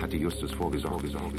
hatte 0.00 0.16
Justus 0.16 0.52
vorgesorgt. 0.52 1.08
Sorge, 1.08 1.38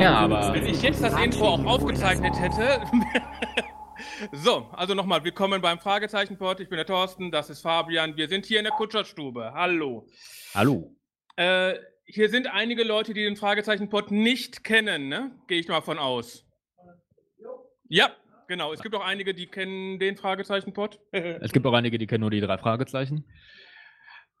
Ja, 0.00 0.14
aber- 0.16 0.54
Wenn 0.54 0.66
ich 0.66 0.80
jetzt 0.82 1.02
das 1.02 1.14
Intro 1.22 1.46
auch 1.46 1.64
aufgezeichnet 1.64 2.34
hätte. 2.40 2.82
so, 4.32 4.66
also 4.72 4.94
nochmal, 4.94 5.22
willkommen 5.24 5.60
beim 5.60 5.78
Fragezeichenport. 5.78 6.60
Ich 6.60 6.68
bin 6.70 6.76
der 6.76 6.86
Thorsten, 6.86 7.30
das 7.30 7.50
ist 7.50 7.60
Fabian. 7.60 8.16
Wir 8.16 8.28
sind 8.28 8.46
hier 8.46 8.58
in 8.58 8.64
der 8.64 8.72
Kutscherstube. 8.72 9.52
Hallo. 9.54 10.06
Hallo. 10.54 10.96
Äh, 11.36 11.74
hier 12.06 12.30
sind 12.30 12.46
einige 12.46 12.82
Leute, 12.82 13.12
die 13.12 13.22
den 13.24 13.36
Fragezeichenport 13.36 14.10
nicht 14.10 14.64
kennen, 14.64 15.08
ne? 15.08 15.38
Gehe 15.48 15.60
ich 15.60 15.68
mal 15.68 15.82
von 15.82 15.98
aus. 15.98 16.46
Ja, 17.88 18.10
genau. 18.48 18.72
Es 18.72 18.80
gibt 18.82 18.94
auch 18.94 19.04
einige, 19.04 19.34
die 19.34 19.48
kennen 19.48 19.98
den 19.98 20.16
Fragezeichenpot. 20.16 20.98
Es 21.12 21.52
gibt 21.52 21.66
auch 21.66 21.74
einige, 21.74 21.98
die 21.98 22.06
kennen 22.06 22.22
nur 22.22 22.30
die 22.30 22.40
drei 22.40 22.56
Fragezeichen. 22.56 23.26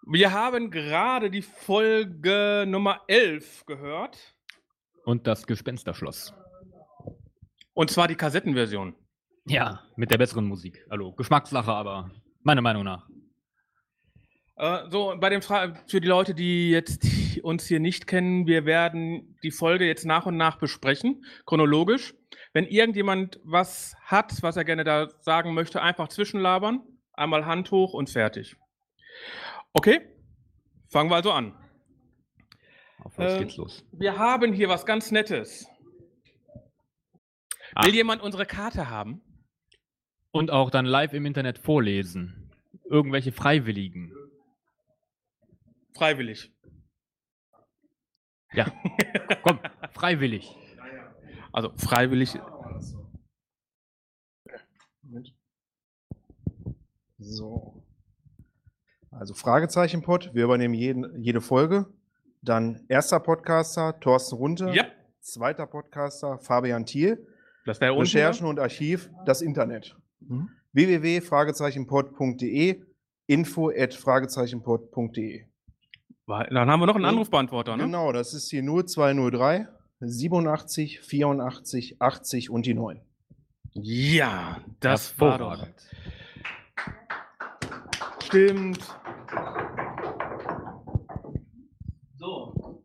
Wir 0.06 0.32
haben 0.32 0.70
gerade 0.70 1.30
die 1.30 1.42
Folge 1.42 2.64
Nummer 2.66 3.02
11 3.06 3.66
gehört. 3.66 4.34
Und 5.04 5.26
das 5.26 5.46
Gespensterschloss. 5.46 6.34
Und 7.74 7.90
zwar 7.90 8.08
die 8.08 8.14
Kassettenversion. 8.14 8.94
Ja, 9.46 9.82
mit 9.96 10.10
der 10.10 10.18
besseren 10.18 10.44
Musik. 10.44 10.84
Hallo. 10.90 11.12
Geschmackssache, 11.12 11.72
aber 11.72 12.10
meiner 12.42 12.60
Meinung 12.60 12.84
nach. 12.84 13.08
Äh, 14.56 14.90
so, 14.90 15.14
bei 15.18 15.30
dem 15.30 15.40
Fra 15.40 15.74
für 15.86 16.00
die 16.02 16.08
Leute, 16.08 16.34
die 16.34 16.70
jetzt 16.70 17.06
uns 17.42 17.66
hier 17.66 17.80
nicht 17.80 18.06
kennen, 18.06 18.46
wir 18.46 18.66
werden 18.66 19.38
die 19.42 19.50
Folge 19.50 19.86
jetzt 19.86 20.04
nach 20.04 20.26
und 20.26 20.36
nach 20.36 20.58
besprechen, 20.58 21.24
chronologisch. 21.46 22.14
Wenn 22.52 22.66
irgendjemand 22.66 23.40
was 23.44 23.94
hat, 24.04 24.42
was 24.42 24.56
er 24.56 24.64
gerne 24.64 24.84
da 24.84 25.08
sagen 25.20 25.54
möchte, 25.54 25.80
einfach 25.80 26.08
zwischenlabern, 26.08 26.82
einmal 27.14 27.46
Hand 27.46 27.70
hoch 27.70 27.94
und 27.94 28.10
fertig. 28.10 28.56
Okay, 29.72 30.00
fangen 30.90 31.10
wir 31.10 31.16
also 31.16 31.32
an. 31.32 31.54
Auf 33.04 33.18
was 33.18 33.32
Ähm, 33.32 33.38
geht's 33.40 33.56
los? 33.56 33.84
Wir 33.92 34.18
haben 34.18 34.52
hier 34.52 34.68
was 34.68 34.86
ganz 34.86 35.10
Nettes. 35.10 35.66
Ah. 37.74 37.86
Will 37.86 37.94
jemand 37.94 38.22
unsere 38.22 38.46
Karte 38.46 38.90
haben? 38.90 39.22
Und 40.32 40.50
auch 40.50 40.70
dann 40.70 40.86
live 40.86 41.12
im 41.12 41.26
Internet 41.26 41.58
vorlesen. 41.58 42.50
Irgendwelche 42.84 43.32
Freiwilligen. 43.32 44.12
Freiwillig. 45.94 46.52
Ja. 48.52 48.66
Komm, 49.42 49.60
freiwillig. 49.92 50.56
Also 51.52 51.72
freiwillig. 51.76 52.38
So. 57.18 57.84
Also 59.10 59.34
Fragezeichenpot, 59.34 60.32
wir 60.34 60.44
übernehmen 60.44 60.74
jeden, 60.74 61.20
jede 61.22 61.40
Folge. 61.40 61.92
Dann 62.42 62.84
erster 62.88 63.20
Podcaster 63.20 63.98
Thorsten 64.00 64.36
Runte. 64.36 64.70
Ja, 64.72 64.84
Zweiter 65.20 65.66
Podcaster 65.66 66.38
Fabian 66.38 66.86
Thiel. 66.86 67.26
das 67.66 67.78
wäre 67.80 67.92
unten. 67.92 68.02
Recherchen 68.04 68.46
und 68.46 68.58
Archiv, 68.58 69.10
das 69.26 69.42
Internet. 69.42 69.94
www.fragezeichenpot.de 70.72 72.82
info 73.26 73.70
at 73.76 73.92
fragezeichenpot.de 73.94 75.44
Dann 76.26 76.70
haben 76.70 76.80
wir 76.80 76.86
noch 76.86 76.96
einen 76.96 77.04
Anrufbeantworter, 77.04 77.76
ne? 77.76 77.84
Genau, 77.84 78.12
das 78.12 78.32
ist 78.34 78.50
die 78.52 78.62
0203 78.62 79.68
87 80.00 81.00
84 81.00 82.00
80 82.00 82.50
und 82.50 82.64
die 82.66 82.74
9. 82.74 83.00
Ja, 83.74 84.60
das 84.80 85.18
war 85.20 85.38
doch. 85.38 85.66
Stimmt. 88.22 88.80
So. 92.16 92.82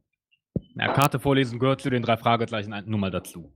Ja, 0.75 0.84
Karte 0.95 1.19
vorlesen 1.19 1.59
gehört 1.59 1.81
zu 1.81 1.89
den 1.89 2.03
drei 2.03 2.15
Fragezeichen 2.15 2.73
nur 2.85 2.97
mal 2.97 3.11
dazu. 3.11 3.51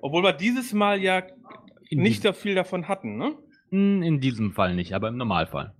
Obwohl 0.00 0.22
wir 0.22 0.32
dieses 0.32 0.72
Mal 0.72 1.00
ja 1.00 1.24
In 1.90 2.02
nicht 2.02 2.22
so 2.22 2.32
viel 2.32 2.54
davon 2.54 2.86
hatten, 2.86 3.16
ne? 3.16 3.36
Hm, 3.70 4.00
In 4.04 4.20
diesem 4.20 4.52
Fall 4.52 4.76
nicht, 4.76 4.94
aber 4.94 5.08
im 5.08 5.16
Normalfall. 5.16 5.74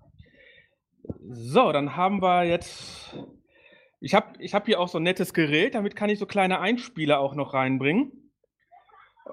So, 1.31 1.71
dann 1.71 1.94
haben 1.94 2.21
wir 2.21 2.43
jetzt. 2.43 3.17
Ich 4.00 4.15
habe 4.15 4.33
ich 4.41 4.55
hab 4.55 4.67
hier 4.67 4.81
auch 4.81 4.89
so 4.89 4.99
ein 4.99 5.05
nettes 5.05 5.34
Gerät, 5.34 5.77
damit 5.77 5.94
kann 5.94 6.11
ich 6.11 6.19
so 6.19 6.27
kleine 6.27 6.59
Einspieler 6.59 7.21
auch 7.21 7.37
noch 7.37 7.55
reinbringen. 7.55 8.33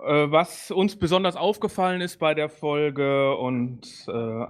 Äh, 0.05 0.29
was 0.29 0.69
uns 0.69 0.99
besonders 0.99 1.35
aufgefallen 1.35 2.01
ist 2.01 2.19
bei 2.19 2.35
der 2.35 2.49
Folge 2.49 3.35
und 3.37 3.87
äh, 4.07 4.45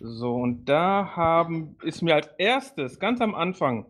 so, 0.00 0.34
und 0.34 0.64
da 0.64 1.12
haben, 1.14 1.76
ist 1.82 2.02
mir 2.02 2.16
als 2.16 2.28
erstes, 2.38 2.98
ganz 2.98 3.20
am 3.20 3.36
Anfang, 3.36 3.86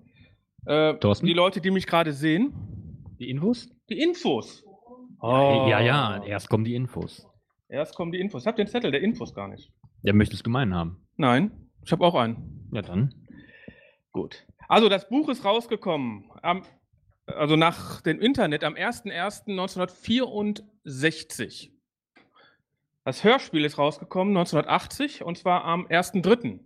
äh, 0.67 0.95
Thorsten? 0.95 1.27
die 1.27 1.34
Leute, 1.34 1.61
die 1.61 1.71
mich 1.71 1.87
gerade 1.87 2.12
sehen, 2.12 2.53
Die 3.19 3.31
Infos? 3.31 3.69
die 3.89 4.00
Infos. 4.00 4.65
Ja, 5.23 5.81
ja, 5.81 6.25
erst 6.25 6.49
kommen 6.49 6.65
die 6.65 6.75
Infos. 6.75 7.27
Erst 7.69 7.95
kommen 7.95 8.11
die 8.12 8.19
Infos. 8.21 8.43
Ich 8.43 8.47
habe 8.47 8.56
den 8.56 8.67
Zettel 8.67 8.91
der 8.91 9.01
Infos 9.03 9.34
gar 9.34 9.49
nicht. 9.49 9.71
Ja, 10.03 10.12
möchtest 10.12 10.45
du 10.47 10.51
meinen 10.51 10.75
haben? 10.75 11.06
Nein, 11.17 11.69
ich 11.84 11.93
habe 11.93 12.05
auch 12.05 12.15
einen. 12.17 12.69
Ja, 12.72 12.83
dann. 12.83 13.15
Gut. 14.13 14.45
Also 14.69 14.89
das 14.89 15.09
Buch 15.09 15.28
ist 15.28 15.45
rausgekommen, 15.45 16.25
am, 16.42 16.63
also 17.27 17.54
nach 17.57 18.01
dem 18.01 18.21
Internet 18.21 18.65
am 18.65 18.75
01.01.1964. 18.75 21.71
Das 23.04 23.25
Hörspiel 23.25 23.65
ist 23.65 23.78
rausgekommen 23.78 24.36
1980 24.36 25.22
und 25.25 25.36
zwar 25.39 25.65
am 25.65 25.86
1.3. 25.86 26.60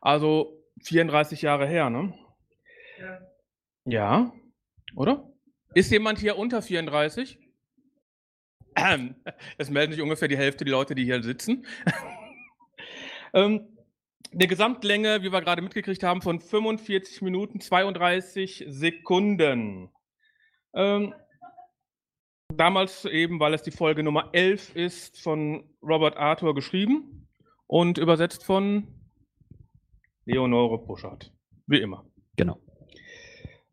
Also 0.00 0.58
34 0.82 1.42
Jahre 1.42 1.66
her, 1.66 1.90
ne? 1.90 2.14
Ja. 3.84 4.32
Oder? 4.94 5.32
Ist 5.74 5.90
jemand 5.90 6.18
hier 6.18 6.36
unter 6.36 6.62
34? 6.62 7.38
Ähm, 8.76 9.14
Es 9.58 9.70
melden 9.70 9.92
sich 9.92 10.02
ungefähr 10.02 10.28
die 10.28 10.36
Hälfte 10.36 10.64
der 10.64 10.72
Leute, 10.72 10.94
die 10.94 11.04
hier 11.04 11.22
sitzen. 11.22 11.66
ähm, 13.34 13.68
eine 14.32 14.46
Gesamtlänge, 14.46 15.22
wie 15.22 15.32
wir 15.32 15.40
gerade 15.40 15.62
mitgekriegt 15.62 16.02
haben, 16.02 16.22
von 16.22 16.40
45 16.40 17.22
Minuten 17.22 17.60
32 17.60 18.64
Sekunden. 18.66 19.90
Ähm, 20.74 21.14
damals 22.48 23.04
eben, 23.04 23.40
weil 23.40 23.54
es 23.54 23.62
die 23.62 23.70
Folge 23.70 24.02
Nummer 24.02 24.30
11 24.32 24.74
ist, 24.74 25.20
von 25.20 25.68
Robert 25.82 26.16
Arthur 26.16 26.54
geschrieben 26.54 27.28
und 27.66 27.98
übersetzt 27.98 28.44
von 28.44 28.88
Leonore 30.24 30.78
Buschardt. 30.78 31.32
Wie 31.66 31.80
immer. 31.80 32.06
Genau. 32.36 32.58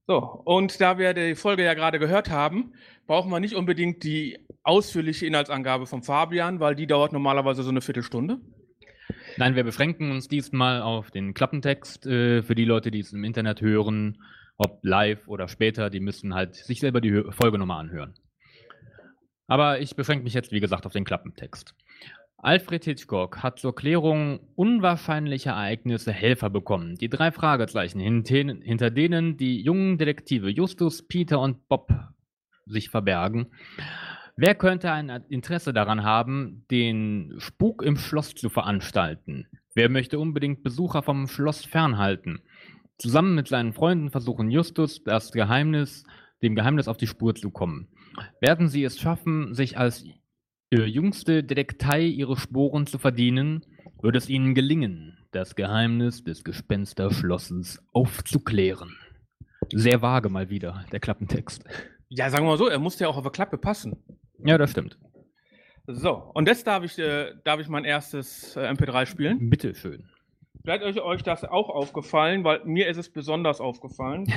So, 0.10 0.42
und 0.44 0.82
da 0.82 0.98
wir 0.98 1.14
die 1.14 1.36
Folge 1.36 1.64
ja 1.64 1.76
gerade 1.76 2.00
gehört 2.00 2.32
haben, 2.32 2.74
brauchen 3.06 3.30
wir 3.30 3.40
nicht 3.40 3.54
unbedingt 3.54 4.04
die 4.04 4.40
ausführliche 4.64 5.28
Inhaltsangabe 5.28 5.86
von 5.86 6.02
Fabian, 6.02 6.60
weil 6.60 6.74
die 6.74 6.88
dauert 6.88 7.14
normalerweise 7.14 7.62
so 7.62 7.70
eine 7.70 7.82
Viertelstunde. 7.82 8.40
Nein, 9.38 9.56
wir 9.56 9.64
beschränken 9.64 10.10
uns 10.10 10.28
diesmal 10.28 10.82
auf 10.82 11.12
den 11.12 11.36
Klappentext. 11.36 12.08
Äh, 12.08 12.42
für 12.42 12.56
die 12.56 12.66
Leute, 12.66 12.90
die 12.90 13.02
es 13.02 13.14
im 13.14 13.24
Internet 13.24 13.62
hören, 13.62 14.24
ob 14.58 14.80
live 14.82 15.28
oder 15.28 15.48
später, 15.48 15.92
die 15.92 16.00
müssen 16.00 16.34
halt 16.34 16.56
sich 16.56 16.80
selber 16.80 17.02
die 17.02 17.22
Folge 17.30 17.60
nochmal 17.60 17.82
anhören. 17.82 18.16
Aber 19.46 19.80
ich 19.80 19.96
beschränke 19.96 20.24
mich 20.24 20.34
jetzt, 20.34 20.52
wie 20.52 20.60
gesagt, 20.60 20.88
auf 20.88 20.94
den 20.94 21.06
Klappentext. 21.06 21.76
Alfred 22.42 22.86
Hitchcock 22.86 23.44
hat 23.44 23.60
zur 23.60 23.76
Klärung 23.76 24.40
unwahrscheinlicher 24.56 25.52
Ereignisse 25.52 26.14
Helfer 26.14 26.50
bekommen. 26.50 26.96
Die 26.96 27.10
drei 27.10 27.32
Fragezeichen, 27.32 28.00
hinter 28.00 28.90
denen 28.92 29.36
die 29.36 29.62
jungen 29.62 29.98
Detektive 29.98 30.50
Justus, 30.50 31.06
Peter 31.06 31.42
und 31.42 31.68
Bob 31.68 31.92
sich 32.66 32.90
verbergen. 32.90 33.48
Wer 34.38 34.56
könnte 34.56 34.90
ein 34.90 35.10
Interesse 35.28 35.74
daran 35.74 36.04
haben, 36.04 36.66
den 36.72 37.36
Spuk 37.40 37.84
im 37.84 37.98
Schloss 37.98 38.36
zu 38.36 38.48
veranstalten? 38.48 39.48
Wer 39.74 39.90
möchte 39.90 40.18
unbedingt 40.18 40.64
Besucher 40.64 41.04
vom 41.04 41.28
Schloss 41.28 41.66
fernhalten? 41.66 42.40
Zusammen 42.98 43.36
mit 43.36 43.50
seinen 43.50 43.74
Freunden 43.74 44.12
versuchen 44.12 44.50
Justus 44.50 45.04
das 45.04 45.34
Geheimnis, 45.34 46.06
dem 46.42 46.56
Geheimnis 46.56 46.88
auf 46.88 46.96
die 46.96 47.08
Spur 47.08 47.36
zu 47.36 47.52
kommen. 47.52 47.90
Werden 48.40 48.70
sie 48.70 48.86
es 48.86 48.98
schaffen, 48.98 49.54
sich 49.54 49.78
als 49.78 50.06
äh, 50.72 50.84
jüngste 50.84 51.44
Detektei 51.44 52.02
ihre 52.04 52.38
Sporen 52.38 52.86
zu 52.86 52.98
verdienen, 52.98 53.66
wird 54.02 54.16
es 54.16 54.30
ihnen 54.30 54.54
gelingen, 54.54 55.18
das 55.32 55.56
Geheimnis 55.56 56.24
des 56.24 56.44
Gespensterschlosses 56.44 57.84
aufzuklären. 57.94 58.96
Sehr 59.74 60.02
vage 60.02 60.30
mal 60.30 60.50
wieder, 60.50 60.86
der 60.92 61.00
Klappentext. 61.00 61.64
Ja, 62.08 62.30
sagen 62.30 62.46
wir 62.46 62.52
mal 62.52 62.58
so, 62.58 62.68
er 62.68 62.80
musste 62.80 63.04
ja 63.04 63.10
auch 63.10 63.18
auf 63.18 63.24
der 63.24 63.32
Klappe 63.32 63.58
passen. 63.58 64.04
Ja, 64.44 64.58
das 64.58 64.72
stimmt. 64.72 64.98
So, 65.86 66.32
und 66.34 66.48
jetzt 66.48 66.68
darf 66.68 66.84
ich, 66.84 66.98
äh, 67.00 67.34
darf 67.44 67.60
ich 67.60 67.68
mein 67.68 67.84
erstes 67.84 68.56
äh, 68.56 68.62
MP3 68.62 69.06
spielen. 69.06 69.50
Bitte 69.50 69.74
schön. 69.74 70.08
Vielleicht 70.64 70.84
euch, 70.84 71.02
euch 71.02 71.24
das 71.24 71.44
auch 71.44 71.70
aufgefallen, 71.70 72.44
weil 72.44 72.64
mir 72.66 72.88
ist 72.88 72.98
es 72.98 73.12
besonders 73.12 73.60
aufgefallen. 73.60 74.28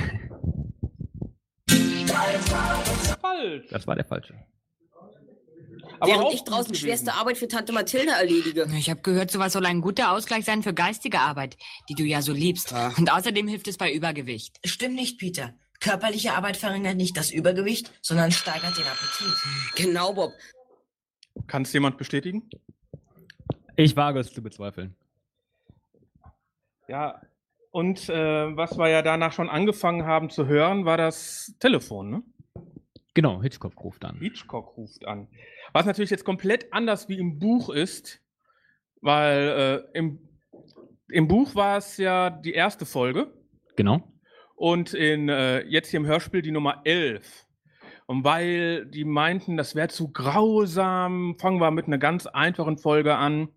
Falsch. 3.21 3.67
Das 3.71 3.87
war 3.87 3.95
der 3.95 4.05
falsche. 4.05 4.35
Aber 5.99 6.11
Während 6.11 6.33
ich 6.33 6.43
draußen 6.43 6.75
schwerste. 6.75 7.13
Arbeit 7.13 7.37
für 7.37 7.47
Tante 7.47 7.73
Mathilde 7.73 8.11
erledige. 8.11 8.67
Ich 8.77 8.89
habe 8.89 9.01
gehört, 9.01 9.31
sowas 9.31 9.53
soll 9.53 9.65
ein 9.65 9.81
guter 9.81 10.11
Ausgleich 10.11 10.45
sein 10.45 10.63
für 10.63 10.73
geistige 10.73 11.19
Arbeit, 11.19 11.57
die 11.89 11.95
du 11.95 12.03
ja 12.03 12.21
so 12.21 12.33
liebst. 12.33 12.71
Ja. 12.71 12.91
Und 12.97 13.11
außerdem 13.11 13.47
hilft 13.47 13.67
es 13.67 13.77
bei 13.77 13.91
Übergewicht. 13.91 14.59
Stimmt 14.65 14.95
nicht, 14.95 15.19
Peter. 15.19 15.53
Körperliche 15.79 16.33
Arbeit 16.33 16.57
verringert 16.57 16.95
nicht 16.95 17.17
das 17.17 17.31
Übergewicht, 17.31 17.91
sondern 18.01 18.31
steigert 18.31 18.77
den 18.77 18.85
Appetit. 18.85 19.35
Genau, 19.75 20.13
Bob. 20.13 20.33
Kann 21.47 21.63
es 21.63 21.73
jemand 21.73 21.97
bestätigen? 21.97 22.49
Ich 23.75 23.95
wage 23.95 24.19
es 24.19 24.31
zu 24.31 24.41
bezweifeln. 24.41 24.95
Ja. 26.87 27.21
Und 27.71 28.07
äh, 28.07 28.55
was 28.55 28.77
wir 28.77 28.87
ja 28.89 29.01
danach 29.01 29.33
schon 29.33 29.49
angefangen 29.49 30.05
haben 30.05 30.29
zu 30.29 30.45
hören, 30.45 30.85
war 30.85 30.95
das 30.95 31.55
Telefon, 31.59 32.09
ne? 32.11 32.23
Genau, 33.13 33.41
Hitchcock 33.41 33.79
ruft 33.83 34.03
an. 34.05 34.17
Hitchcock 34.19 34.75
ruft 34.77 35.05
an. 35.07 35.27
Was 35.71 35.85
natürlich 35.85 36.09
jetzt 36.09 36.25
komplett 36.25 36.73
anders 36.73 37.09
wie 37.09 37.17
im 37.19 37.39
Buch 37.39 37.69
ist, 37.69 38.21
weil 39.01 39.85
äh, 39.93 39.97
im, 39.97 40.19
im 41.09 41.27
Buch 41.27 41.53
war 41.55 41.77
es 41.77 41.97
ja 41.97 42.29
die 42.29 42.53
erste 42.53 42.85
Folge 42.85 43.31
Genau. 43.75 44.01
und 44.55 44.93
in, 44.93 45.29
äh, 45.29 45.61
jetzt 45.65 45.89
hier 45.89 45.99
im 45.99 46.05
Hörspiel 46.05 46.41
die 46.41 46.51
Nummer 46.51 46.81
11. 46.85 47.45
Und 48.05 48.23
weil 48.23 48.85
die 48.87 49.05
meinten, 49.05 49.57
das 49.57 49.75
wäre 49.75 49.87
zu 49.87 50.11
grausam, 50.11 51.35
fangen 51.39 51.59
wir 51.61 51.71
mit 51.71 51.87
einer 51.87 51.97
ganz 51.97 52.25
einfachen 52.27 52.77
Folge 52.77 53.15
an, 53.15 53.49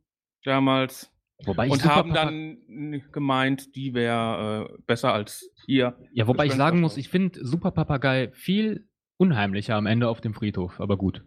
damals. 0.44 1.12
Wobei 1.44 1.66
ich 1.66 1.72
Und 1.72 1.84
haben 1.84 2.14
dann 2.14 3.02
gemeint, 3.12 3.74
die 3.76 3.92
wäre 3.92 4.68
äh, 4.70 4.78
besser 4.86 5.12
als 5.12 5.50
hier. 5.66 5.98
Ja, 6.12 6.26
wobei 6.26 6.46
ich 6.46 6.54
sagen 6.54 6.80
muss, 6.80 6.96
ich 6.96 7.08
finde 7.08 7.44
Super 7.44 7.72
Papagei 7.72 8.30
viel 8.32 8.88
unheimlicher 9.18 9.74
am 9.76 9.86
Ende 9.86 10.08
auf 10.08 10.20
dem 10.20 10.34
Friedhof, 10.34 10.80
aber 10.80 10.96
gut. 10.96 11.22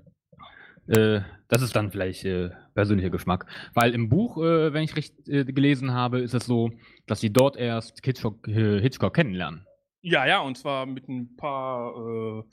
Äh, 0.88 1.22
das 1.48 1.62
ist 1.62 1.76
dann 1.76 1.92
vielleicht 1.92 2.26
äh, 2.26 2.50
persönlicher 2.74 3.10
Geschmack. 3.12 3.46
Weil 3.74 3.94
im 3.94 4.10
Buch, 4.10 4.38
äh, 4.38 4.74
wenn 4.74 4.84
ich 4.84 4.96
recht 4.96 5.14
äh, 5.28 5.46
gelesen 5.46 5.94
habe, 5.94 6.20
ist 6.20 6.34
es 6.34 6.46
so, 6.46 6.72
dass 7.06 7.20
sie 7.20 7.32
dort 7.32 7.58
erst 7.58 8.04
Hitchcock, 8.04 8.48
äh, 8.48 8.82
Hitchcock 8.82 9.14
kennenlernen. 9.14 9.66
Ja, 10.02 10.26
ja, 10.26 10.40
und 10.40 10.58
zwar 10.58 10.86
mit 10.86 11.08
ein 11.10 11.36
paar. 11.36 12.44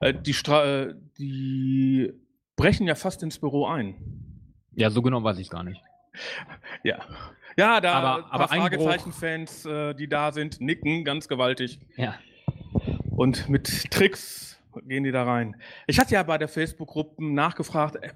Äh, 0.00 0.14
die, 0.14 0.34
Stra 0.34 0.92
die 1.18 2.12
brechen 2.56 2.86
ja 2.86 2.94
fast 2.94 3.22
ins 3.22 3.38
Büro 3.38 3.66
ein. 3.66 3.94
Ja, 4.74 4.90
so 4.90 5.00
genau 5.00 5.22
weiß 5.22 5.38
ich 5.38 5.48
gar 5.48 5.62
nicht. 5.62 5.80
Ja. 6.82 6.98
Ja, 7.56 7.80
da 7.80 7.92
Aber- 7.94 8.32
aber 8.32 8.48
Fragezeichen-Fans, 8.48 9.68
die 9.98 10.08
da 10.08 10.32
sind, 10.32 10.60
nicken 10.60 11.04
ganz 11.04 11.28
gewaltig. 11.28 11.78
Ja. 11.96 12.14
Und 13.10 13.48
mit 13.48 13.90
Tricks 13.90 14.51
gehen 14.86 15.04
die 15.04 15.12
da 15.12 15.24
rein. 15.24 15.56
Ich 15.86 15.98
hatte 15.98 16.14
ja 16.14 16.22
bei 16.22 16.38
der 16.38 16.48
Facebook-Gruppe 16.48 17.24
nachgefragt 17.24 17.96
äh, 17.96 18.12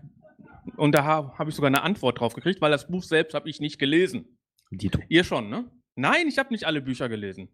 und 0.76 0.92
da 0.92 1.04
habe 1.04 1.38
hab 1.38 1.48
ich 1.48 1.54
sogar 1.54 1.68
eine 1.68 1.82
Antwort 1.82 2.20
drauf 2.20 2.34
gekriegt, 2.34 2.60
weil 2.60 2.70
das 2.70 2.88
Buch 2.88 3.02
selbst 3.02 3.34
habe 3.34 3.48
ich 3.48 3.60
nicht 3.60 3.78
gelesen. 3.78 4.38
Dito. 4.70 5.00
Ihr 5.08 5.24
schon, 5.24 5.48
ne? 5.48 5.70
Nein, 5.94 6.26
ich 6.28 6.38
habe 6.38 6.52
nicht 6.52 6.64
alle 6.64 6.82
Bücher 6.82 7.08
gelesen. 7.08 7.48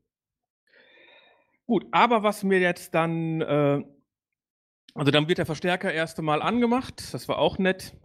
Gut, 1.67 1.87
aber 1.93 2.23
was 2.23 2.43
mir 2.43 2.59
jetzt 2.59 2.95
dann, 2.95 3.41
äh, 3.41 3.83
also 4.95 5.11
dann 5.11 5.29
wird 5.29 5.39
der 5.39 5.47
Verstärker 5.47 5.93
erst 5.93 6.19
einmal 6.19 6.43
angemacht, 6.43 7.15
das 7.15 7.29
war 7.29 7.39
auch 7.39 7.59
nett. 7.59 7.97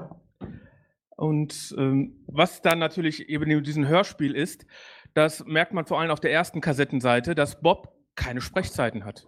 Und 1.16 1.74
ähm, 1.78 2.24
was 2.28 2.62
dann 2.62 2.78
natürlich 2.78 3.28
eben 3.28 3.50
in 3.50 3.64
diesem 3.64 3.88
Hörspiel 3.88 4.36
ist, 4.36 4.68
das 5.16 5.44
merkt 5.46 5.74
man 5.74 5.86
vor 5.86 6.00
allem 6.00 6.12
auf 6.12 6.20
der 6.20 6.32
ersten 6.32 6.62
Kassettenseite, 6.62 7.34
dass 7.34 7.60
Bob 7.60 7.98
keine 8.16 8.40
Sprechzeiten 8.40 9.04
hat. 9.04 9.28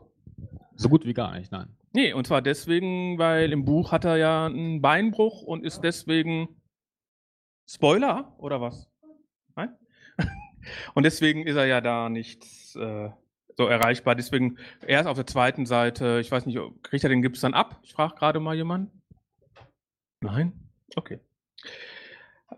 So 0.79 0.87
gut 0.87 1.05
wie 1.05 1.13
gar 1.13 1.37
nicht, 1.37 1.51
nein. 1.51 1.75
Nee, 1.91 2.13
und 2.13 2.25
zwar 2.25 2.41
deswegen, 2.41 3.17
weil 3.17 3.51
im 3.51 3.65
Buch 3.65 3.91
hat 3.91 4.05
er 4.05 4.15
ja 4.15 4.45
einen 4.45 4.81
Beinbruch 4.81 5.41
und 5.41 5.65
ist 5.65 5.81
deswegen 5.81 6.47
Spoiler 7.67 8.33
oder 8.37 8.61
was? 8.61 8.89
Nein? 9.57 9.75
und 10.93 11.03
deswegen 11.03 11.45
ist 11.45 11.57
er 11.57 11.65
ja 11.65 11.81
da 11.81 12.07
nicht 12.09 12.43
äh, 12.77 13.09
so 13.57 13.67
erreichbar. 13.67 14.15
Deswegen 14.15 14.57
erst 14.88 15.09
auf 15.09 15.17
der 15.17 15.27
zweiten 15.27 15.65
Seite, 15.65 16.19
ich 16.21 16.31
weiß 16.31 16.45
nicht, 16.45 16.57
kriegt 16.81 17.03
er 17.03 17.09
den 17.09 17.21
Gips 17.21 17.41
dann 17.41 17.53
ab? 17.53 17.79
Ich 17.83 17.91
frage 17.91 18.15
gerade 18.15 18.39
mal 18.39 18.55
jemanden. 18.55 19.03
Nein? 20.21 20.53
Okay. 20.95 21.19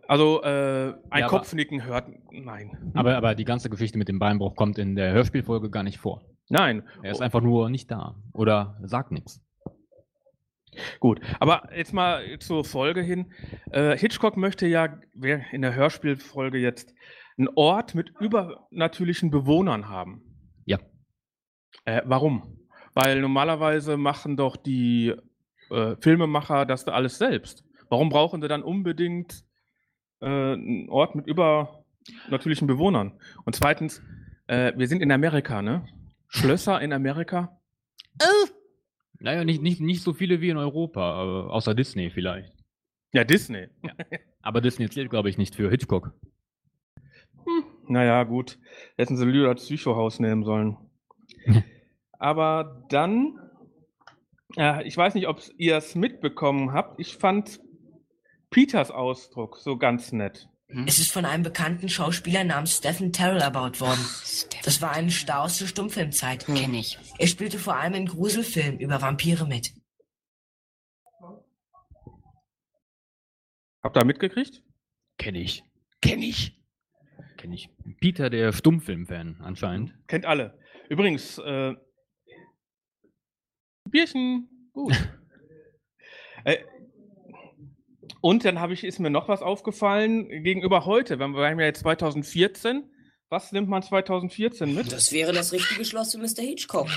Also 0.08 0.44
äh, 0.44 0.94
ein 1.10 1.22
Ja, 1.22 1.28
Kopfnicken 1.28 1.86
hört. 1.86 2.08
Nein. 2.32 2.92
Aber, 2.94 3.18
aber 3.18 3.34
die 3.34 3.46
ganze 3.46 3.72
Geschichte 3.72 3.98
mit 3.98 4.10
dem 4.10 4.20
Beinbruch 4.20 4.56
kommt 4.56 4.78
in 4.78 4.96
der 4.96 5.12
Hörspielfolge 5.12 5.72
gar 5.72 5.84
nicht 5.84 5.98
vor. 5.98 6.22
Nein. 6.52 6.84
Er 7.02 7.12
ist 7.12 7.22
einfach 7.22 7.42
nur 7.42 7.70
nicht 7.70 7.90
da 7.90 8.16
oder 8.34 8.78
sagt 8.84 9.12
nichts. 9.12 9.42
Gut, 11.00 11.20
aber 11.40 11.70
jetzt 11.76 11.94
mal 11.94 12.24
zur 12.40 12.64
Folge 12.64 13.02
hin. 13.02 13.32
Äh, 13.72 13.98
Hitchcock 13.98 14.38
möchte 14.38 14.68
ja 14.68 15.00
in 15.52 15.62
der 15.62 15.76
Hörspielfolge 15.76 16.58
jetzt 16.58 16.94
einen 17.38 17.50
Ort 17.56 17.96
mit 17.96 18.14
übernatürlichen 18.20 19.32
Bewohnern 19.32 19.90
haben. 19.90 20.22
Ja. 20.66 20.80
Äh, 21.86 22.02
warum? 22.06 22.60
Weil 22.94 23.22
normalerweise 23.22 23.98
machen 23.98 24.38
doch 24.38 24.56
die 24.56 25.14
äh, 25.70 25.96
Filmemacher 26.00 26.66
das 26.66 26.86
da 26.86 26.92
alles 26.92 27.18
selbst. 27.18 27.64
Warum 27.90 28.10
brauchen 28.10 28.42
sie 28.42 28.48
dann 28.48 28.64
unbedingt 28.64 29.44
äh, 30.22 30.26
einen 30.26 30.90
Ort 30.90 31.16
mit 31.16 31.28
übernatürlichen 31.28 32.68
Bewohnern? 32.68 33.14
Und 33.46 33.56
zweitens, 33.56 34.02
äh, 34.48 34.74
wir 34.76 34.88
sind 34.88 35.02
in 35.02 35.12
Amerika, 35.12 35.62
ne? 35.62 35.86
Schlösser 36.32 36.82
in 36.82 36.94
Amerika? 36.94 37.60
Naja, 39.20 39.44
nicht, 39.44 39.62
nicht, 39.62 39.82
nicht 39.82 40.02
so 40.02 40.14
viele 40.14 40.40
wie 40.40 40.50
in 40.50 40.58
Europa, 40.58 41.48
außer 41.50 41.76
Disney 41.76 42.10
vielleicht. 42.10 42.54
Ja, 43.14 43.26
Disney. 43.26 43.68
Aber 44.42 44.62
Disney 44.62 44.90
zählt, 44.90 45.10
glaube 45.10 45.30
ich, 45.30 45.38
nicht 45.38 45.56
für 45.56 45.70
Hitchcock. 45.70 46.14
Naja, 47.88 48.24
gut. 48.24 48.58
Hätten 48.98 49.18
sie 49.18 49.26
Lyra 49.26 49.54
Psychohaus 49.56 50.20
nehmen 50.20 50.44
sollen. 50.44 50.78
Aber 52.14 52.86
dann, 52.90 53.38
äh, 54.56 54.88
ich 54.88 54.96
weiß 54.96 55.16
nicht, 55.16 55.28
ob 55.28 55.42
ihr 55.58 55.76
es 55.76 55.96
mitbekommen 55.96 56.72
habt, 56.72 57.00
ich 57.00 57.18
fand 57.18 57.60
Peters 58.50 58.90
Ausdruck 58.90 59.58
so 59.58 59.78
ganz 59.78 60.14
nett. 60.14 60.48
Es 60.86 61.00
ist 61.00 61.12
von 61.12 61.26
einem 61.26 61.44
bekannten 61.44 61.90
Schauspieler 61.90 62.44
namens 62.44 62.78
Stephen 62.78 63.12
Terrell 63.12 63.42
erbaut 63.42 63.82
worden. 63.82 64.00
Das 64.64 64.82
war 64.82 64.92
ein 64.92 65.10
Star 65.10 65.44
aus 65.44 65.58
der 65.58 65.68
Stummfilmzeit. 65.68 66.46
Kenn 66.46 66.74
ich. 66.74 66.98
Er 67.18 67.28
spielte 67.28 67.60
vor 67.60 67.76
allem 67.76 67.94
in 67.94 68.06
Gruselfilmen 68.06 68.80
über 68.80 69.02
Vampire 69.02 69.46
mit. 69.46 69.74
Habt 73.84 73.98
ihr 73.98 74.06
mitgekriegt? 74.06 74.64
Kenn 75.18 75.36
ich. 75.36 75.64
Kenn 76.02 76.22
ich. 76.22 76.58
Kenn 77.38 77.52
ich. 77.52 77.70
Peter, 78.00 78.30
der 78.30 78.54
Stummfilm-Fan 78.54 79.42
anscheinend. 79.42 79.94
Kennt 80.08 80.26
alle. 80.26 80.58
Übrigens, 80.90 81.38
äh, 81.40 81.74
Bierchen, 83.90 84.70
gut. 84.74 84.94
äh, 86.46 86.58
und 88.22 88.46
dann 88.46 88.60
habe 88.60 88.74
ich, 88.74 88.84
ist 88.84 89.00
mir 89.00 89.10
noch 89.10 89.28
was 89.28 89.42
aufgefallen 89.42 90.30
gegenüber 90.44 90.86
heute. 90.86 91.20
Wir 91.20 91.28
wir 91.28 91.48
haben 91.50 91.60
ja 91.60 91.66
jetzt 91.66 91.82
2014. 91.82 92.84
Was 93.30 93.52
nimmt 93.52 93.70
man 93.70 93.82
2014 93.82 94.74
mit? 94.74 94.92
Das 94.92 95.12
wäre 95.12 95.32
das 95.32 95.54
richtige 95.54 95.86
Schloss 95.86 96.12
für 96.12 96.18
Mr. 96.18 96.42
Hitchcock. 96.42 96.88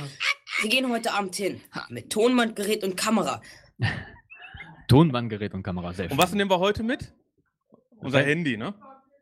Wir 0.61 0.71
gehen 0.71 0.90
heute 0.90 1.12
Abend 1.12 1.37
hin. 1.37 1.61
Mit 1.88 2.11
Tonbandgerät 2.11 2.83
und 2.83 2.97
Kamera. 2.97 3.40
Tonbandgerät 4.88 5.54
und 5.54 5.62
Kamera, 5.62 5.93
sehr 5.93 6.11
Und 6.11 6.19
was 6.19 6.35
nehmen 6.35 6.50
wir 6.50 6.59
heute 6.59 6.83
mit? 6.83 7.14
Unser 7.99 8.19
Okay. 8.19 8.31
Handy, 8.31 8.57
ne? 8.57 8.75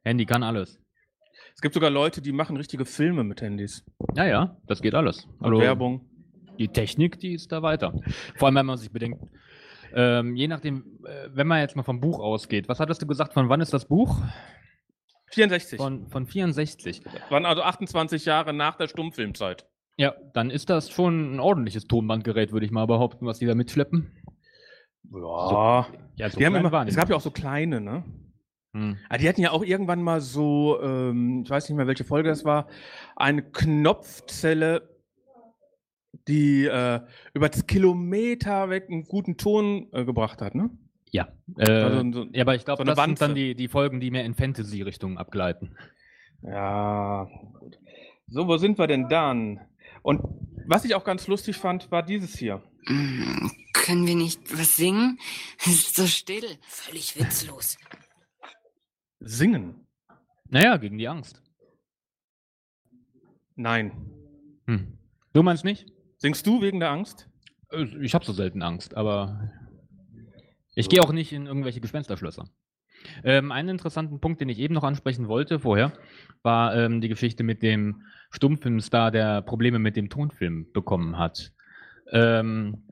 Handy 0.04 0.26
kann 0.26 0.42
alles. 0.42 0.80
Es 1.54 1.60
gibt 1.60 1.74
sogar 1.74 1.90
Leute, 1.90 2.22
die 2.22 2.32
machen 2.32 2.56
richtige 2.56 2.84
Filme 2.84 3.24
mit 3.24 3.42
Handys. 3.42 3.84
Ja, 4.14 4.26
ja, 4.26 4.56
das 4.66 4.82
geht 4.82 4.94
alles. 4.94 5.28
Also, 5.38 5.60
Werbung. 5.60 6.08
Die 6.58 6.68
Technik, 6.68 7.18
die 7.20 7.34
ist 7.34 7.52
da 7.52 7.62
weiter. 7.62 7.92
Vor 8.36 8.46
allem, 8.48 8.56
wenn 8.56 8.66
man 8.66 8.78
sich 8.78 8.90
bedenkt, 8.90 9.22
ähm, 9.94 10.36
je 10.36 10.48
nachdem, 10.48 11.00
äh, 11.04 11.28
wenn 11.32 11.46
man 11.46 11.60
jetzt 11.60 11.76
mal 11.76 11.82
vom 11.82 12.00
Buch 12.00 12.20
ausgeht, 12.20 12.68
was 12.68 12.80
hattest 12.80 13.02
du 13.02 13.06
gesagt, 13.06 13.34
von 13.34 13.48
wann 13.48 13.60
ist 13.60 13.72
das 13.72 13.86
Buch? 13.86 14.20
64. 15.32 15.78
Von, 15.78 16.08
von 16.08 16.26
64. 16.26 17.02
Waren 17.30 17.46
also 17.46 17.62
28 17.62 18.24
Jahre 18.24 18.52
nach 18.52 18.76
der 18.76 18.88
Stummfilmzeit. 18.88 19.66
Ja, 19.96 20.14
dann 20.34 20.50
ist 20.50 20.70
das 20.70 20.90
schon 20.90 21.34
ein 21.34 21.40
ordentliches 21.40 21.86
Tonbandgerät, 21.86 22.52
würde 22.52 22.66
ich 22.66 22.72
mal 22.72 22.86
behaupten, 22.86 23.26
was 23.26 23.38
die 23.38 23.46
da 23.46 23.54
mitschleppen. 23.54 24.10
Ja. 25.10 25.86
Ja, 26.16 26.28
so 26.28 26.38
die 26.38 26.46
haben 26.46 26.54
immer, 26.54 26.72
waren 26.72 26.88
es 26.88 26.96
gab 26.96 27.08
ja 27.08 27.16
auch 27.16 27.20
so 27.20 27.30
kleine, 27.30 27.80
ne? 27.80 28.04
Hm. 28.74 28.96
Ah, 29.08 29.18
die 29.18 29.28
hatten 29.28 29.42
ja 29.42 29.50
auch 29.50 29.64
irgendwann 29.64 30.02
mal 30.02 30.20
so, 30.20 30.80
ähm, 30.82 31.42
ich 31.44 31.50
weiß 31.50 31.68
nicht 31.68 31.76
mehr, 31.76 31.86
welche 31.86 32.04
Folge 32.04 32.30
das 32.30 32.44
war, 32.44 32.68
eine 33.16 33.42
Knopfzelle, 33.42 34.91
die 36.28 36.64
äh, 36.66 37.00
über 37.34 37.48
das 37.48 37.66
Kilometer 37.66 38.68
weg 38.70 38.86
einen 38.90 39.04
guten 39.04 39.36
Ton 39.36 39.88
äh, 39.92 40.04
gebracht 40.04 40.40
hat, 40.42 40.54
ne? 40.54 40.70
Ja. 41.10 41.28
Äh, 41.58 41.70
Also 41.70 42.12
so- 42.12 42.26
ja, 42.32 42.42
aber 42.42 42.54
ich 42.54 42.62
so 42.62 42.64
glaube, 42.66 42.82
eine 42.82 42.94
das 42.94 43.04
sind 43.04 43.20
dann 43.20 43.30
Wanze. 43.30 43.40
die, 43.40 43.54
die 43.54 43.68
Folgen, 43.68 44.00
die 44.00 44.10
mehr 44.10 44.24
in 44.24 44.34
Fantasy-Richtung 44.34 45.18
abgleiten. 45.18 45.76
Ja, 46.42 47.28
gut. 47.60 47.78
So, 48.28 48.46
wo 48.48 48.56
sind 48.56 48.78
wir 48.78 48.86
denn 48.86 49.08
dann? 49.08 49.60
Und 50.02 50.20
was 50.66 50.84
ich 50.84 50.94
auch 50.94 51.04
ganz 51.04 51.26
lustig 51.28 51.56
fand, 51.56 51.90
war 51.90 52.02
dieses 52.02 52.36
hier. 52.36 52.62
Mm, 52.86 53.48
Können 53.74 54.06
wir 54.06 54.16
nicht 54.16 54.40
was 54.58 54.76
singen? 54.76 55.18
Es 55.58 55.66
ist 55.68 55.96
so 55.96 56.06
still. 56.06 56.44
Völlig 56.62 57.18
witzlos. 57.18 57.76
Singen. 59.20 59.86
Naja, 60.48 60.76
gegen 60.78 60.98
die 60.98 61.08
Angst. 61.08 61.42
Nein. 63.54 63.92
Hm. 64.66 64.98
Du 65.32 65.42
meinst 65.42 65.64
nicht? 65.64 65.86
Singst 66.22 66.46
du 66.46 66.62
wegen 66.62 66.78
der 66.78 66.90
Angst? 66.90 67.28
Äh, 67.72 67.84
Ich 68.00 68.14
habe 68.14 68.24
so 68.24 68.32
selten 68.32 68.62
Angst, 68.62 68.96
aber 68.96 69.50
ich 70.76 70.88
gehe 70.88 71.02
auch 71.02 71.12
nicht 71.12 71.32
in 71.32 71.46
irgendwelche 71.46 71.80
Gespensterschlösser. 71.80 72.44
Ähm, 73.24 73.50
einen 73.50 73.70
interessanten 73.70 74.20
Punkt, 74.20 74.40
den 74.40 74.48
ich 74.48 74.60
eben 74.60 74.72
noch 74.72 74.84
ansprechen 74.84 75.26
wollte 75.26 75.58
vorher, 75.58 75.92
war 76.44 76.76
ähm, 76.76 77.00
die 77.00 77.08
Geschichte 77.08 77.42
mit 77.42 77.60
dem 77.64 78.02
Stummfilmstar, 78.30 79.10
der 79.10 79.42
Probleme 79.42 79.80
mit 79.80 79.96
dem 79.96 80.10
Tonfilm 80.10 80.70
bekommen 80.72 81.18
hat. 81.18 81.52
Ähm, 82.12 82.84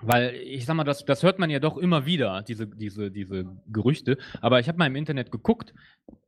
weil 0.00 0.34
ich 0.36 0.64
sag 0.64 0.74
mal, 0.74 0.84
das, 0.84 1.04
das 1.04 1.22
hört 1.22 1.38
man 1.38 1.50
ja 1.50 1.58
doch 1.58 1.76
immer 1.76 2.06
wieder, 2.06 2.40
diese, 2.40 2.66
diese, 2.66 3.10
diese 3.10 3.44
Gerüchte. 3.66 4.16
Aber 4.40 4.58
ich 4.58 4.68
habe 4.68 4.78
mal 4.78 4.86
im 4.86 4.96
Internet 4.96 5.30
geguckt, 5.30 5.74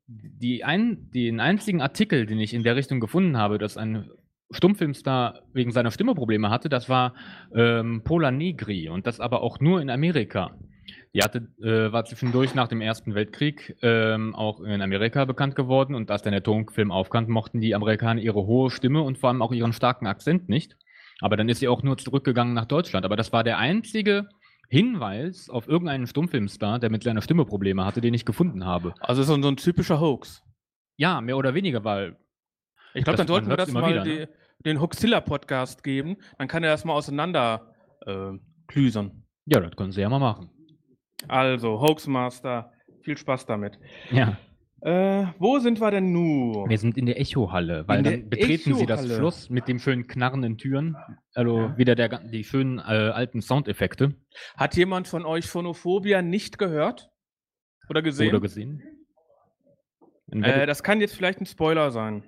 die 0.06 0.64
ein, 0.64 1.10
den 1.12 1.40
einzigen 1.40 1.80
Artikel, 1.80 2.26
den 2.26 2.40
ich 2.40 2.52
in 2.52 2.62
der 2.62 2.76
Richtung 2.76 3.00
gefunden 3.00 3.38
habe, 3.38 3.56
dass 3.56 3.78
ein 3.78 4.10
Stummfilmstar 4.52 5.40
wegen 5.52 5.72
seiner 5.72 5.90
Stimme 5.90 6.14
Probleme 6.14 6.50
hatte, 6.50 6.68
das 6.68 6.88
war 6.88 7.14
ähm, 7.54 8.02
Pola 8.04 8.30
Negri 8.30 8.88
und 8.88 9.06
das 9.06 9.20
aber 9.20 9.42
auch 9.42 9.60
nur 9.60 9.80
in 9.80 9.90
Amerika. 9.90 10.52
Die 11.14 11.20
hatte, 11.20 11.48
äh, 11.62 11.92
war 11.92 12.04
zwischendurch 12.04 12.54
nach 12.54 12.68
dem 12.68 12.80
Ersten 12.80 13.14
Weltkrieg 13.14 13.76
ähm, 13.82 14.34
auch 14.34 14.60
in 14.60 14.80
Amerika 14.80 15.24
bekannt 15.26 15.54
geworden 15.54 15.94
und 15.94 16.10
als 16.10 16.22
dann 16.22 16.32
der 16.32 16.42
Tonfilm 16.42 16.90
aufkam, 16.90 17.28
mochten 17.28 17.60
die 17.60 17.74
Amerikaner 17.74 18.20
ihre 18.20 18.46
hohe 18.46 18.70
Stimme 18.70 19.02
und 19.02 19.18
vor 19.18 19.28
allem 19.28 19.42
auch 19.42 19.52
ihren 19.52 19.72
starken 19.74 20.06
Akzent 20.06 20.48
nicht. 20.48 20.76
Aber 21.20 21.36
dann 21.36 21.48
ist 21.48 21.60
sie 21.60 21.68
auch 21.68 21.82
nur 21.82 21.98
zurückgegangen 21.98 22.54
nach 22.54 22.64
Deutschland. 22.64 23.04
Aber 23.04 23.16
das 23.16 23.32
war 23.32 23.44
der 23.44 23.58
einzige 23.58 24.28
Hinweis 24.68 25.50
auf 25.50 25.68
irgendeinen 25.68 26.06
Stummfilmstar, 26.06 26.78
der 26.78 26.90
mit 26.90 27.02
seiner 27.02 27.20
Stimme 27.20 27.44
Probleme 27.44 27.84
hatte, 27.84 28.00
den 28.00 28.14
ich 28.14 28.24
gefunden 28.24 28.64
habe. 28.64 28.94
Also 29.00 29.22
so, 29.22 29.34
ein- 29.34 29.42
so 29.42 29.48
ein 29.48 29.56
typischer 29.56 30.00
Hoax. 30.00 30.42
Ja, 30.96 31.20
mehr 31.20 31.36
oder 31.36 31.54
weniger, 31.54 31.84
weil 31.84 32.16
Ich 32.94 33.04
glaube, 33.04 33.18
dann 33.18 33.26
sollten 33.26 33.48
wir 33.50 33.56
das 33.56 33.70
mal 33.70 33.88
wieder, 33.90 34.02
die, 34.02 34.20
ne? 34.20 34.28
Den 34.64 34.80
Hoaxilla-Podcast 34.80 35.82
geben. 35.82 36.16
Dann 36.38 36.48
kann 36.48 36.62
er 36.64 36.70
das 36.70 36.84
mal 36.84 36.94
auseinander 36.94 37.74
äh, 38.06 38.32
klüsern. 38.66 39.24
ja, 39.46 39.60
das 39.60 39.76
können 39.76 39.92
sie 39.92 40.00
ja 40.00 40.08
mal 40.08 40.18
machen. 40.18 40.50
Also, 41.28 41.80
Hoaxmaster, 41.80 42.72
viel 43.02 43.16
Spaß 43.16 43.46
damit. 43.46 43.78
Ja. 44.10 44.36
Äh, 44.80 45.26
wo 45.38 45.60
sind 45.60 45.80
wir 45.80 45.92
denn 45.92 46.12
nun? 46.12 46.68
Wir 46.68 46.78
sind 46.78 46.98
in 46.98 47.06
der 47.06 47.20
Echohalle, 47.20 47.86
weil 47.86 47.98
In 47.98 48.04
dann 48.04 48.28
betreten 48.28 48.74
Sie 48.74 48.84
das. 48.84 49.06
Schloss 49.06 49.48
mit 49.48 49.68
den 49.68 49.78
schönen 49.78 50.08
knarrenden 50.08 50.58
Türen. 50.58 50.96
Also 51.34 51.72
wieder 51.76 51.94
der, 51.94 52.08
die 52.08 52.42
schönen 52.42 52.78
äh, 52.78 52.82
alten 52.82 53.42
Soundeffekte. 53.42 54.16
Hat 54.56 54.76
jemand 54.76 55.06
von 55.06 55.24
euch 55.24 55.46
Phonophobia 55.46 56.20
nicht 56.20 56.58
gehört? 56.58 57.10
Oder 57.88 58.02
gesehen? 58.02 58.30
Oder 58.30 58.40
gesehen. 58.40 58.82
Äh, 60.32 60.66
das 60.66 60.82
kann 60.82 61.00
jetzt 61.00 61.14
vielleicht 61.14 61.40
ein 61.40 61.46
Spoiler 61.46 61.92
sein. 61.92 62.24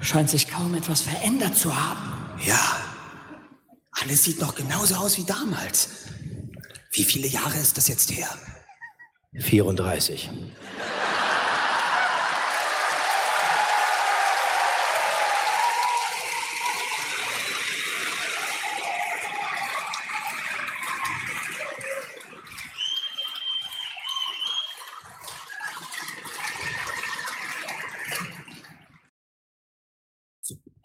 Scheint 0.00 0.30
sich 0.30 0.48
kaum 0.48 0.74
etwas 0.74 1.02
verändert 1.02 1.56
zu 1.56 1.74
haben. 1.74 2.14
Ja, 2.44 2.78
alles 3.90 4.24
sieht 4.24 4.40
noch 4.40 4.54
genauso 4.54 4.94
aus 4.96 5.18
wie 5.18 5.24
damals. 5.24 5.90
Wie 6.92 7.04
viele 7.04 7.26
Jahre 7.26 7.58
ist 7.58 7.76
das 7.76 7.88
jetzt 7.88 8.10
her? 8.10 8.28
34. 9.34 10.30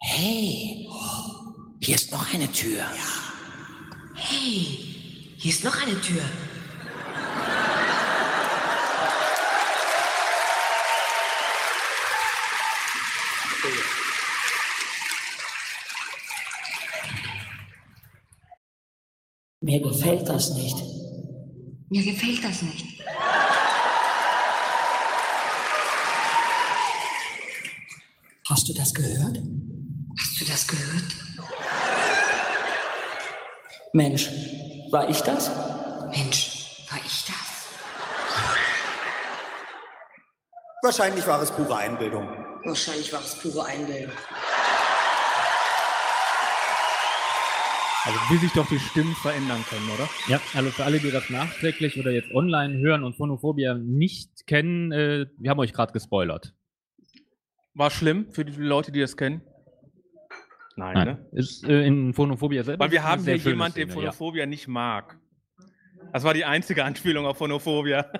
Hey, 0.06 0.86
hier 1.80 1.96
Tür. 2.64 2.86
Hey, 4.14 5.34
hier 5.36 5.52
ist 5.52 5.62
noch 5.64 5.76
eine 5.82 6.00
Tür. 6.00 6.22
Mir 19.60 19.80
gefällt 19.82 20.26
das 20.26 20.54
nicht. 20.54 20.78
Mir 21.90 22.02
gefällt 22.02 22.42
das 22.42 22.62
nicht. 22.62 23.02
Hast 28.48 28.66
du 28.66 28.72
das 28.72 28.94
gehört? 28.94 29.38
Hast 30.18 30.40
du 30.40 30.44
das 30.46 30.66
gehört? 30.66 31.24
Mensch, 33.94 34.28
war 34.90 35.08
ich 35.08 35.20
das? 35.20 35.48
Mensch, 36.10 36.84
war 36.90 36.98
ich 36.98 37.26
das? 37.26 37.68
Wahrscheinlich 40.82 41.24
war 41.28 41.40
es 41.40 41.52
pure 41.52 41.76
Einbildung. 41.76 42.26
Wahrscheinlich 42.64 43.12
war 43.12 43.20
es 43.20 43.36
pure 43.36 43.64
Einbildung. 43.64 44.16
Also 48.04 48.18
wie 48.30 48.38
sich 48.38 48.52
doch 48.52 48.66
die 48.66 48.80
Stimmen 48.80 49.14
verändern 49.14 49.64
können, 49.70 49.88
oder? 49.88 50.08
Ja, 50.26 50.40
also 50.54 50.70
für 50.70 50.84
alle, 50.84 50.98
die 50.98 51.12
das 51.12 51.30
nachträglich 51.30 51.96
oder 51.96 52.10
jetzt 52.10 52.34
online 52.34 52.76
hören 52.78 53.04
und 53.04 53.16
Phonophobia 53.16 53.74
nicht 53.74 54.48
kennen, 54.48 54.90
äh, 54.90 55.26
wir 55.38 55.50
haben 55.50 55.60
euch 55.60 55.72
gerade 55.72 55.92
gespoilert. 55.92 56.52
War 57.74 57.92
schlimm 57.92 58.32
für 58.32 58.44
die 58.44 58.60
Leute, 58.60 58.90
die 58.90 59.00
das 59.00 59.16
kennen? 59.16 59.42
Nein, 60.76 60.94
Nein, 60.94 61.06
ne? 61.06 61.28
ist 61.32 61.64
äh, 61.64 61.86
in 61.86 62.12
Phonophobia 62.14 62.64
selber. 62.64 62.84
Weil 62.84 62.90
wir 62.90 63.04
haben 63.04 63.22
hier 63.22 63.36
jemanden, 63.36 63.76
den 63.78 63.90
Szene, 63.90 64.04
ja. 64.04 64.12
Phonophobia 64.12 64.46
nicht 64.46 64.66
mag. 64.66 65.18
Das 66.12 66.24
war 66.24 66.34
die 66.34 66.44
einzige 66.44 66.84
Anspielung 66.84 67.26
auf 67.26 67.38
Phonophobia. 67.38 68.10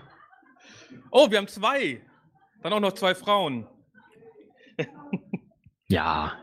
oh, 1.10 1.30
wir 1.30 1.38
haben 1.38 1.48
zwei. 1.48 2.00
Dann 2.62 2.72
auch 2.72 2.80
noch 2.80 2.92
zwei 2.92 3.14
Frauen. 3.14 3.66
Ja. 5.90 6.38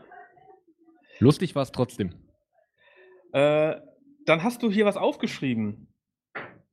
Lustig 1.20 1.54
war 1.54 1.62
es 1.62 1.70
trotzdem. 1.70 2.14
Äh, 3.32 3.76
dann 4.26 4.42
hast 4.42 4.62
du 4.62 4.70
hier 4.70 4.86
was 4.86 4.96
aufgeschrieben. 4.96 5.86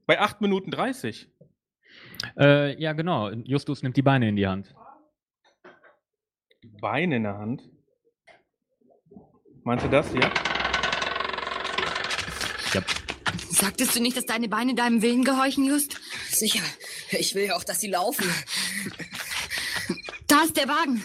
Bei 0.08 0.20
8 0.20 0.42
Minuten 0.42 0.72
30. 0.72 1.30
Äh, 2.38 2.82
ja, 2.82 2.94
genau. 2.94 3.30
Justus 3.30 3.84
nimmt 3.84 3.96
die 3.96 4.02
Beine 4.02 4.28
in 4.28 4.36
die 4.36 4.48
Hand. 4.48 4.74
Beine 6.82 7.18
in 7.18 7.24
der 7.24 7.38
Hand. 7.38 7.70
Meinst 9.66 9.86
du 9.86 9.90
das 9.90 10.12
hier? 10.12 10.30
Ja. 12.74 12.82
Sagtest 13.50 13.96
du 13.96 14.02
nicht, 14.02 14.18
dass 14.18 14.26
deine 14.26 14.50
Beine 14.50 14.76
deinem 14.76 15.02
Willen 15.02 15.24
gehorchen, 15.24 15.64
Just? 15.66 16.02
Sicher. 16.30 16.64
Ich 17.12 17.34
will 17.34 17.46
ja 17.46 17.56
auch, 17.56 17.64
dass 17.64 17.80
sie 17.80 17.90
laufen. 17.90 18.26
Da 20.28 20.42
ist 20.44 20.58
der 20.58 20.68
Wagen. 20.68 21.04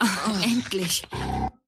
Oh, 0.00 0.44
endlich. 0.44 1.02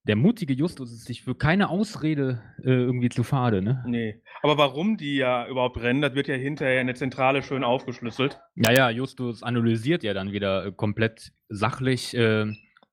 der 0.06 0.16
mutige 0.16 0.54
Justus 0.54 0.92
ist 0.92 1.04
sich 1.06 1.22
für 1.22 1.34
keine 1.34 1.68
Ausrede 1.68 2.42
äh, 2.58 2.70
irgendwie 2.70 3.08
zu 3.08 3.22
fade, 3.24 3.60
ne? 3.62 3.82
Nee. 3.86 4.22
Aber 4.42 4.56
warum 4.58 4.96
die 4.96 5.16
ja 5.16 5.46
überhaupt 5.48 5.78
rennen, 5.78 6.00
das 6.02 6.14
wird 6.14 6.28
ja 6.28 6.34
hinterher 6.36 6.80
in 6.80 6.86
der 6.86 6.96
Zentrale 6.96 7.42
schön 7.42 7.64
aufgeschlüsselt. 7.64 8.38
Naja, 8.54 8.90
Justus 8.90 9.42
analysiert 9.42 10.02
ja 10.04 10.14
dann 10.14 10.32
wieder 10.32 10.66
äh, 10.66 10.72
komplett 10.72 11.32
sachlich 11.48 12.14
äh, 12.16 12.46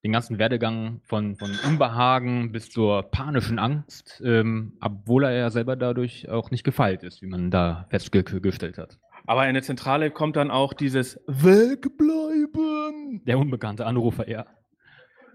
den 0.04 0.12
ganzen 0.12 0.38
Werdegang 0.38 1.00
von, 1.04 1.34
von 1.36 1.50
Unbehagen 1.66 2.52
bis 2.52 2.70
zur 2.70 3.02
panischen 3.04 3.58
Angst, 3.58 4.22
ähm, 4.24 4.74
obwohl 4.80 5.24
er 5.24 5.32
ja 5.32 5.50
selber 5.50 5.76
dadurch 5.76 6.28
auch 6.28 6.50
nicht 6.50 6.62
gefeilt 6.62 7.02
ist, 7.02 7.22
wie 7.22 7.26
man 7.26 7.50
da 7.50 7.86
festgestellt 7.88 8.76
hat. 8.76 8.98
Aber 9.26 9.48
in 9.48 9.54
der 9.54 9.62
Zentrale 9.62 10.10
kommt 10.10 10.36
dann 10.36 10.50
auch 10.50 10.74
dieses 10.74 11.18
Wegbleiben. 11.26 13.22
Der 13.26 13.38
unbekannte 13.38 13.86
Anrufer, 13.86 14.28
ja. 14.28 14.44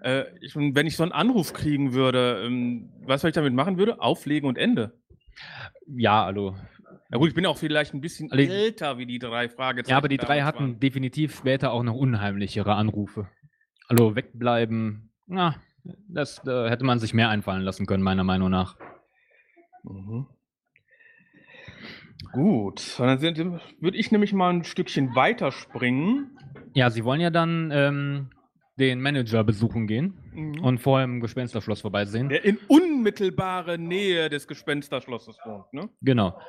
Äh, 0.03 0.25
ich, 0.39 0.55
wenn 0.55 0.85
ich 0.85 0.95
so 0.95 1.01
einen 1.03 1.11
Anruf 1.11 1.53
kriegen 1.53 1.93
würde, 1.93 2.43
ähm, 2.45 2.91
was 3.03 3.23
ich 3.23 3.33
damit 3.33 3.53
machen 3.53 3.79
würde? 3.79 3.99
Auflegen 3.99 4.47
und 4.47 4.57
Ende. 4.59 4.93
Ja, 5.87 6.23
also. 6.23 6.55
Na 7.09 7.17
gut, 7.17 7.29
ich 7.29 7.33
bin 7.33 7.47
auch 7.47 7.57
vielleicht 7.57 7.95
ein 7.95 8.01
bisschen 8.01 8.31
Alle- 8.31 8.47
älter 8.47 8.99
wie 8.99 9.07
die 9.07 9.17
drei 9.17 9.49
Fragezeichen. 9.49 9.89
Ja, 9.91 9.97
aber 9.97 10.09
die 10.09 10.17
drei 10.17 10.43
hatten 10.43 10.59
waren. 10.59 10.79
definitiv 10.79 11.35
später 11.35 11.71
auch 11.71 11.81
noch 11.81 11.95
unheimlichere 11.95 12.75
Anrufe. 12.75 13.27
Also 13.89 14.15
wegbleiben, 14.15 15.09
na, 15.27 15.55
das 16.07 16.45
äh, 16.47 16.69
hätte 16.69 16.85
man 16.85 16.99
sich 16.99 17.13
mehr 17.13 17.29
einfallen 17.29 17.63
lassen 17.63 17.85
können, 17.85 18.03
meiner 18.03 18.23
Meinung 18.23 18.49
nach. 18.49 18.77
Mhm. 19.83 20.27
Gut, 22.31 22.95
dann 22.99 23.21
würde 23.21 23.97
ich 23.97 24.11
nämlich 24.11 24.33
mal 24.33 24.51
ein 24.51 24.63
Stückchen 24.63 25.15
weiterspringen. 25.15 26.37
Ja, 26.73 26.89
sie 26.91 27.03
wollen 27.03 27.21
ja 27.21 27.31
dann 27.31 27.71
ähm, 27.73 28.29
den 28.77 29.01
Manager 29.01 29.43
besuchen 29.43 29.87
gehen 29.87 30.13
Mhm. 30.33 30.63
und 30.63 30.77
vorher 30.79 31.05
im 31.05 31.19
Gespensterschloss 31.21 31.81
vorbeisehen. 31.81 32.29
Der 32.29 32.45
in 32.45 32.59
unmittelbarer 32.67 33.77
Nähe 33.77 34.29
des 34.29 34.47
Gespensterschlosses 34.47 35.37
wohnt, 35.43 35.73
ne? 35.73 35.89
Genau. 36.01 36.39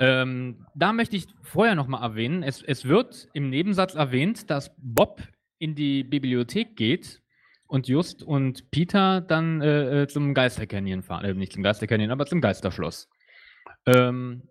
Ähm, 0.00 0.66
da 0.74 0.92
möchte 0.92 1.16
ich 1.16 1.26
vorher 1.42 1.74
nochmal 1.74 2.02
erwähnen, 2.02 2.42
es, 2.42 2.62
es 2.62 2.86
wird 2.86 3.28
im 3.32 3.50
Nebensatz 3.50 3.94
erwähnt, 3.94 4.50
dass 4.50 4.74
Bob 4.78 5.20
in 5.58 5.74
die 5.74 6.04
Bibliothek 6.04 6.76
geht 6.76 7.20
und 7.66 7.86
Just 7.88 8.22
und 8.22 8.70
Peter 8.70 9.20
dann 9.20 9.60
äh, 9.60 10.02
äh, 10.02 10.08
zum 10.08 10.34
Geistercanyon 10.34 11.02
fahren. 11.02 11.24
Äh, 11.24 11.34
nicht 11.34 11.52
zum 11.52 11.62
Geistercanyon, 11.62 12.10
aber 12.10 12.26
zum 12.26 12.40
Geisterschloss. 12.40 13.08
Ähm, 13.86 14.48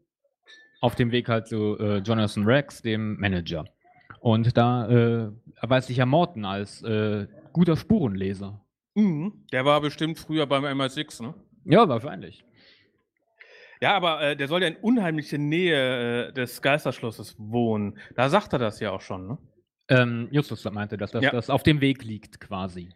auf 0.82 0.96
dem 0.96 1.12
Weg 1.12 1.28
halt 1.28 1.48
zu 1.48 1.78
äh, 1.80 1.98
Jonathan 1.98 2.46
Rex, 2.46 2.82
dem 2.82 3.20
Manager. 3.20 3.66
Und 4.20 4.58
da 4.58 4.88
äh, 4.88 5.32
erweist 5.62 5.88
sich 5.88 5.98
ja 5.98 6.06
Morton 6.06 6.46
als 6.46 6.82
äh, 6.84 7.28
guter 7.54 7.76
Spurenleser. 7.76 8.64
Mhm. 8.96 9.46
Der 9.52 9.66
war 9.66 9.82
bestimmt 9.82 10.20
früher 10.20 10.46
beim 10.46 10.66
MI6, 10.66 11.24
ne? 11.24 11.34
Ja, 11.66 11.88
wahrscheinlich. 11.88 12.44
Ja, 13.82 13.96
aber 13.96 14.22
äh, 14.22 14.36
der 14.36 14.48
soll 14.48 14.62
ja 14.62 14.68
in 14.68 14.76
unheimlicher 14.78 15.38
Nähe 15.38 16.30
äh, 16.30 16.34
des 16.34 16.62
Geisterschlosses 16.62 17.36
wohnen. 17.38 18.00
Da 18.16 18.30
sagt 18.30 18.54
er 18.54 18.60
das 18.60 18.80
ja 18.80 18.92
auch 18.92 19.02
schon, 19.02 19.28
ne? 19.28 19.38
Ähm, 19.89 20.27
Justus 20.32 20.63
meinte, 20.65 20.98
dass 20.98 21.12
das, 21.12 21.24
Ja. 21.24 21.32
das 21.32 21.50
auf 21.50 21.63
dem 21.63 21.82
Weg 21.82 22.03
liegt, 22.03 22.39
quasi. 22.39 22.89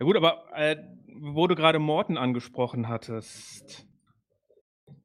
Ja 0.00 0.06
gut, 0.06 0.16
aber 0.16 0.44
äh, 0.54 0.76
wo 1.20 1.46
du 1.46 1.54
gerade 1.54 1.78
Morten 1.78 2.16
angesprochen 2.16 2.88
hattest. 2.88 3.86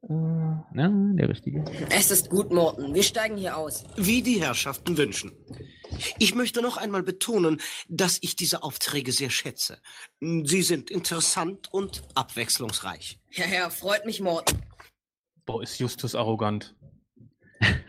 Ja, 0.10 0.90
der 0.90 1.30
richtige. 1.30 1.66
Es 1.90 2.12
ist 2.12 2.30
gut, 2.30 2.52
Morten. 2.52 2.94
Wir 2.94 3.04
steigen 3.04 3.36
hier 3.36 3.58
aus. 3.58 3.84
Wie 3.98 4.22
die 4.22 4.42
Herrschaften 4.42 4.98
wünschen. 4.98 5.34
Ich 6.18 6.34
möchte 6.34 6.62
noch 6.62 6.78
einmal 6.78 7.04
betonen, 7.04 7.60
dass 7.90 8.18
ich 8.22 8.36
diese 8.36 8.64
Aufträge 8.64 9.12
sehr 9.12 9.30
schätze. 9.30 9.80
Sie 10.20 10.62
sind 10.62 10.90
interessant 10.92 11.68
und 11.74 12.04
abwechslungsreich. 12.16 13.20
Ja, 13.32 13.46
ja, 13.48 13.70
freut 13.70 14.06
mich, 14.06 14.22
Morten. 14.22 14.62
Boah, 15.46 15.62
ist 15.64 15.80
Justus 15.80 16.16
arrogant. 16.16 16.76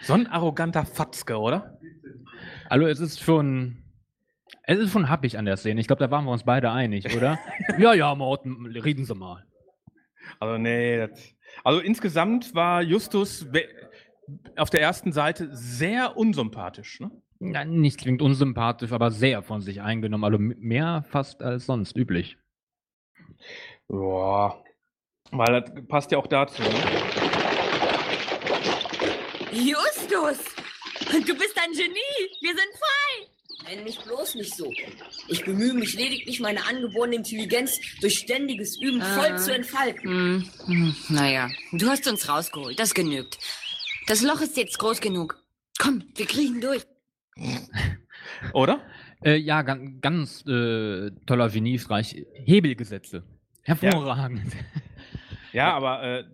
So 0.03 0.15
ein 0.15 0.27
arroganter 0.27 0.85
Fatzke, 0.87 1.37
oder? 1.39 1.78
Also 2.69 2.87
es 2.87 3.01
ist 3.01 3.21
schon. 3.21 3.79
Es 4.63 4.79
ist 4.79 4.93
schon 4.93 5.09
happig 5.09 5.39
an 5.39 5.47
der 5.47 5.57
Szene. 5.57 5.81
Ich 5.81 5.87
glaube, 5.87 6.01
da 6.01 6.11
waren 6.11 6.25
wir 6.25 6.33
uns 6.33 6.45
beide 6.45 6.71
einig, 6.71 7.17
oder? 7.17 7.39
ja, 7.79 7.95
ja, 7.95 8.15
Morten, 8.15 8.67
reden 8.67 9.05
Sie 9.05 9.15
mal. 9.15 9.45
Also, 10.41 10.59
nee. 10.59 10.99
Das, 10.99 11.35
also, 11.65 11.81
insgesamt 11.81 12.55
war 12.55 12.83
Justus 12.83 13.47
auf 14.57 14.69
der 14.69 14.83
ersten 14.83 15.13
Seite 15.13 15.49
sehr 15.53 16.17
unsympathisch, 16.17 17.01
ne? 17.01 17.11
Ja, 17.41 17.65
nicht 17.65 18.01
zwingend 18.01 18.21
unsympathisch, 18.21 18.93
aber 18.93 19.11
sehr 19.11 19.43
von 19.43 19.61
sich 19.61 19.81
eingenommen. 19.81 20.25
Also 20.25 20.39
mehr 20.39 21.05
fast 21.09 21.41
als 21.41 21.67
sonst 21.67 21.97
üblich. 21.97 22.37
Ja. 23.89 24.57
Weil 25.31 25.61
das 25.61 25.73
passt 25.87 26.11
ja 26.11 26.19
auch 26.19 26.27
dazu. 26.27 26.63
Ne? 26.63 26.69
Justus! 29.53 30.58
Du 31.27 31.35
bist 31.35 31.57
ein 31.57 31.73
Genie! 31.73 32.31
Wir 32.41 32.51
sind 32.51 32.73
frei! 32.79 33.27
Nenn 33.75 33.85
mich 33.85 33.99
bloß 33.99 34.37
nicht 34.37 34.55
so. 34.55 34.73
Ich 35.29 35.45
bemühe 35.45 35.75
mich 35.75 35.95
lediglich, 35.95 36.41
meine 36.41 36.65
angeborene 36.67 37.17
Intelligenz 37.17 37.79
durch 38.01 38.19
ständiges 38.19 38.81
Üben 38.81 39.03
voll 39.03 39.33
Ah. 39.33 39.37
zu 39.37 39.53
entfalten. 39.55 40.03
Hm, 40.09 40.51
hm, 40.67 40.97
naja, 41.09 41.49
du 41.73 41.89
hast 41.89 42.07
uns 42.07 42.29
rausgeholt. 42.29 42.79
Das 42.79 42.95
genügt. 42.95 43.39
Das 44.07 44.23
Loch 44.23 44.41
ist 44.41 44.57
jetzt 44.57 44.79
groß 44.79 45.01
genug. 45.01 45.43
Komm, 45.79 46.05
wir 46.15 46.27
kriechen 46.27 46.61
durch. 46.61 46.83
Oder? 48.53 48.81
Äh, 49.25 49.37
ja, 49.37 49.63
ganz, 49.63 50.01
ganz 50.01 50.47
äh, 50.47 51.11
toller 51.27 51.49
Geniestreich. 51.51 52.25
Hebelgesetze. 52.35 53.25
Hervorragend. 53.63 54.53
Ja, 55.53 55.73
aber 55.77 56.03
äh, 56.03 56.25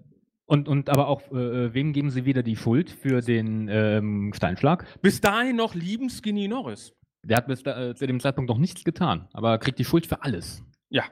Und, 0.46 0.68
und 0.68 0.90
aber 0.90 1.08
auch, 1.08 1.22
äh, 1.32 1.72
wem 1.72 1.92
geben 1.92 2.10
Sie 2.10 2.24
wieder 2.26 2.42
die 2.42 2.56
Schuld 2.56 2.90
für 2.90 3.22
den 3.22 3.68
ähm, 3.70 4.32
Steinschlag? 4.34 4.86
bis 5.00 5.20
dahin 5.20 5.56
noch 5.56 5.74
lieben 5.74 6.10
Skinny 6.10 6.48
Norris. 6.48 6.92
Der 7.24 7.38
hat 7.38 7.46
bis 7.46 7.62
da, 7.62 7.90
äh, 7.90 7.94
zu 7.94 8.06
dem 8.06 8.20
Zeitpunkt 8.20 8.50
noch 8.50 8.58
nichts 8.58 8.84
getan, 8.84 9.28
aber 9.32 9.58
kriegt 9.58 9.78
die 9.78 9.84
Schuld 9.84 10.06
für 10.06 10.22
alles. 10.22 10.62
Ja. 10.90 11.04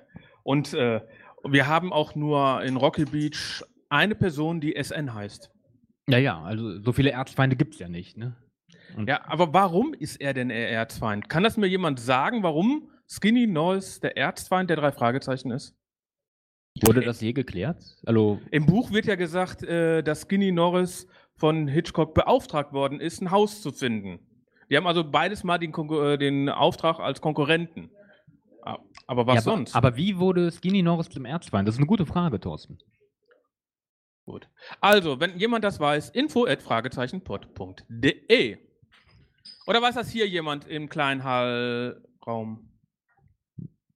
Und 0.42 0.75
äh, 0.75 1.01
wir 1.45 1.66
haben 1.66 1.92
auch 1.92 2.14
nur 2.14 2.62
in 2.62 2.77
Rocky 2.77 3.07
Beach 3.07 3.62
eine 3.88 4.14
Person, 4.14 4.61
die 4.61 4.75
SN 4.81 5.14
heißt. 5.14 5.51
Ja, 6.09 6.18
ja, 6.18 6.42
also 6.42 6.81
so 6.81 6.92
viele 6.92 7.11
Erzfeinde 7.11 7.57
gibt 7.57 7.75
es 7.75 7.81
ja 7.81 7.88
nicht, 7.88 8.16
ne? 8.16 8.37
Und 8.97 9.09
Ja, 9.09 9.23
aber 9.25 9.55
warum 9.55 9.95
ist 9.95 10.21
er 10.21 10.35
denn 10.35 10.49
der 10.49 10.71
Erzfeind? 10.71 11.29
Kann 11.29 11.42
das 11.42 11.57
mir 11.57 11.66
jemand 11.66 12.01
sagen, 12.01 12.42
warum 12.42 12.90
Skinny 13.09 13.47
Norris 13.47 14.01
der 14.01 14.16
Erzfeind 14.16 14.68
der 14.68 14.77
drei 14.77 14.92
Fragezeichen 14.92 15.51
ist? 15.51 15.75
Wurde 16.81 17.03
das 17.03 17.21
je 17.21 17.33
geklärt? 17.33 17.97
Also, 18.07 18.41
Im 18.51 18.67
Buch 18.67 18.91
wird 18.93 19.07
ja 19.07 19.15
gesagt, 19.15 19.63
äh, 19.63 20.03
dass 20.03 20.23
Skinny 20.23 20.53
Norris 20.53 21.07
von 21.37 21.69
Hitchcock 21.69 22.15
beauftragt 22.15 22.73
worden 22.73 23.01
ist, 23.01 23.21
ein 23.21 23.31
Haus 23.31 23.61
zu 23.63 23.73
finden. 23.73 24.19
Die 24.71 24.77
haben 24.77 24.87
also 24.87 25.05
beides 25.05 25.45
mal 25.45 25.59
den, 25.59 25.73
Konkur- 25.73 26.13
äh, 26.15 26.19
den 26.19 26.49
Auftrag 26.49 26.99
als 26.99 27.21
Konkurrenten. 27.21 27.91
Aber 29.07 29.27
was 29.27 29.35
ja, 29.35 29.41
aber- 29.43 29.57
sonst? 29.59 29.75
Aber 29.75 29.97
wie 29.97 30.19
wurde 30.19 30.51
Skinny 30.51 30.83
Norris 30.83 31.09
zum 31.11 31.25
Erzfeind? 31.27 31.67
Das 31.69 31.75
ist 31.75 31.79
eine 31.81 31.87
gute 31.89 32.07
Frage, 32.07 32.41
Thorsten. 32.41 32.79
Gut. 34.25 34.49
Also, 34.81 35.19
wenn 35.21 35.37
jemand 35.37 35.65
das 35.65 35.81
weiß, 35.81 36.11
info 36.11 36.47
at 36.47 36.63
fragezeichenpod.de. 36.63 38.57
Oder 39.67 39.83
weiß 39.83 39.97
das 39.97 40.11
hier 40.11 40.29
jemand 40.29 40.67
im 40.69 40.89
kleinen 40.89 41.25
Hallraum? 41.25 42.71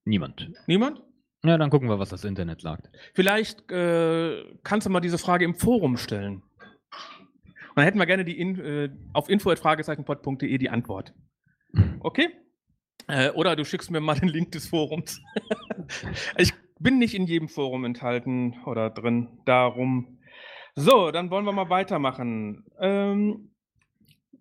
Niemand. 0.05 0.51
Niemand? 0.67 1.01
Ja, 1.47 1.59
dann 1.59 1.71
gucken 1.71 1.89
wir, 1.89 1.99
was 1.99 2.09
das 2.09 2.25
Internet 2.25 2.61
sagt. 2.61 2.91
Vielleicht 3.15 3.71
äh, 3.71 4.43
kannst 4.65 4.87
du 4.87 4.91
mal 4.91 5.01
diese 5.01 5.19
Frage 5.19 5.45
im 5.45 5.55
Forum 5.55 5.97
stellen. 5.97 6.43
Und 6.43 7.77
dann 7.77 7.85
hätten 7.85 7.99
wir 7.99 8.07
gerne 8.07 8.25
die 8.25 8.39
in, 8.39 8.59
äh, 8.59 8.89
auf 9.13 9.29
info.fragezeichenpod.de 9.29 10.59
die 10.59 10.71
Antwort. 10.71 11.15
Okay? 12.01 12.31
Äh, 13.07 13.31
oder 13.31 13.55
du 13.55 13.65
schickst 13.65 13.91
mir 13.91 14.01
mal 14.01 14.15
den 14.15 14.29
Link 14.29 14.53
des 14.53 14.67
Forums. 14.67 15.21
ich 16.39 16.53
bin 16.79 16.99
nicht 16.99 17.15
in 17.15 17.27
jedem 17.27 17.49
Forum 17.49 17.85
enthalten 17.85 18.57
oder 18.65 18.91
drin. 18.91 19.39
Darum. 19.45 20.19
So, 20.75 21.11
dann 21.11 21.31
wollen 21.31 21.45
wir 21.45 21.53
mal 21.53 21.71
weitermachen. 21.71 22.65
Ähm, 22.81 23.53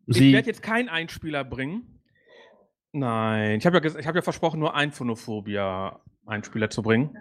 ich 0.08 0.22
werde 0.22 0.48
jetzt 0.48 0.64
keinen 0.64 0.90
Einspieler 0.90 1.44
bringen. 1.44 2.02
Nein, 2.92 3.58
ich 3.58 3.66
habe 3.66 3.78
ja, 3.78 4.00
ich 4.00 4.08
hab 4.08 4.16
ja 4.16 4.22
versprochen, 4.22 4.60
nur 4.60 4.76
ein 4.76 4.92
Phonophobia-Einspieler 6.26 6.70
zu 6.70 6.82
bringen. 6.82 7.16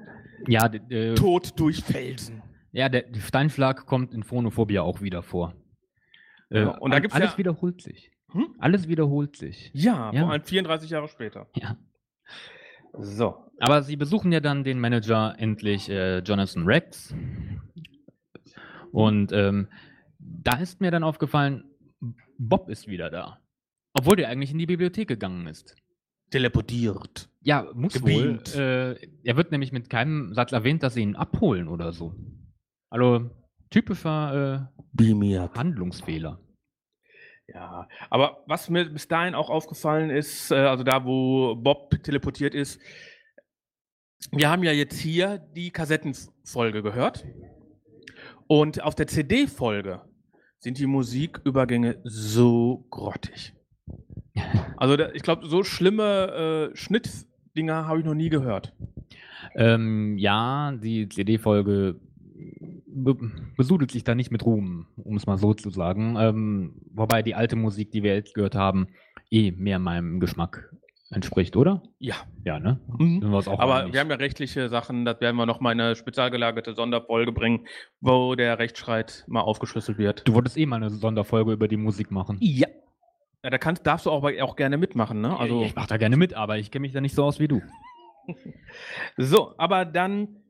ja, 0.46 0.66
äh, 0.66 1.14
Tod 1.14 1.58
durch 1.58 1.82
Felsen. 1.84 2.42
ja, 2.72 2.88
der 2.88 3.02
der 3.02 3.20
Steinschlag 3.20 3.86
kommt 3.86 4.12
in 4.14 4.22
Phonophobia 4.22 4.82
auch 4.82 5.00
wieder 5.00 5.22
vor. 5.22 5.54
Äh, 6.50 6.64
und 6.66 6.90
da 6.92 6.98
gibt's 7.00 7.14
alles 7.16 7.32
ja- 7.32 7.38
wiederholt 7.38 7.80
sich. 7.82 8.10
Hm? 8.32 8.54
Alles 8.58 8.88
wiederholt 8.88 9.36
sich. 9.36 9.70
Ja, 9.74 10.10
Ja. 10.12 10.22
vor 10.22 10.32
allem 10.32 10.42
34 10.42 10.90
Jahre 10.90 11.08
später. 11.08 11.48
Ja. 11.54 11.76
So. 12.98 13.36
Aber 13.60 13.82
sie 13.82 13.96
besuchen 13.96 14.32
ja 14.32 14.40
dann 14.40 14.64
den 14.64 14.80
Manager 14.80 15.34
endlich, 15.38 15.88
äh, 15.88 16.18
Jonathan 16.18 16.64
Rex. 16.64 17.14
Und 18.92 19.32
ähm, 19.32 19.68
da 20.18 20.56
ist 20.58 20.80
mir 20.80 20.90
dann 20.90 21.02
aufgefallen, 21.04 21.64
Bob 22.38 22.68
ist 22.68 22.86
wieder 22.88 23.10
da. 23.10 23.38
Obwohl 23.94 24.16
der 24.16 24.28
eigentlich 24.28 24.50
in 24.52 24.58
die 24.58 24.66
Bibliothek 24.66 25.08
gegangen 25.08 25.46
ist. 25.46 25.74
teleportiert. 26.30 27.28
Ja, 27.44 27.70
muss 27.74 27.92
Gebeamt. 27.92 28.57
wohl. 28.57 28.96
Äh, 29.02 29.09
er 29.22 29.37
wird 29.37 29.52
nämlich 29.52 29.70
mit 29.70 29.90
keinem 29.90 30.33
Satz 30.33 30.52
erwähnt, 30.52 30.83
dass 30.83 30.94
sie 30.94 31.02
ihn 31.02 31.14
abholen 31.14 31.68
oder 31.68 31.92
so. 31.92 32.14
Also 32.90 33.30
typischer 33.70 34.70
äh. 34.72 35.48
Handlungsfehler. 35.54 36.40
Ja, 37.46 37.87
aber 38.09 38.42
was 38.46 38.70
mir 38.70 38.87
bis 38.87 39.07
dahin 39.09 39.35
auch 39.35 39.50
aufgefallen 39.50 40.09
ist, 40.09 40.50
äh, 40.50 40.54
also 40.54 40.85
da, 40.85 41.04
wo 41.04 41.54
Bob 41.54 41.90
teleportiert 42.02 42.54
ist, 42.54 42.80
wir 44.33 44.48
haben 44.48 44.62
ja 44.62 44.72
jetzt 44.72 44.98
hier 44.98 45.38
die 45.54 45.70
Kassettenfolge 45.70 46.83
gehört. 46.83 47.26
Und 48.46 48.83
auf 48.83 48.94
der 48.94 49.07
CD-Folge 49.07 50.00
sind 50.59 50.78
die 50.78 50.87
Musikübergänge 50.87 52.00
so 52.04 52.87
grottig. 52.90 53.54
Also 54.76 54.96
da, 54.96 55.12
ich 55.12 55.22
glaube, 55.22 55.46
so 55.46 55.62
schlimme 55.62 56.72
äh, 56.72 56.76
Schnittdinger 57.54 57.86
habe 57.86 58.00
ich 58.00 58.04
noch 58.04 58.14
nie 58.14 58.30
gehört. 58.30 58.72
Ähm, 59.54 60.18
ja, 60.18 60.72
die 60.72 61.08
CD-Folge 61.08 62.00
be 62.86 63.16
besudelt 63.56 63.92
sich 63.92 64.02
da 64.02 64.16
nicht 64.16 64.32
mit 64.32 64.44
Ruhm, 64.44 64.86
um 64.96 65.16
es 65.16 65.26
mal 65.26 65.38
so 65.38 65.54
zu 65.54 65.70
sagen. 65.70 66.16
Ähm, 66.18 66.72
wobei 66.92 67.22
die 67.22 67.36
alte 67.36 67.54
Musik, 67.54 67.92
die 67.92 68.02
wir 68.02 68.14
jetzt 68.14 68.34
gehört 68.34 68.56
haben, 68.56 68.88
eh 69.30 69.52
mehr 69.52 69.78
meinem 69.78 70.18
Geschmack 70.18 70.68
entspricht, 71.10 71.56
oder? 71.56 71.84
Ja. 72.00 72.16
Ja, 72.44 72.58
ne? 72.58 72.80
Mhm. 72.98 73.22
Wir 73.22 73.60
Aber 73.60 73.82
einig. 73.82 73.92
wir 73.92 74.00
haben 74.00 74.10
ja 74.10 74.16
rechtliche 74.16 74.68
Sachen, 74.68 75.04
das 75.04 75.20
werden 75.20 75.36
wir 75.36 75.46
noch 75.46 75.60
mal 75.60 75.70
in 75.72 75.80
eine 75.80 75.94
spezial 75.94 76.32
gelagerte 76.32 76.74
Sonderfolge 76.74 77.30
bringen, 77.30 77.68
wo 78.00 78.34
der 78.34 78.58
Rechtsstreit 78.58 79.24
mal 79.28 79.42
aufgeschlüsselt 79.42 79.98
wird. 79.98 80.26
Du 80.26 80.34
wolltest 80.34 80.56
eh 80.56 80.66
mal 80.66 80.76
eine 80.76 80.90
Sonderfolge 80.90 81.52
über 81.52 81.68
die 81.68 81.76
Musik 81.76 82.10
machen. 82.10 82.36
Ja. 82.40 82.66
Ja, 83.44 83.50
da 83.50 83.59
kannst, 83.59 83.87
darfst 83.87 84.07
du 84.07 84.11
auch, 84.11 84.24
auch 84.40 84.57
gerne 84.57 84.78
mitmachen, 84.78 85.20
ne? 85.20 85.38
Also, 85.38 85.64
ich 85.64 85.76
mach 85.76 85.87
da 85.87 85.98
gerne 85.98 86.16
mit, 86.16 86.33
aber 86.33 86.57
ich 86.57 86.70
kenne 86.70 86.80
mich 86.80 86.92
da 86.92 87.02
nicht 87.02 87.14
so 87.14 87.24
aus 87.24 87.38
wie 87.38 87.46
du. 87.46 87.61
so, 89.18 89.52
aber 89.59 89.85
dann 89.85 90.40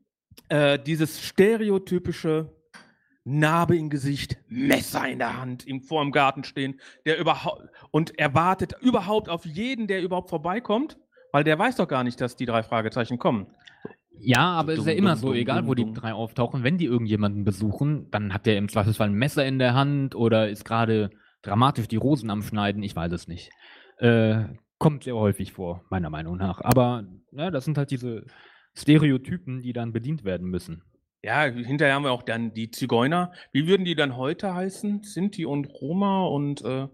äh, 0.47 0.79
dieses 0.79 1.21
stereotypische 1.21 2.55
Narbe 3.25 3.75
im 3.75 3.89
Gesicht, 3.89 4.37
Messer 4.47 5.09
in 5.09 5.19
der 5.19 5.37
Hand, 5.37 5.67
ihm 5.67 5.81
vor 5.81 6.03
dem 6.03 6.13
Garten 6.13 6.45
stehen, 6.45 6.79
der 7.05 7.19
überhaupt 7.19 7.63
und 7.91 8.17
er 8.17 8.33
wartet 8.33 8.75
überhaupt 8.79 9.27
auf 9.27 9.45
jeden, 9.45 9.87
der 9.87 10.01
überhaupt 10.01 10.29
vorbeikommt, 10.29 10.97
weil 11.33 11.43
der 11.43 11.59
weiß 11.59 11.75
doch 11.75 11.89
gar 11.89 12.05
nicht, 12.05 12.21
dass 12.21 12.37
die 12.37 12.45
drei 12.45 12.63
Fragezeichen 12.63 13.19
kommen. 13.19 13.47
Ja, 14.17 14.51
aber 14.51 14.71
es 14.71 14.79
ist 14.79 14.87
ja 14.87 14.93
immer 14.93 15.15
dum, 15.15 15.19
so, 15.19 15.27
dum, 15.27 15.35
egal 15.35 15.67
wo 15.67 15.73
die 15.73 15.91
drei 15.91 16.13
auftauchen, 16.13 16.63
wenn 16.63 16.77
die 16.77 16.85
irgendjemanden 16.85 17.43
besuchen, 17.43 18.09
dann 18.11 18.33
hat 18.33 18.45
der 18.45 18.57
im 18.57 18.69
Zweifelsfall 18.69 19.09
ein 19.09 19.15
Messer 19.15 19.45
in 19.45 19.59
der 19.59 19.73
Hand 19.73 20.15
oder 20.15 20.47
ist 20.47 20.63
gerade 20.63 21.09
dramatisch 21.45 21.87
die 21.87 21.95
Rosen 21.95 22.29
am 22.29 22.41
Schneiden, 22.41 22.83
ich 22.83 22.95
weiß 22.95 23.11
es 23.11 23.27
nicht. 23.27 23.51
Äh, 23.97 24.45
kommt 24.77 25.03
sehr 25.03 25.15
häufig 25.15 25.53
vor, 25.53 25.85
meiner 25.89 26.09
Meinung 26.09 26.37
nach. 26.37 26.61
Aber 26.61 27.05
ja, 27.31 27.51
das 27.51 27.65
sind 27.65 27.77
halt 27.77 27.91
diese 27.91 28.25
Stereotypen, 28.75 29.61
die 29.61 29.73
dann 29.73 29.93
bedient 29.93 30.23
werden 30.23 30.47
müssen. 30.49 30.83
Ja, 31.23 31.43
hinterher 31.43 31.95
haben 31.95 32.03
wir 32.03 32.11
auch 32.11 32.23
dann 32.23 32.53
die 32.53 32.69
Zigeuner. 32.69 33.31
Wie 33.51 33.67
würden 33.67 33.85
die 33.85 33.95
dann 33.95 34.15
heute 34.15 34.53
heißen? 34.53 35.03
Sinti 35.03 35.45
und 35.45 35.67
Roma 35.67 36.25
und 36.25 36.61
äh, 36.63 36.87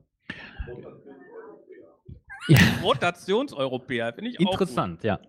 Ja. 2.48 2.58
Rotationseuropäer, 2.84 4.14
finde 4.14 4.32
ich 4.32 4.40
auch 4.40 4.44
gut. 4.46 4.54
Interessant, 4.54 5.04
ja. 5.04 5.20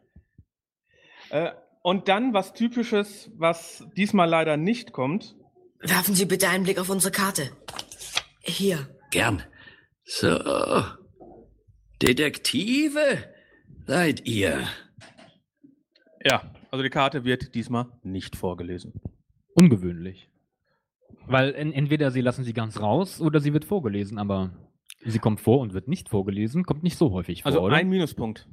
Äh, 1.30 1.52
und 1.82 2.08
dann 2.08 2.32
was 2.32 2.52
Typisches, 2.52 3.30
was 3.37 3.85
diesmal 3.96 4.28
leider 4.28 4.56
nicht 4.56 4.92
kommt. 4.92 5.35
Werfen 5.80 6.14
Sie 6.14 6.26
bitte 6.26 6.48
einen 6.48 6.64
Blick 6.64 6.78
auf 6.78 6.90
unsere 6.90 7.12
Karte. 7.12 7.50
Hier. 8.40 8.88
Gern. 9.12 9.42
So. 10.05 10.37
Detektive 12.03 13.01
seid 13.87 14.27
ihr. 14.27 14.66
Ja, 16.25 16.53
also 16.70 16.83
die 16.83 16.90
Karte 16.90 17.25
wird 17.25 17.55
diesmal 17.55 17.87
nicht 18.03 18.37
vorgelesen. 18.37 18.94
Ungewöhnlich. 19.55 20.31
Weil 21.27 21.55
en 21.55 21.72
entweder 21.72 22.11
sie 22.11 22.22
lassen 22.22 22.42
sie 22.42 22.55
ganz 22.55 22.81
raus 22.81 23.20
oder 23.20 23.38
sie 23.38 23.53
wird 23.53 23.66
vorgelesen, 23.66 24.18
aber 24.18 24.51
sie 25.05 25.18
kommt 25.18 25.40
vor 25.40 25.61
und 25.61 25.75
wird 25.75 25.88
nicht 25.88 26.09
vorgelesen, 26.09 26.64
kommt 26.64 26.83
nicht 26.83 26.96
so 26.96 27.12
häufig 27.12 27.42
vor, 27.42 27.51
Also 27.51 27.61
oder? 27.61 27.77
ein 27.77 27.88
Minuspunkt 27.90 28.48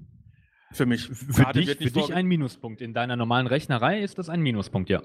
für 0.72 0.86
mich. 0.86 1.08
Für 1.08 1.44
Karte 1.44 1.62
dich, 1.62 1.78
für 1.78 1.90
dich 1.90 2.14
ein 2.14 2.28
Minuspunkt. 2.28 2.82
In 2.82 2.94
deiner 2.94 3.16
normalen 3.16 3.48
Rechnerei 3.48 4.02
ist 4.02 4.20
das 4.20 4.30
ein 4.30 4.42
Minuspunkt, 4.42 4.90
ja. 4.90 5.02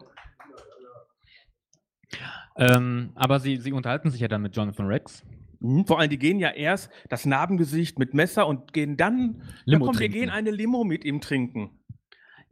Ähm, 2.57 3.12
aber 3.14 3.40
sie, 3.40 3.57
sie 3.57 3.73
unterhalten 3.73 4.11
sich 4.11 4.21
ja 4.21 4.29
dann 4.29 4.43
mit 4.43 4.57
Jonathan 4.57 4.87
Rex. 4.87 5.25
Mhm. 5.64 5.87
Vor 5.87 5.98
allem, 5.98 6.11
die 6.11 6.18
gehen 6.18 6.38
ja 6.38 6.50
erst 6.50 6.90
das 7.09 7.24
Narbengesicht 7.24 7.98
mit 7.98 8.12
Messer 8.12 8.46
und 8.46 8.74
gehen 8.74 8.98
dann. 8.98 9.42
Limo 9.64 9.87
ja, 9.87 9.92
komm, 9.92 9.98
wir 9.98 10.09
gehen 10.11 10.29
eine 10.29 10.50
Limo 10.50 10.85
mit 10.85 11.07
ihm 11.07 11.22
trinken. 11.22 11.70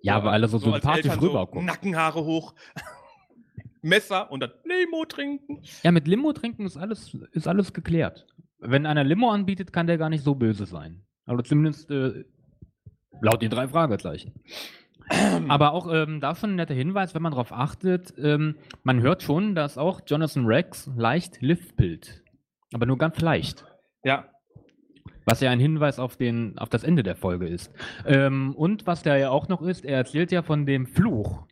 Ja, 0.00 0.24
weil 0.24 0.32
alle 0.32 0.48
so, 0.48 0.56
als 0.56 0.64
sympathisch 0.64 1.12
Eltern 1.12 1.20
so. 1.20 1.60
Nackenhaare 1.60 2.24
hoch, 2.24 2.54
Messer 3.82 4.32
und 4.32 4.40
dann 4.40 4.52
Limo 4.64 5.04
trinken. 5.04 5.62
Ja, 5.82 5.92
mit 5.92 6.08
Limo 6.08 6.32
trinken 6.32 6.64
ist 6.64 6.78
alles, 6.78 7.14
ist 7.32 7.46
alles 7.46 7.74
geklärt. 7.74 8.26
Wenn 8.58 8.86
einer 8.86 9.04
Limo 9.04 9.30
anbietet, 9.30 9.74
kann 9.74 9.86
der 9.86 9.98
gar 9.98 10.08
nicht 10.08 10.24
so 10.24 10.34
böse 10.34 10.64
sein. 10.64 11.02
Aber 11.26 11.44
zumindest 11.44 11.90
äh, 11.90 12.24
laut 13.20 13.42
den 13.42 13.50
drei 13.50 13.68
Fragezeichen. 13.68 14.40
Aber 15.48 15.72
auch 15.72 15.92
ähm, 15.92 16.20
da 16.20 16.34
schon 16.34 16.52
ein 16.52 16.56
netter 16.56 16.74
Hinweis, 16.74 17.14
wenn 17.14 17.22
man 17.22 17.32
darauf 17.32 17.52
achtet, 17.52 18.14
ähm, 18.16 18.56
man 18.84 19.02
hört 19.02 19.22
schon, 19.22 19.54
dass 19.54 19.76
auch 19.76 20.00
Jonathan 20.06 20.46
Rex 20.46 20.90
leicht 20.96 21.42
liftpillt. 21.42 22.21
Aber 22.72 22.86
nur 22.86 22.98
ganz 22.98 23.20
leicht. 23.20 23.64
Ja, 24.04 24.26
Was 25.24 25.40
ja 25.40 25.50
ein 25.50 25.60
Hinweis 25.60 25.98
auf, 26.00 26.16
den, 26.16 26.58
auf 26.58 26.68
das 26.68 26.82
Ende 26.84 27.02
der 27.04 27.14
Folge 27.16 27.46
ist. 27.46 27.72
Ähm, 28.06 28.54
und 28.56 28.86
was 28.86 29.02
da 29.02 29.16
ja 29.16 29.30
auch 29.30 29.48
noch 29.48 29.62
ist, 29.62 29.84
er 29.84 29.96
erzählt 29.98 30.32
ja 30.32 30.42
von 30.42 30.66
dem 30.66 30.86
Fluch, 30.86 31.46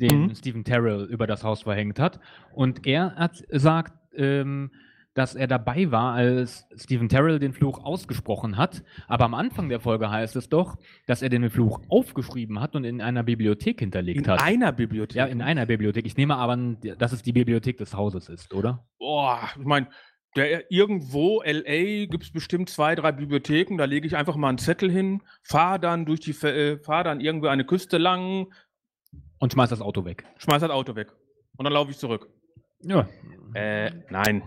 den 0.00 0.26
Mhm. 0.26 0.34
Stephen 0.36 0.62
Terrell 0.64 1.04
über 1.10 1.26
das 1.26 1.42
Haus 1.42 1.62
verhängt 1.62 1.98
hat. 1.98 2.20
Und 2.54 2.86
er 2.86 3.16
hat, 3.16 3.42
sagt, 3.50 3.92
ähm, 4.14 4.70
dass 5.14 5.34
er 5.34 5.48
dabei 5.48 5.90
war, 5.90 6.12
als 6.14 6.68
Stephen 6.76 7.08
Terrell 7.08 7.40
den 7.40 7.52
Fluch 7.52 7.82
ausgesprochen 7.82 8.56
hat. 8.56 8.84
Aber 9.08 9.24
am 9.24 9.34
Anfang 9.34 9.68
der 9.68 9.80
Folge 9.80 10.08
heißt 10.08 10.36
es 10.36 10.48
doch, 10.48 10.76
dass 11.08 11.22
er 11.22 11.28
den 11.28 11.50
Fluch 11.50 11.80
aufgeschrieben 11.88 12.60
hat 12.60 12.76
und 12.76 12.84
in 12.84 13.00
einer 13.00 13.24
Bibliothek 13.24 13.80
hinterlegt 13.80 14.20
in 14.20 14.28
hat. 14.28 14.40
einer 14.40 14.70
Bibliothek. 14.70 15.16
ja, 15.16 15.24
in 15.26 15.42
einer 15.42 15.66
Bibliothek. 15.66 16.06
Ich 16.06 16.16
nehme 16.16 16.36
aber 16.36 16.52
an, 16.52 16.78
dass 16.98 17.10
es 17.10 17.22
die 17.22 17.32
Bibliothek 17.32 17.78
des 17.78 17.94
Hauses 17.94 18.28
ist, 18.28 18.54
oder? 18.54 18.86
Boah, 19.00 19.40
ich 19.58 19.64
meine, 19.64 19.88
der 20.36 20.70
irgendwo 20.70 21.42
LA 21.42 22.06
gibt 22.06 22.24
es 22.24 22.32
bestimmt 22.32 22.68
zwei, 22.70 22.94
drei 22.94 23.12
Bibliotheken. 23.12 23.76
Da 23.78 23.84
lege 23.84 24.06
ich 24.06 24.16
einfach 24.16 24.36
mal 24.36 24.48
einen 24.50 24.58
Zettel 24.58 24.90
hin, 24.90 25.22
fahre 25.42 25.80
dann 25.80 26.04
durch 26.06 26.20
die, 26.20 26.30
äh, 26.46 26.78
fahr 26.78 27.04
dann 27.04 27.20
irgendwie 27.20 27.48
eine 27.48 27.64
Küste 27.64 27.98
lang, 27.98 28.52
Und 29.38 29.52
schmeißt 29.52 29.72
das 29.72 29.80
Auto 29.80 30.04
weg. 30.04 30.24
schmeiß 30.38 30.60
das 30.60 30.70
Auto 30.70 30.94
weg 30.96 31.12
und 31.56 31.64
dann 31.64 31.72
laufe 31.72 31.90
ich 31.90 31.98
zurück. 31.98 32.28
Ja. 32.82 33.08
Äh, 33.54 33.90
nein. 34.10 34.42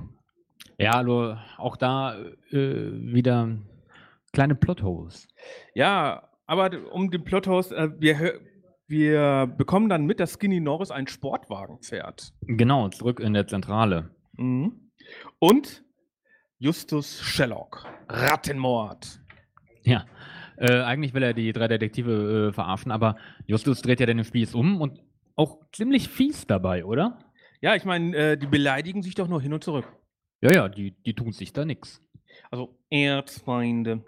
Ja, 0.77 0.93
also 0.93 1.35
auch 1.57 1.75
da 1.77 2.17
äh, 2.19 2.27
wieder 2.53 3.57
kleine 4.33 4.55
Plotholes. 4.55 5.27
Ja, 5.75 6.29
aber 6.45 6.71
um 6.91 7.11
den 7.11 7.23
Plothaus, 7.23 7.71
äh, 7.71 7.89
wir, 7.99 8.39
wir 8.87 9.47
bekommen 9.57 9.89
dann 9.89 10.05
mit, 10.05 10.19
dass 10.19 10.33
Skinny 10.33 10.59
Norris 10.59 10.91
einen 10.91 11.07
Sportwagen 11.07 11.81
fährt. 11.81 12.33
Genau, 12.41 12.89
zurück 12.89 13.19
in 13.19 13.33
der 13.33 13.47
Zentrale. 13.47 14.15
Mhm. 14.37 14.90
Und 15.39 15.83
Justus 16.59 17.21
Sherlock, 17.21 17.85
Rattenmord. 18.07 19.19
Ja. 19.83 20.05
Äh, 20.57 20.81
eigentlich 20.81 21.13
will 21.15 21.23
er 21.23 21.33
die 21.33 21.51
drei 21.53 21.67
Detektive 21.67 22.49
äh, 22.49 22.53
verarschen, 22.53 22.91
aber 22.91 23.15
Justus 23.47 23.81
dreht 23.81 23.99
ja 23.99 24.05
den 24.05 24.23
Spieß 24.23 24.53
um 24.53 24.79
und 24.79 24.99
auch 25.35 25.57
ziemlich 25.71 26.07
fies 26.07 26.45
dabei, 26.45 26.85
oder? 26.85 27.17
Ja, 27.61 27.75
ich 27.75 27.83
meine, 27.85 28.15
äh, 28.15 28.37
die 28.37 28.45
beleidigen 28.45 29.01
sich 29.01 29.15
doch 29.15 29.27
nur 29.27 29.41
hin 29.41 29.53
und 29.53 29.63
zurück. 29.63 29.91
Ja, 30.41 30.51
ja, 30.53 30.69
die, 30.69 30.91
die 31.03 31.13
tun 31.15 31.31
sich 31.31 31.51
da 31.53 31.65
nix. 31.65 32.01
Also 32.51 32.77
Erzfeinde. 32.89 34.03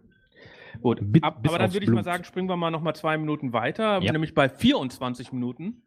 Gut, 0.82 1.00
Bi- 1.02 1.22
ab, 1.22 1.40
aber 1.48 1.60
dann 1.60 1.74
würde 1.74 1.84
ich 1.86 1.90
mal 1.90 1.98
Blut. 1.98 2.06
sagen, 2.06 2.24
springen 2.24 2.50
wir 2.50 2.58
mal 2.58 2.72
noch 2.72 2.82
mal 2.82 2.94
zwei 2.96 3.18
Minuten 3.18 3.54
weiter, 3.54 4.00
Ja. 4.02 4.12
nämlich 4.12 4.34
bei 4.34 4.50
24 4.50 5.32
Minuten. 5.32 5.84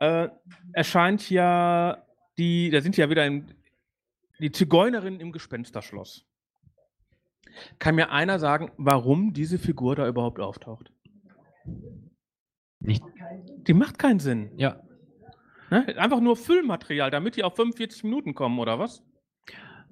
Äh, 0.00 0.28
erscheint 0.72 1.30
ja 1.30 2.04
die, 2.38 2.70
da 2.70 2.80
sind 2.80 2.96
ja 2.96 3.08
wieder 3.10 3.24
im, 3.26 3.46
die 4.40 4.52
Zigeunerin 4.52 5.20
im 5.20 5.32
Gespensterschloss. 5.32 6.26
Kann 7.78 7.94
mir 7.94 8.10
einer 8.10 8.38
sagen, 8.38 8.72
warum 8.76 9.32
diese 9.32 9.58
Figur 9.58 9.96
da 9.96 10.08
überhaupt 10.08 10.40
auftaucht? 10.40 10.92
Nicht. 12.80 13.02
Die 13.66 13.74
macht 13.74 13.98
keinen 13.98 14.18
Sinn. 14.18 14.50
Ja. 14.56 14.80
Ne? 15.70 15.96
Einfach 15.96 16.20
nur 16.20 16.36
Füllmaterial, 16.36 17.10
damit 17.10 17.36
die 17.36 17.44
auf 17.44 17.56
45 17.56 18.04
Minuten 18.04 18.34
kommen, 18.34 18.58
oder 18.58 18.78
was? 18.78 19.02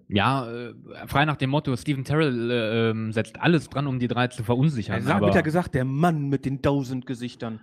Ja, 0.09 0.51
äh, 0.51 0.75
frei 1.07 1.25
nach 1.25 1.37
dem 1.37 1.51
Motto, 1.51 1.75
Stephen 1.75 2.05
Terrell 2.05 2.51
äh, 2.51 2.91
ähm, 2.91 3.13
setzt 3.13 3.41
alles 3.41 3.71
dran, 3.71 3.87
um 3.87 3.99
die 3.99 4.09
drei 4.09 4.29
zu 4.29 4.45
verunsichern. 4.45 5.07
Er 5.07 5.21
wird 5.21 5.35
ja 5.35 5.41
gesagt, 5.41 5.75
der 5.75 5.87
Mann 5.87 6.29
mit 6.29 6.45
den 6.45 6.61
tausend 6.61 7.07
Gesichtern. 7.07 7.61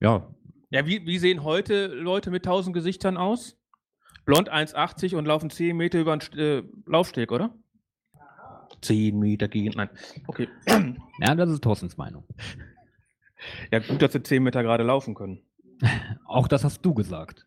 ja, 0.00 0.26
Ja, 0.70 0.84
wie, 0.86 1.06
wie 1.06 1.18
sehen 1.18 1.44
heute 1.44 1.86
Leute 1.86 2.30
mit 2.30 2.44
tausend 2.44 2.74
Gesichtern 2.74 3.16
aus? 3.16 3.56
Blond 4.24 4.52
1,80 4.52 5.16
und 5.16 5.26
laufen 5.26 5.50
10 5.50 5.76
Meter 5.76 6.00
über 6.00 6.16
den 6.16 6.20
St- 6.20 6.38
äh, 6.38 6.62
Laufsteg, 6.86 7.32
oder? 7.32 7.54
10 8.80 9.18
Meter 9.18 9.48
gehen. 9.48 9.72
Nein. 9.76 9.90
Okay. 10.26 10.48
Ja, 11.20 11.34
das 11.36 11.50
ist 11.50 11.62
Thorstens 11.62 11.96
Meinung. 11.96 12.24
Ja, 13.70 13.78
gut, 13.80 14.00
dass 14.02 14.12
sie 14.12 14.22
10 14.22 14.42
Meter 14.42 14.62
gerade 14.62 14.82
laufen 14.84 15.14
können. 15.14 15.42
Auch 16.26 16.48
das 16.48 16.64
hast 16.64 16.82
du 16.82 16.94
gesagt. 16.94 17.46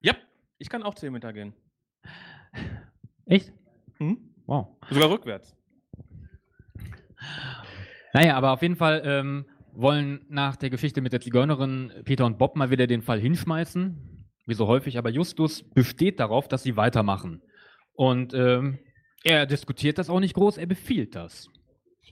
Ja, 0.00 0.14
ich 0.58 0.68
kann 0.70 0.82
auch 0.82 0.94
10 0.94 1.12
Meter 1.12 1.32
gehen. 1.32 1.52
Echt? 3.26 3.52
Hm? 3.98 4.18
Wow. 4.46 4.68
Sogar 4.90 5.10
rückwärts. 5.10 5.54
Naja, 8.12 8.36
aber 8.36 8.52
auf 8.52 8.62
jeden 8.62 8.76
Fall 8.76 9.02
ähm, 9.04 9.44
wollen 9.72 10.24
nach 10.28 10.56
der 10.56 10.70
Geschichte 10.70 11.00
mit 11.00 11.12
der 11.12 11.20
Zigeunerin 11.20 11.92
Peter 12.04 12.26
und 12.26 12.38
Bob 12.38 12.56
mal 12.56 12.70
wieder 12.70 12.86
den 12.86 13.02
Fall 13.02 13.20
hinschmeißen. 13.20 14.09
Wie 14.50 14.54
so 14.54 14.66
häufig, 14.66 14.98
aber 14.98 15.10
Justus 15.10 15.62
besteht 15.62 16.18
darauf, 16.18 16.48
dass 16.48 16.64
sie 16.64 16.76
weitermachen. 16.76 17.40
Und 17.92 18.34
ähm, 18.34 18.80
er 19.22 19.46
diskutiert 19.46 19.96
das 19.96 20.10
auch 20.10 20.18
nicht 20.18 20.34
groß, 20.34 20.58
er 20.58 20.66
befiehlt 20.66 21.14
das. 21.14 21.46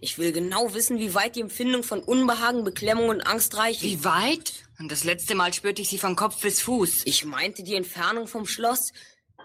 Ich 0.00 0.18
will 0.18 0.30
genau 0.30 0.72
wissen, 0.72 1.00
wie 1.00 1.14
weit 1.14 1.34
die 1.34 1.40
Empfindung 1.40 1.82
von 1.82 1.98
Unbehagen, 1.98 2.62
Beklemmung 2.62 3.08
und 3.08 3.22
Angst 3.22 3.56
reicht. 3.56 3.82
Wie 3.82 4.04
weit? 4.04 4.52
Und 4.78 4.92
das 4.92 5.02
letzte 5.02 5.34
Mal 5.34 5.52
spürte 5.52 5.82
ich 5.82 5.88
sie 5.88 5.98
von 5.98 6.14
Kopf 6.14 6.40
bis 6.40 6.60
Fuß. 6.60 7.06
Ich 7.06 7.24
meinte 7.24 7.64
die 7.64 7.74
Entfernung 7.74 8.28
vom 8.28 8.46
Schloss. 8.46 8.92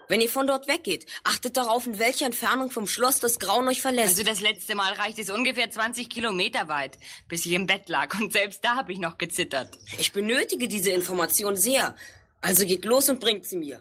Wenn 0.06 0.20
ihr 0.20 0.28
von 0.28 0.46
dort 0.46 0.68
weggeht, 0.68 1.06
achtet 1.24 1.56
darauf, 1.56 1.88
in 1.88 1.98
welcher 1.98 2.26
Entfernung 2.26 2.70
vom 2.70 2.86
Schloss 2.86 3.18
das 3.18 3.40
Grauen 3.40 3.66
euch 3.66 3.80
verlässt. 3.82 4.20
Also 4.20 4.22
das 4.22 4.40
letzte 4.40 4.76
Mal 4.76 4.92
reicht 4.92 5.18
es 5.18 5.30
ungefähr 5.30 5.68
20 5.68 6.08
Kilometer 6.08 6.68
weit, 6.68 6.96
bis 7.26 7.44
ich 7.44 7.52
im 7.54 7.66
Bett 7.66 7.88
lag. 7.88 8.16
Und 8.20 8.32
selbst 8.32 8.64
da 8.64 8.76
habe 8.76 8.92
ich 8.92 9.00
noch 9.00 9.18
gezittert. 9.18 9.76
Ich 9.98 10.12
benötige 10.12 10.68
diese 10.68 10.90
Information 10.90 11.56
sehr. 11.56 11.96
Also 12.44 12.66
geht 12.66 12.84
los 12.84 13.08
und 13.08 13.20
bringt 13.20 13.44
sie 13.46 13.56
mir. 13.56 13.80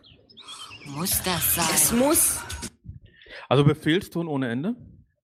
Muss 0.86 1.22
das 1.24 1.56
sein? 1.56 1.66
Es 1.74 1.92
muss. 1.92 2.42
Also 3.50 3.66
Befehlston 3.66 4.28
ohne 4.28 4.50
Ende? 4.50 4.76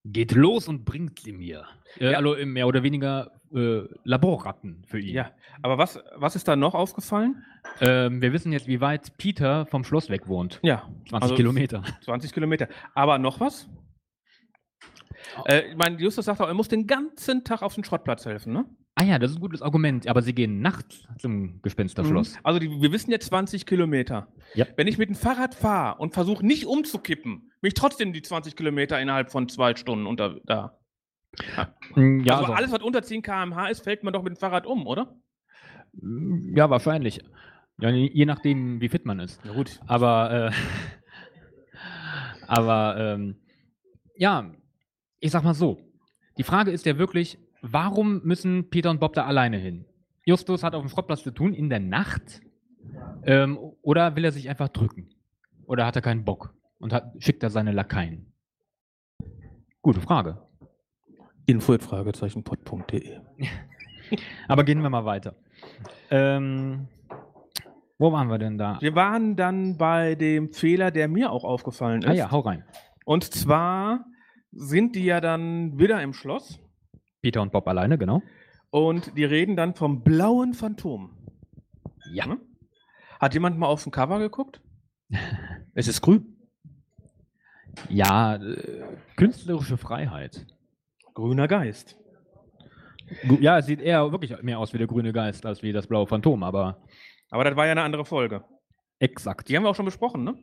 Geht 0.04 0.32
los 0.32 0.68
und 0.68 0.84
bringt 0.84 1.20
sie 1.20 1.32
mir. 1.32 1.64
Äh, 1.98 2.12
Ja. 2.12 2.18
Also 2.18 2.34
äh, 2.34 2.44
mehr 2.44 2.66
oder 2.66 2.82
weniger 2.82 3.32
äh, 3.54 3.82
Laborratten 4.04 4.84
für 4.86 5.00
ihn. 5.00 5.14
Ja. 5.14 5.32
Aber 5.62 5.78
was, 5.78 5.98
was 6.16 6.36
ist 6.36 6.48
da 6.48 6.54
noch 6.56 6.74
aufgefallen? 6.74 7.42
Ähm, 7.80 8.20
wir 8.20 8.32
wissen 8.34 8.52
jetzt, 8.52 8.66
wie 8.66 8.80
weit 8.80 9.16
Peter 9.16 9.64
vom 9.66 9.84
Schloss 9.84 10.10
weg 10.10 10.28
wohnt. 10.28 10.60
Ja. 10.62 10.88
20 11.08 11.22
also 11.22 11.34
Kilometer. 11.34 11.82
20 12.04 12.32
Kilometer. 12.32 12.68
Aber 12.94 13.18
noch 13.18 13.40
was? 13.40 13.68
Äh, 15.46 15.70
ich 15.70 15.76
meine, 15.76 15.98
Justus 15.98 16.26
sagt 16.26 16.40
auch, 16.40 16.48
er 16.48 16.54
muss 16.54 16.68
den 16.68 16.86
ganzen 16.86 17.42
Tag 17.44 17.62
auf 17.62 17.74
den 17.74 17.84
Schrottplatz 17.84 18.26
helfen, 18.26 18.52
ne? 18.52 18.66
Ah 19.00 19.04
ja, 19.04 19.18
das 19.18 19.30
ist 19.30 19.38
ein 19.38 19.40
gutes 19.40 19.62
Argument. 19.62 20.06
Aber 20.08 20.20
sie 20.20 20.34
gehen 20.34 20.60
nachts 20.60 21.04
zum 21.18 21.62
Gespensterschloss. 21.62 22.34
Mhm. 22.34 22.40
Also 22.42 22.58
die, 22.58 22.68
wir 22.82 22.92
wissen 22.92 23.10
jetzt 23.10 23.28
20 23.28 23.64
Kilometer. 23.64 24.28
Ja. 24.54 24.66
Wenn 24.76 24.86
ich 24.88 24.98
mit 24.98 25.08
dem 25.08 25.14
Fahrrad 25.14 25.54
fahre 25.54 25.98
und 25.98 26.12
versuche 26.12 26.44
nicht 26.44 26.66
umzukippen, 26.66 27.50
bin 27.62 27.68
ich 27.68 27.72
trotzdem 27.72 28.12
die 28.12 28.20
20 28.20 28.56
Kilometer 28.56 29.00
innerhalb 29.00 29.30
von 29.30 29.48
zwei 29.48 29.74
Stunden 29.74 30.04
unter 30.06 30.38
da. 30.44 30.78
Mm, 31.94 32.24
Ja, 32.24 32.34
also 32.34 32.44
also- 32.44 32.52
alles, 32.52 32.72
was 32.72 32.82
unter 32.82 33.02
10 33.02 33.22
km/h 33.22 33.68
ist, 33.68 33.84
fällt 33.84 34.04
man 34.04 34.12
doch 34.12 34.22
mit 34.22 34.34
dem 34.34 34.36
Fahrrad 34.36 34.66
um, 34.66 34.86
oder? 34.86 35.16
Mm, 35.94 36.54
Ja, 36.54 36.68
wahrscheinlich. 36.68 37.22
Ja, 37.80 37.88
je 37.88 38.26
nachdem, 38.26 38.82
wie 38.82 38.90
fit 38.90 39.06
man 39.06 39.18
ist. 39.18 39.40
Ja, 39.46 39.54
gut. 39.54 39.80
Aber, 39.86 40.50
äh, 40.52 41.80
aber 42.46 42.96
ähm, 42.98 43.36
ja, 44.14 44.52
ich 45.20 45.30
sag 45.30 45.42
mal 45.42 45.54
so. 45.54 45.78
Die 46.36 46.42
Frage 46.42 46.70
ist 46.70 46.84
ja 46.84 46.98
wirklich, 46.98 47.38
warum 47.62 48.22
müssen 48.24 48.70
Peter 48.70 48.90
und 48.90 49.00
Bob 49.00 49.14
da 49.14 49.26
alleine 49.26 49.58
hin? 49.58 49.84
Justus 50.24 50.62
hat 50.62 50.74
auf 50.74 50.82
dem 50.82 50.88
Schrottplatz 50.88 51.22
zu 51.22 51.30
tun 51.30 51.54
in 51.54 51.70
der 51.70 51.80
Nacht. 51.80 52.40
Ähm, 53.24 53.58
oder 53.82 54.16
will 54.16 54.24
er 54.24 54.32
sich 54.32 54.48
einfach 54.48 54.68
drücken? 54.68 55.10
Oder 55.66 55.86
hat 55.86 55.96
er 55.96 56.02
keinen 56.02 56.24
Bock 56.24 56.54
und 56.78 56.92
hat, 56.92 57.12
schickt 57.18 57.42
er 57.42 57.50
seine 57.50 57.72
Lakaien? 57.72 58.32
Gute 59.82 60.00
Frage. 60.00 60.38
Info 61.46 61.76
Fragezeichen 61.78 62.44
pod.de. 62.44 63.18
Aber 64.48 64.64
gehen 64.64 64.82
wir 64.82 64.90
mal 64.90 65.04
weiter. 65.04 65.34
Ähm, 66.10 66.88
wo 67.98 68.12
waren 68.12 68.28
wir 68.28 68.38
denn 68.38 68.56
da? 68.56 68.78
Wir 68.80 68.94
waren 68.94 69.36
dann 69.36 69.76
bei 69.76 70.14
dem 70.14 70.52
Fehler, 70.52 70.90
der 70.90 71.08
mir 71.08 71.30
auch 71.30 71.44
aufgefallen 71.44 72.02
ist. 72.02 72.08
Ah 72.08 72.14
ja, 72.14 72.30
hau 72.30 72.40
rein. 72.40 72.64
Und 73.04 73.24
zwar 73.24 74.04
sind 74.52 74.96
die 74.96 75.04
ja 75.04 75.20
dann 75.20 75.78
wieder 75.78 76.02
im 76.02 76.12
Schloss 76.12 76.60
Peter 77.22 77.42
und 77.42 77.52
Bob 77.52 77.66
alleine, 77.68 77.98
genau. 77.98 78.22
und 78.70 79.16
die 79.16 79.24
reden 79.24 79.56
dann 79.56 79.74
vom 79.74 80.02
blauen 80.02 80.54
Phantom. 80.54 81.10
Ja. 82.12 82.24
Hm? 82.26 82.40
Hat 83.20 83.34
jemand 83.34 83.58
mal 83.58 83.66
auf 83.66 83.82
dem 83.82 83.92
Cover 83.92 84.18
geguckt? 84.18 84.60
es 85.74 85.88
ist 85.88 86.00
grün. 86.00 86.36
Ja, 87.88 88.36
äh, 88.36 88.82
künstlerische 89.16 89.76
Freiheit. 89.76 90.46
Grüner 91.14 91.46
Geist. 91.48 91.96
Ja, 93.40 93.58
es 93.58 93.66
sieht 93.66 93.80
eher 93.80 94.10
wirklich 94.12 94.40
mehr 94.42 94.58
aus 94.58 94.72
wie 94.72 94.78
der 94.78 94.86
grüne 94.86 95.12
Geist 95.12 95.44
als 95.44 95.62
wie 95.62 95.72
das 95.72 95.86
blaue 95.86 96.06
Phantom, 96.06 96.42
aber 96.44 96.80
Aber 97.30 97.44
das 97.44 97.56
war 97.56 97.66
ja 97.66 97.72
eine 97.72 97.82
andere 97.82 98.04
Folge. 98.04 98.44
exakt. 99.00 99.48
Die 99.48 99.56
haben 99.56 99.64
wir 99.64 99.70
auch 99.70 99.74
schon 99.74 99.84
besprochen, 99.84 100.22
ne? 100.24 100.36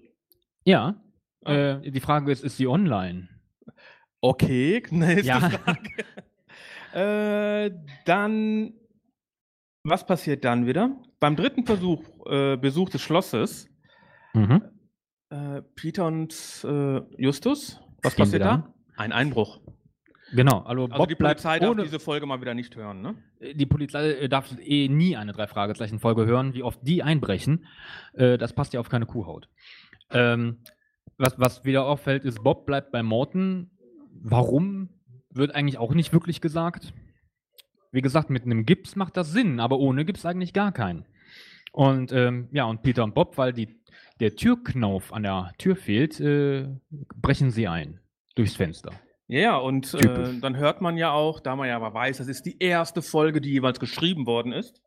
Ja. 0.66 1.02
Äh, 1.46 1.92
die 1.92 2.00
Frage 2.02 2.32
ist, 2.32 2.44
ist 2.44 2.58
sie 2.58 2.68
online? 2.68 3.30
Okay, 4.20 4.84
nächste 4.92 5.28
Ja. 5.28 5.40
Frage. 5.40 5.80
Äh, 6.98 7.72
dann, 8.06 8.74
was 9.84 10.06
passiert 10.06 10.44
dann 10.44 10.66
wieder? 10.66 10.96
Beim 11.20 11.36
dritten 11.36 11.66
Versuch, 11.66 12.04
äh, 12.26 12.58
Besuch 12.58 12.90
des 12.90 13.02
Schlosses, 13.02 13.68
Mhm. 14.34 14.62
äh, 15.30 15.62
Peter 15.76 16.06
und 16.06 16.34
äh, 16.64 17.02
Justus, 17.22 17.82
was 18.04 18.16
Gehen 18.16 18.24
passiert 18.26 18.42
da? 18.44 18.74
Ein 18.96 19.12
Einbruch. 19.12 19.62
Genau, 20.34 20.60
also, 20.60 20.84
Also 20.86 20.98
Bob 20.98 21.08
die 21.08 21.16
bleibt 21.16 21.42
Polizei 21.42 21.60
darf 21.60 21.78
diese 21.82 22.00
Folge 22.00 22.26
mal 22.26 22.42
wieder 22.42 22.54
nicht 22.54 22.76
hören, 22.76 23.02
ne? 23.02 23.16
die 23.40 23.66
Polizei 23.66 24.12
äh, 24.12 24.28
darf 24.30 24.54
eh 24.60 24.90
nie 24.90 25.16
eine 25.16 25.32
Drei-Fragezeichen-Folge 25.32 26.26
hören, 26.26 26.54
wie 26.54 26.64
oft 26.64 26.80
die 26.82 27.02
einbrechen. 27.04 27.66
Äh, 28.14 28.38
das 28.38 28.54
passt 28.54 28.74
ja 28.74 28.80
auf 28.80 28.90
keine 28.90 29.06
Kuhhaut. 29.06 29.48
Ähm, 30.10 30.58
was, 31.18 31.40
was 31.40 31.64
wieder 31.64 31.86
auffällt, 31.86 32.26
ist, 32.26 32.44
Bob 32.44 32.66
bleibt 32.66 32.92
bei 32.92 33.04
Morton. 33.04 33.72
Warum, 34.12 34.90
wird 35.38 35.56
eigentlich 35.56 35.78
auch 35.78 35.94
nicht 35.94 36.14
wirklich 36.14 36.42
gesagt. 36.42 36.94
Wie 37.92 38.02
gesagt, 38.02 38.30
mit 38.30 38.44
einem 38.44 38.66
Gips 38.66 38.96
macht 38.96 39.18
das 39.18 39.32
Sinn, 39.32 39.60
aber 39.60 39.80
ohne 39.80 40.06
Gips 40.06 40.26
eigentlich 40.26 40.54
gar 40.54 40.72
keinen. 40.72 41.06
Und 41.72 42.12
ähm, 42.12 42.50
ja, 42.52 42.66
und 42.66 42.82
Peter 42.82 43.04
und 43.04 43.14
Bob, 43.16 43.38
weil 43.38 43.54
die, 43.54 43.80
der 44.20 44.36
Türknauf 44.36 45.14
an 45.14 45.24
der 45.24 45.54
Tür 45.58 45.76
fehlt, 45.76 46.20
äh, 46.20 46.68
brechen 47.16 47.52
sie 47.52 47.68
ein 47.68 48.00
durchs 48.36 48.56
Fenster. 48.56 48.92
Ja, 49.28 49.58
und 49.58 49.94
äh, 49.94 50.40
dann 50.40 50.56
hört 50.56 50.82
man 50.82 50.98
ja 50.98 51.12
auch, 51.12 51.42
da 51.42 51.56
man 51.56 51.68
ja 51.68 51.76
aber 51.76 51.94
weiß, 51.94 52.18
das 52.18 52.28
ist 52.28 52.46
die 52.46 52.58
erste 52.60 53.02
Folge, 53.02 53.42
die 53.42 53.52
jeweils 53.52 53.80
geschrieben 53.80 54.26
worden 54.26 54.54
ist. 54.54 54.82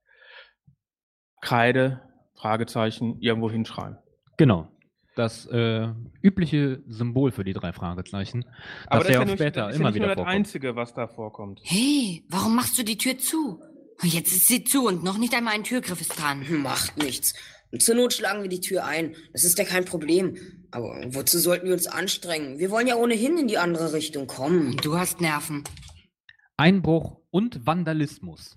Kreide, 1.43 2.01
Fragezeichen, 2.35 3.19
irgendwo 3.21 3.51
hinschreiben. 3.51 3.99
Genau. 4.39 4.69
Das 5.17 5.45
äh, 5.47 5.89
übliche 6.23 6.83
Symbol 6.87 7.33
für 7.33 7.45
die 7.45 7.53
drei 7.53 7.73
Fragezeichen, 7.73 8.45
Aber 8.87 9.05
das 9.05 9.09
das 9.09 9.15
ja 9.17 9.23
ist 9.23 9.27
auch 9.27 9.31
ja, 9.31 9.37
später 9.37 9.45
nicht, 9.45 9.57
das 9.57 9.75
ist 9.75 9.75
ja 9.75 9.81
immer 9.81 9.91
nicht 9.91 9.99
nur 9.99 10.07
wieder 10.07 10.07
das 10.09 10.15
vorkommt. 10.17 10.35
Einzige, 10.37 10.77
was 10.77 10.95
da 10.95 11.09
vorkommt. 11.09 11.61
Hey, 11.65 12.25
warum 12.29 12.55
machst 12.55 12.79
du 12.79 12.85
die 12.85 12.97
Tür 12.97 13.19
zu? 13.19 13.61
Jetzt 14.03 14.33
ist 14.33 14.49
sie 14.49 14.65
zu 14.65 14.87
und 14.87 15.03
noch 15.05 15.19
nicht 15.19 15.35
einmal 15.35 15.55
ein 15.55 15.65
Türgriff 15.65 16.01
ist 16.01 16.19
dran. 16.19 16.47
Macht 16.63 16.97
nichts. 16.97 17.35
Und 17.73 17.83
zur 17.83 17.97
Not 17.97 18.15
schlagen 18.15 18.43
wir 18.43 18.49
die 18.49 18.61
Tür 18.61 18.85
ein. 18.85 19.15
Das 19.33 19.45
ist 19.45 19.59
ja 19.59 19.65
kein 19.65 19.85
Problem. 19.85 20.37
Aber 20.71 21.01
wozu 21.09 21.39
sollten 21.39 21.67
wir 21.67 21.75
uns 21.75 21.87
anstrengen? 21.87 22.59
Wir 22.59 22.71
wollen 22.71 22.87
ja 22.87 22.97
ohnehin 22.97 23.37
in 23.37 23.47
die 23.49 23.59
andere 23.59 23.93
Richtung 23.93 24.27
kommen. 24.27 24.77
Du 24.79 24.97
hast 24.97 25.21
Nerven. 25.21 25.65
Einbruch 26.57 27.21
und 27.31 27.67
Vandalismus. 27.67 28.57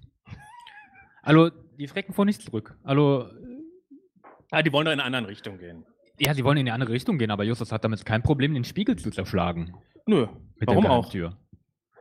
Also, 1.24 1.50
die 1.78 1.88
schrecken 1.88 2.14
vor 2.14 2.26
nichts 2.26 2.46
zurück. 2.46 2.78
Also, 2.84 3.28
Ah, 4.52 4.62
die 4.62 4.72
wollen 4.72 4.86
doch 4.86 4.92
in 4.94 5.00
eine 5.00 5.18
andere 5.18 5.32
Richtung 5.32 5.58
gehen. 5.58 5.84
Ja, 6.20 6.34
sie 6.34 6.44
wollen 6.44 6.58
in 6.58 6.66
die 6.66 6.72
andere 6.72 6.92
Richtung 6.92 7.18
gehen, 7.18 7.32
aber 7.32 7.44
Justus 7.44 7.72
hat 7.72 7.84
damit 7.84 8.06
kein 8.06 8.24
Problem, 8.24 8.54
den 8.54 8.64
Spiegel 8.64 8.96
zu 8.96 9.10
zerschlagen. 9.12 9.74
Nö, 10.06 10.28
Mit 10.60 10.68
warum 10.70 10.84
der 10.84 10.92
auch? 10.92 11.10
Tür. 11.10 11.38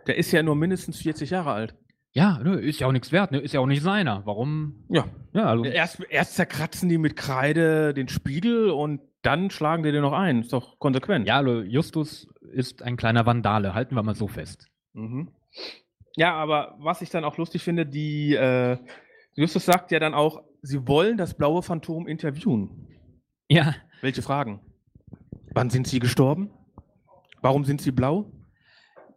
Der 0.06 0.16
ist 0.16 0.32
ja 0.32 0.42
nur 0.42 0.56
mindestens 0.56 0.98
40 0.98 1.30
Jahre 1.30 1.52
alt. 1.52 1.74
Ja, 2.14 2.40
nö, 2.42 2.58
ist 2.58 2.78
ja 2.80 2.86
auch 2.86 2.92
nichts 2.92 3.10
wert, 3.10 3.32
ne? 3.32 3.38
ist 3.38 3.54
ja 3.54 3.60
auch 3.60 3.66
nicht 3.66 3.82
seiner. 3.82 4.26
Warum? 4.26 4.84
Ja. 4.90 5.06
Ja, 5.32 5.44
also, 5.46 5.64
Erst, 5.64 6.00
erst 6.10 6.34
zerkratzen 6.34 6.88
die 6.88 6.98
mit 6.98 7.16
Kreide 7.16 7.94
den 7.94 8.08
Spiegel 8.08 8.70
und 8.70 9.00
dann 9.22 9.50
schlagen 9.50 9.82
die 9.82 9.92
den 9.92 10.02
noch 10.02 10.12
ein. 10.12 10.40
Ist 10.42 10.52
doch 10.52 10.78
konsequent. 10.78 11.26
ja, 11.26 11.38
also 11.38 11.62
Justus 11.62 12.28
ist 12.52 12.82
ein 12.82 12.96
kleiner 12.96 13.24
Vandale, 13.24 13.72
halten 13.74 13.94
wir 13.94 14.02
mal 14.02 14.14
so 14.14 14.28
fest. 14.28 14.68
Mhm. 14.92 15.30
Ja, 16.16 16.34
aber 16.34 16.74
was 16.78 17.00
ich 17.00 17.08
dann 17.08 17.24
auch 17.24 17.38
lustig 17.38 17.62
finde, 17.62 17.86
die 17.86 18.34
äh, 18.34 18.76
Justus 19.34 19.64
sagt 19.64 19.90
ja 19.90 19.98
dann 19.98 20.12
auch, 20.12 20.42
sie 20.60 20.86
wollen 20.86 21.16
das 21.16 21.34
blaue 21.34 21.62
Phantom 21.62 22.06
interviewen. 22.06 22.88
Ja, 23.52 23.74
Welche 24.00 24.22
Fragen? 24.22 24.60
Wann 25.52 25.68
sind 25.68 25.86
sie 25.86 25.98
gestorben? 25.98 26.50
Warum 27.42 27.64
sind 27.64 27.82
sie 27.82 27.92
blau? 27.92 28.32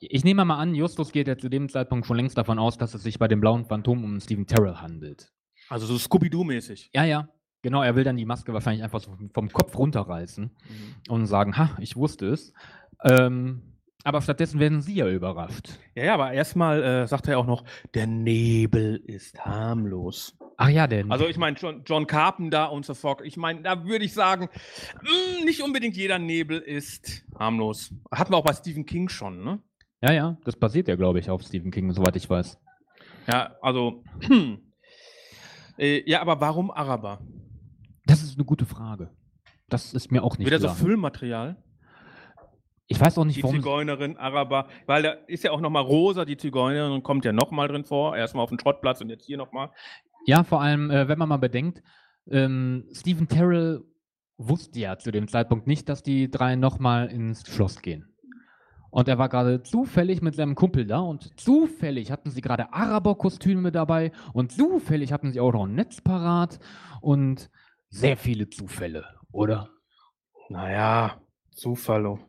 ich 0.02 0.26
nehme 0.26 0.43
mal 0.43 0.60
an, 0.60 0.76
Justus 0.76 1.13
geht 1.13 1.30
ja 1.30 1.38
zu 1.38 1.48
dem 1.48 1.69
Zeitpunkt 1.69 2.06
schon 2.06 2.17
längst 2.17 2.38
davon 2.38 2.60
aus, 2.60 2.78
dass 2.78 2.93
es 2.93 3.02
sich 3.02 3.17
bei 3.17 3.30
dem 3.30 3.39
blauen 3.39 3.65
Phantom 3.65 4.04
um 4.04 4.19
Stephen 4.19 4.45
Terrell 4.45 4.76
handelt. 4.76 5.32
Also 5.69 5.86
so 5.86 5.98
Scooby-Doo-mäßig. 5.98 6.89
Ja, 6.93 7.06
ja. 7.06 7.30
Genau, 7.62 7.82
er 7.82 7.95
will 7.95 8.04
dann 8.04 8.17
die 8.17 8.26
Maske 8.26 8.54
wahrscheinlich 8.54 8.84
einfach 8.84 9.00
so 9.00 9.17
vom 9.34 9.50
Kopf 9.50 9.78
runterreißen 9.78 10.52
und 11.08 11.26
sagen, 11.28 11.58
ha, 11.58 11.76
ich 11.80 11.95
wusste 11.95 12.28
es. 12.28 12.54
Ähm, 13.04 13.62
Aber 14.06 14.22
stattdessen 14.22 14.60
werden 14.60 14.82
sie 14.82 14.94
ja 14.94 15.10
überrascht. 15.10 15.80
Ja, 15.96 16.04
ja, 16.06 16.13
aber 16.13 16.32
erstmal 16.32 16.84
äh, 16.84 17.08
sagt 17.08 17.28
er 17.28 17.39
auch 17.39 17.48
noch, 17.48 17.63
der 17.96 18.06
Nebel 18.06 18.98
ist 18.98 19.44
harmlos. 19.44 20.38
Ach 20.58 20.70
ja, 20.70 20.86
denn. 20.86 21.12
Also 21.12 21.28
ich 21.28 21.38
meine, 21.38 21.58
John, 21.58 21.82
John 21.88 22.06
Carpenter 22.06 22.72
und 22.72 22.86
so 22.86 22.94
fort. 22.94 23.22
Ich 23.24 23.36
meine, 23.36 23.63
da 23.63 23.84
würde 23.84 24.06
ich 24.06 24.13
sagen, 24.13 24.48
mh, 25.02 25.46
nicht 25.46 25.63
unbedingt 25.63 25.98
jeder 25.98 26.20
Nebel 26.20 26.60
ist 26.60 27.26
harmlos. 27.38 27.96
Hatten 28.12 28.32
wir 28.32 28.38
auch 28.38 28.46
bei 28.46 28.54
Stephen 28.54 28.86
King 28.86 29.10
schon, 29.10 29.44
ne? 29.44 29.60
ja, 30.04 30.13
ja, 30.13 30.38
das 30.46 30.56
basiert 30.56 30.88
ja, 30.88 30.96
glaube 30.96 31.18
ich, 31.20 31.32
auf 31.32 31.41
Stephen 31.41 31.72
King, 31.72 31.91
soweit 31.91 32.15
ich 32.15 32.30
weiß. 32.30 32.60
Ja, 33.28 33.56
also. 33.62 34.04
Äh, 35.78 36.10
ja, 36.10 36.22
aber 36.22 36.39
warum 36.39 36.72
Araber? 36.72 37.20
Das 38.06 38.24
ist 38.24 38.38
eine 38.38 38.46
gute 38.46 38.65
Frage. 38.65 39.10
Das 39.68 39.94
ist 39.94 40.10
mir 40.10 40.24
auch 40.24 40.38
nicht 40.38 40.48
Wieder 40.48 40.60
so 40.60 40.68
klar. 40.68 40.78
Füllmaterial? 40.78 41.58
Ich 42.88 43.00
weiß 43.00 43.17
auch 43.17 43.26
nicht, 43.26 43.38
Die 43.38 43.43
warum. 43.43 43.56
Zigeunerin, 43.56 44.17
Araber, 44.17 44.67
weil 44.86 45.04
da 45.04 45.12
ist 45.28 45.43
ja 45.43 45.52
auch 45.52 45.62
nochmal 45.62 45.84
Rosa, 45.84 46.26
die 46.26 46.38
Zigeunerin, 46.38 46.91
und 46.91 47.04
kommt 47.04 47.26
ja 47.26 47.34
nochmal 47.34 47.67
drin 47.67 47.84
vor. 47.84 48.15
Erstmal 48.15 48.43
auf 48.43 48.50
dem 48.50 48.60
Schrottplatz 48.60 49.02
und 49.02 49.10
jetzt 49.10 49.26
hier 49.26 49.38
nochmal. 49.38 49.71
Ja, 50.26 50.43
vor 50.43 50.62
allem, 50.62 50.91
äh, 50.91 51.08
wenn 51.08 51.17
man 51.17 51.30
mal 51.30 51.38
bedenkt, 51.38 51.82
ähm, 52.30 52.88
Stephen 52.91 53.28
Terrell 53.28 53.84
wusste 54.38 54.80
ja 54.80 54.98
zu 54.98 55.12
dem 55.12 55.28
Zeitpunkt 55.28 55.67
nicht, 55.67 55.89
dass 55.89 56.04
die 56.04 56.30
drei 56.30 56.56
nochmal 56.56 57.08
ins 57.08 57.48
Schloss 57.48 57.82
gehen. 57.82 58.12
Und 58.91 59.08
er 59.08 59.17
war 59.17 59.30
gerade 59.30 59.62
zufällig 59.63 60.21
mit 60.21 60.36
seinem 60.36 60.56
Kumpel 60.56 60.86
da 60.86 61.00
und 61.00 61.38
zufällig 61.39 62.12
hatten 62.12 62.30
sie 62.30 62.41
gerade 62.41 62.71
Araber-Kostüme 62.71 63.71
dabei 63.71 64.12
und 64.32 64.52
zufällig 64.54 65.12
hatten 65.12 65.32
sie 65.32 65.39
auch 65.41 65.52
noch 65.52 65.65
ein 65.65 65.76
Netz 65.76 66.02
parat 66.02 66.60
und 67.02 67.50
sehr 67.89 68.15
viele 68.15 68.50
Zufälle, 68.50 69.06
oder? 69.32 69.69
Naja, 70.50 71.19
Zufall. 71.56 72.19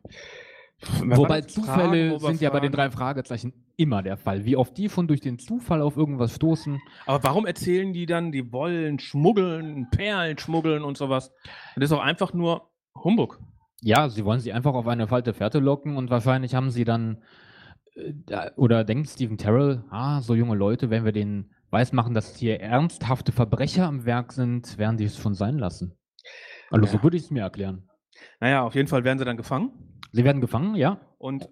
Wobei 0.81 1.41
Zufälle 1.41 2.19
fragen, 2.19 2.33
sind 2.33 2.41
ja 2.41 2.49
bei 2.51 2.59
den 2.59 2.71
drei 2.71 2.91
Fragezeichen 2.91 3.53
immer 3.77 4.03
der 4.03 4.15
Fall. 4.15 4.45
Wie 4.45 4.55
oft 4.55 4.77
die 4.77 4.89
schon 4.89 5.07
durch 5.07 5.21
den 5.21 5.39
Zufall 5.39 5.81
auf 5.81 5.97
irgendwas 5.97 6.35
stoßen. 6.35 6.79
Aber 7.05 7.23
warum 7.23 7.45
erzählen 7.47 7.93
die 7.93 8.05
dann, 8.05 8.31
die 8.31 8.51
wollen 8.51 8.99
schmuggeln, 8.99 9.87
Perlen 9.89 10.37
schmuggeln 10.37 10.83
und 10.83 10.97
sowas? 10.97 11.33
Das 11.75 11.85
ist 11.85 11.91
doch 11.91 12.01
einfach 12.03 12.33
nur 12.33 12.69
Humbug. 12.95 13.39
Ja, 13.81 14.09
sie 14.09 14.23
wollen 14.23 14.39
sie 14.39 14.53
einfach 14.53 14.73
auf 14.73 14.87
eine 14.87 15.07
falsche 15.07 15.33
Fährte 15.33 15.59
locken 15.59 15.97
und 15.97 16.09
wahrscheinlich 16.09 16.53
haben 16.55 16.69
sie 16.69 16.83
dann, 16.83 17.23
äh, 17.95 18.49
oder 18.55 18.83
denkt 18.83 19.09
Stephen 19.09 19.37
Terrell, 19.37 19.83
ah, 19.89 20.21
so 20.21 20.35
junge 20.35 20.55
Leute, 20.55 20.89
wenn 20.89 21.05
wir 21.05 21.11
denen 21.11 21.51
weismachen, 21.69 22.13
dass 22.13 22.35
hier 22.37 22.59
ernsthafte 22.61 23.31
Verbrecher 23.31 23.85
am 23.87 24.05
Werk 24.05 24.31
sind, 24.31 24.77
werden 24.77 24.97
die 24.97 25.05
es 25.05 25.17
schon 25.17 25.33
sein 25.33 25.57
lassen. 25.57 25.97
Also 26.71 26.85
so 26.85 26.97
Ja. 26.97 27.03
würde 27.03 27.17
ich 27.17 27.23
es 27.23 27.31
mir 27.31 27.41
erklären. 27.41 27.87
Naja, 28.39 28.63
auf 28.63 28.75
jeden 28.75 28.87
Fall 28.87 29.03
werden 29.03 29.19
sie 29.19 29.25
dann 29.25 29.37
gefangen. 29.37 29.99
Sie 30.11 30.23
werden 30.23 30.41
gefangen, 30.41 30.75
ja. 30.75 30.99
Und 31.17 31.49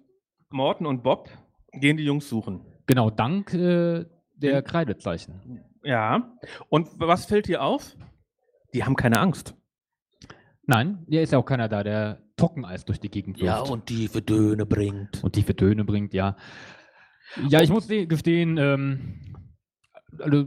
Morten 0.50 0.86
und 0.86 1.02
Bob 1.02 1.28
gehen 1.72 1.96
die 1.96 2.04
Jungs 2.04 2.28
suchen. 2.28 2.64
Genau, 2.86 3.10
dank 3.10 3.52
äh, 3.54 4.04
der 4.34 4.58
Hm. 4.58 4.64
Kreidezeichen. 4.64 5.60
Ja. 5.82 6.32
Und 6.68 6.88
was 6.98 7.26
fällt 7.26 7.48
dir 7.48 7.62
auf? 7.62 7.96
Die 8.74 8.84
haben 8.84 8.96
keine 8.96 9.18
Angst. 9.18 9.54
Nein, 10.66 11.04
hier 11.08 11.22
ist 11.22 11.32
ja 11.32 11.38
auch 11.38 11.44
keiner 11.44 11.68
da, 11.68 11.82
der 11.84 12.22
Trockeneis 12.36 12.84
durch 12.84 13.00
die 13.00 13.10
Gegend 13.10 13.40
wirft. 13.40 13.86
tiefe 13.86 14.20
Döne 14.20 14.66
bringt. 14.66 15.22
und 15.22 15.32
tiefe 15.32 15.54
Töne 15.54 15.84
bringt, 15.84 16.12
ja. 16.12 16.36
Ja, 17.48 17.60
ich 17.62 17.70
muss 17.70 17.86
dir 17.86 18.06
gestehen, 18.06 18.56
ähm, 18.58 19.36
also, 20.18 20.44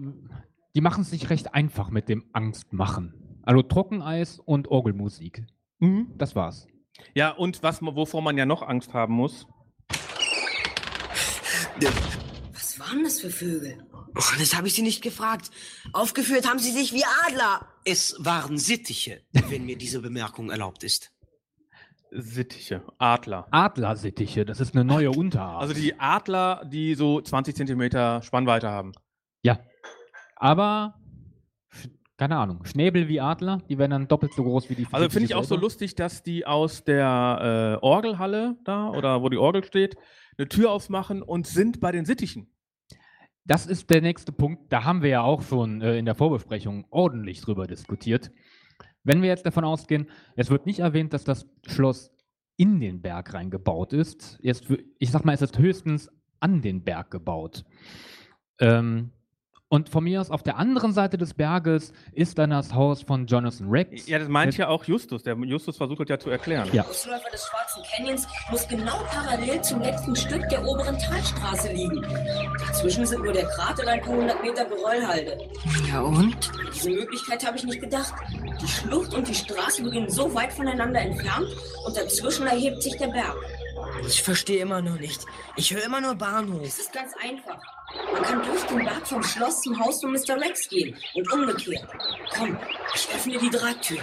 die 0.76 0.82
machen 0.82 1.02
es 1.02 1.10
sich 1.10 1.30
recht 1.30 1.54
einfach 1.54 1.90
mit 1.90 2.10
dem 2.10 2.26
Angstmachen. 2.34 3.40
Also 3.44 3.62
Trockeneis 3.64 4.40
und 4.40 4.68
Orgelmusik. 4.68 5.46
Mhm. 5.80 6.14
Das 6.18 6.36
war's. 6.36 6.68
Ja, 7.14 7.32
und 7.32 7.64
was, 7.64 7.82
wovor 7.82 8.22
man 8.22 8.38
ja 8.38 8.46
noch 8.46 8.62
Angst 8.62 8.94
haben 8.94 9.14
muss. 9.14 9.48
Was 12.54 12.80
waren 12.80 13.04
das 13.04 13.22
für 13.22 13.30
Vögel? 13.30 13.86
Oh, 14.16 14.22
das 14.38 14.56
habe 14.56 14.68
ich 14.68 14.74
Sie 14.74 14.82
nicht 14.82 15.02
gefragt. 15.02 15.50
Aufgeführt 15.94 16.48
haben 16.48 16.60
Sie 16.60 16.72
sich 16.72 16.94
wie 16.94 17.04
Adler. 17.28 17.68
Es 17.86 18.16
waren 18.20 18.58
Sittiche, 18.58 19.22
wenn 19.50 19.66
mir 19.66 19.78
diese 19.78 20.02
Bemerkung 20.02 20.50
erlaubt 20.50 20.84
ist. 20.84 21.12
Sittiche, 22.12 22.84
Adler. 22.98 23.48
Adlersittiche, 23.52 24.44
das 24.44 24.60
ist 24.60 24.74
eine 24.74 24.84
neue 24.84 25.12
Unterart. 25.12 25.62
Also 25.62 25.76
die 25.76 26.00
Adler, 26.00 26.66
die 26.66 26.96
so 26.96 27.22
20 27.22 27.56
Zentimeter 27.56 28.22
Spannweite 28.24 28.70
haben. 28.70 28.94
ja. 29.44 29.60
Aber, 30.42 30.96
keine 32.20 32.36
Ahnung, 32.36 32.66
Schnäbel 32.66 33.08
wie 33.08 33.22
Adler, 33.22 33.62
die 33.70 33.78
werden 33.78 33.92
dann 33.92 34.08
doppelt 34.10 34.34
so 34.34 34.44
groß 34.44 34.70
wie 34.70 34.76
die 34.76 34.86
Also 34.92 35.10
finde 35.10 35.28
ich 35.28 35.36
auch 35.36 35.46
so 35.46 35.56
lustig, 35.56 35.96
dass 35.96 36.22
die 36.22 36.46
aus 36.46 36.84
der 36.84 37.78
äh, 37.82 37.86
Orgelhalle 37.86 38.58
da 38.66 38.90
oder 38.90 39.24
wo 39.24 39.30
die 39.30 39.38
Orgel 39.38 39.64
steht, 39.64 39.96
eine 40.38 40.50
Tür 40.50 40.70
aufmachen 40.72 41.22
und 41.22 41.48
sind 41.48 41.80
bei 41.80 41.94
den 41.94 42.04
Sittichen. 42.04 42.52
Das 43.46 43.66
ist 43.66 43.90
der 43.90 44.02
nächste 44.02 44.34
Punkt. 44.34 44.72
Da 44.72 44.84
haben 44.84 45.02
wir 45.02 45.10
ja 45.10 45.22
auch 45.22 45.42
schon 45.44 45.82
äh, 45.82 45.98
in 45.98 46.04
der 46.04 46.14
Vorbesprechung 46.14 46.86
ordentlich 46.90 47.40
drüber 47.40 47.68
diskutiert. 47.68 48.32
Wenn 49.06 49.22
wir 49.22 49.30
jetzt 49.30 49.46
davon 49.46 49.64
ausgehen, 49.64 50.10
es 50.36 50.50
wird 50.50 50.66
nicht 50.66 50.80
erwähnt, 50.80 51.14
dass 51.14 51.24
das 51.24 51.48
Schloss 51.68 52.12
in 52.58 52.82
den 52.82 53.02
Berg 53.02 53.34
reingebaut 53.34 53.94
ist. 53.94 54.38
Jetzt, 54.42 54.66
ich 55.00 55.10
sag 55.10 55.24
mal, 55.24 55.32
es 55.32 55.42
ist 55.42 55.58
höchstens 55.58 56.12
an 56.42 56.62
den 56.62 56.84
Berg 56.84 57.12
gebaut. 57.12 57.64
Ähm, 58.60 59.14
und 59.70 59.90
von 59.90 60.04
mir 60.04 60.20
aus 60.20 60.32
auf 60.32 60.44
der 60.44 60.58
anderen 60.58 60.94
Seite 60.94 61.18
des 61.18 61.36
Berges 61.36 61.94
ist 62.12 62.40
dann 62.40 62.50
das 62.50 62.74
Haus 62.74 63.04
von 63.04 63.28
Jonathan 63.28 63.70
Rex. 63.70 64.08
Ja, 64.08 64.18
das 64.18 64.28
meint 64.28 64.58
ja 64.58 64.68
auch 64.68 64.84
Justus. 64.84 65.24
Der 65.24 65.38
Justus 65.38 65.78
versucht 65.78 66.02
das 66.02 66.10
ja 66.10 66.20
zu 66.20 66.32
erklären. 66.32 66.66
Ja. 66.68 66.84
Der 66.84 66.90
Ausläufer 66.90 67.30
des 67.32 67.46
Schwarzen 67.46 67.84
Canyons 67.96 68.28
muss 68.50 68.68
genau 68.68 68.98
parallel 69.12 69.62
zum 69.62 69.82
letzten 69.82 70.16
Stück 70.16 70.50
der 70.50 70.66
oberen 70.66 70.98
Talstraße 70.98 71.72
liegen. 71.72 72.02
Dazwischen 72.68 73.06
sind 73.06 73.24
nur 73.24 73.32
der 73.34 73.46
Krater 73.46 73.84
und 73.84 73.90
ein 73.90 74.02
paar 74.02 74.16
hundert 74.16 74.42
Meter 74.42 74.66
Geröllhalde. 74.66 75.38
Ja 75.88 76.02
und? 76.02 76.52
Diese 76.74 76.90
Möglichkeit 76.90 77.46
habe 77.46 77.58
ich 77.58 77.64
nicht 77.64 77.80
gedacht. 77.80 78.14
Die 78.62 78.68
Schlucht 78.68 79.14
und 79.14 79.28
die 79.28 79.36
Straße 79.36 79.84
liegen 79.84 80.10
so 80.10 80.34
weit 80.34 80.52
voneinander 80.52 81.00
entfernt 81.00 81.48
und 81.86 81.96
dazwischen 81.96 82.48
erhebt 82.48 82.82
sich 82.82 82.98
der 82.98 83.08
Berg. 83.08 83.36
Ich 84.08 84.24
verstehe 84.24 84.62
immer 84.62 84.82
noch 84.82 85.00
nicht. 85.00 85.24
Ich 85.56 85.74
höre 85.74 85.86
immer 85.86 86.02
nur 86.02 86.16
Bahnhof. 86.16 86.62
Es 86.64 86.80
ist 86.80 86.92
ganz 86.92 87.14
einfach. 87.24 87.62
Man 88.14 88.24
kann 88.24 88.44
durch 88.44 88.64
den 88.64 88.78
Berg 88.80 89.08
vom 89.08 89.24
Schloss 89.24 89.62
zum 89.62 89.80
Haus 89.80 90.02
von 90.02 90.12
Mr. 90.12 90.40
Rex 90.40 90.70
gehen 90.70 90.96
und 91.16 91.32
umgekehrt. 91.32 91.88
Komm, 92.36 92.58
ich 92.94 93.08
öffne 93.14 93.38
die 93.38 93.50
Drahttür. 93.50 94.00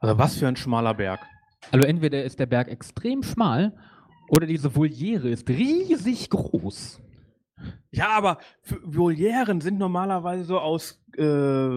Also 0.00 0.18
was 0.18 0.36
für 0.36 0.48
ein 0.48 0.56
schmaler 0.56 0.94
Berg. 0.94 1.20
Also 1.72 1.86
entweder 1.86 2.24
ist 2.24 2.38
der 2.38 2.46
Berg 2.46 2.68
extrem 2.68 3.22
schmal 3.22 3.76
oder 4.28 4.46
diese 4.46 4.74
Voliere 4.74 5.28
ist 5.28 5.48
riesig 5.48 6.30
groß. 6.30 7.00
Ja, 7.90 8.10
aber 8.10 8.38
Volieren 8.84 9.60
sind 9.60 9.78
normalerweise 9.78 10.44
so 10.44 10.58
aus 10.58 11.02
äh, 11.16 11.68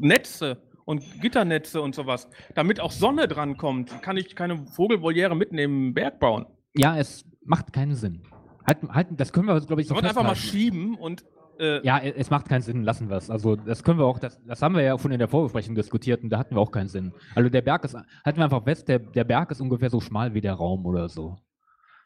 Netze 0.00 0.62
und 0.84 1.02
Gitternetze 1.20 1.80
und 1.82 1.94
sowas. 1.94 2.28
Damit 2.54 2.80
auch 2.80 2.92
Sonne 2.92 3.28
drankommt, 3.28 4.02
kann 4.02 4.16
ich 4.16 4.34
keine 4.34 4.66
Vogelvoliere 4.66 5.36
mitnehmen 5.36 5.88
im 5.88 5.94
Berg 5.94 6.18
bauen. 6.18 6.46
Ja, 6.74 6.96
es 6.96 7.24
macht 7.44 7.72
keinen 7.72 7.94
Sinn. 7.94 8.22
Halten, 8.66 8.92
halten, 8.92 9.16
das 9.16 9.32
können 9.32 9.46
wir, 9.46 9.60
glaube 9.60 9.82
ich, 9.82 9.88
so 9.88 9.94
Sollen 9.94 10.04
wir 10.04 10.10
einfach 10.10 10.24
mal 10.24 10.36
schieben 10.36 10.96
und 10.96 11.24
äh, 11.58 11.84
Ja, 11.86 11.98
es 11.98 12.30
macht 12.30 12.48
keinen 12.48 12.62
Sinn, 12.62 12.82
lassen 12.82 13.08
wir 13.08 13.16
es. 13.16 13.30
Also 13.30 13.56
das 13.56 13.82
können 13.82 13.98
wir 13.98 14.06
auch, 14.06 14.18
das, 14.18 14.42
das 14.44 14.60
haben 14.62 14.74
wir 14.74 14.82
ja 14.82 14.98
schon 14.98 15.12
in 15.12 15.18
der 15.18 15.28
Vorbesprechung 15.28 15.74
diskutiert 15.74 16.22
und 16.22 16.30
da 16.30 16.38
hatten 16.38 16.54
wir 16.54 16.60
auch 16.60 16.72
keinen 16.72 16.88
Sinn. 16.88 17.12
Also 17.34 17.48
der 17.48 17.62
Berg 17.62 17.84
ist, 17.84 17.94
halten 17.94 18.38
wir 18.38 18.44
einfach 18.44 18.64
fest, 18.64 18.88
der, 18.88 18.98
der 18.98 19.24
Berg 19.24 19.50
ist 19.50 19.60
ungefähr 19.60 19.90
so 19.90 20.00
schmal 20.00 20.34
wie 20.34 20.40
der 20.40 20.54
Raum 20.54 20.84
oder 20.86 21.08
so. 21.08 21.38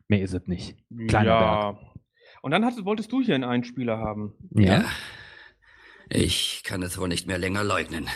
Mehr 0.09 0.23
ist 0.23 0.35
es 0.35 0.47
nicht. 0.47 0.77
Kleiner 1.09 1.31
ja. 1.31 1.79
Und 2.43 2.51
dann 2.53 2.65
hattest, 2.65 2.85
wolltest 2.85 3.13
du 3.13 3.21
hier 3.21 3.35
einen 3.35 3.45
Einspieler 3.45 3.99
haben. 3.99 4.35
Ja. 4.51 4.85
Ich 6.09 6.63
kann 6.65 6.83
es 6.83 6.99
wohl 6.99 7.09
nicht 7.09 7.27
mehr 7.27 7.39
länger 7.39 7.63
leugnen. 7.63 8.09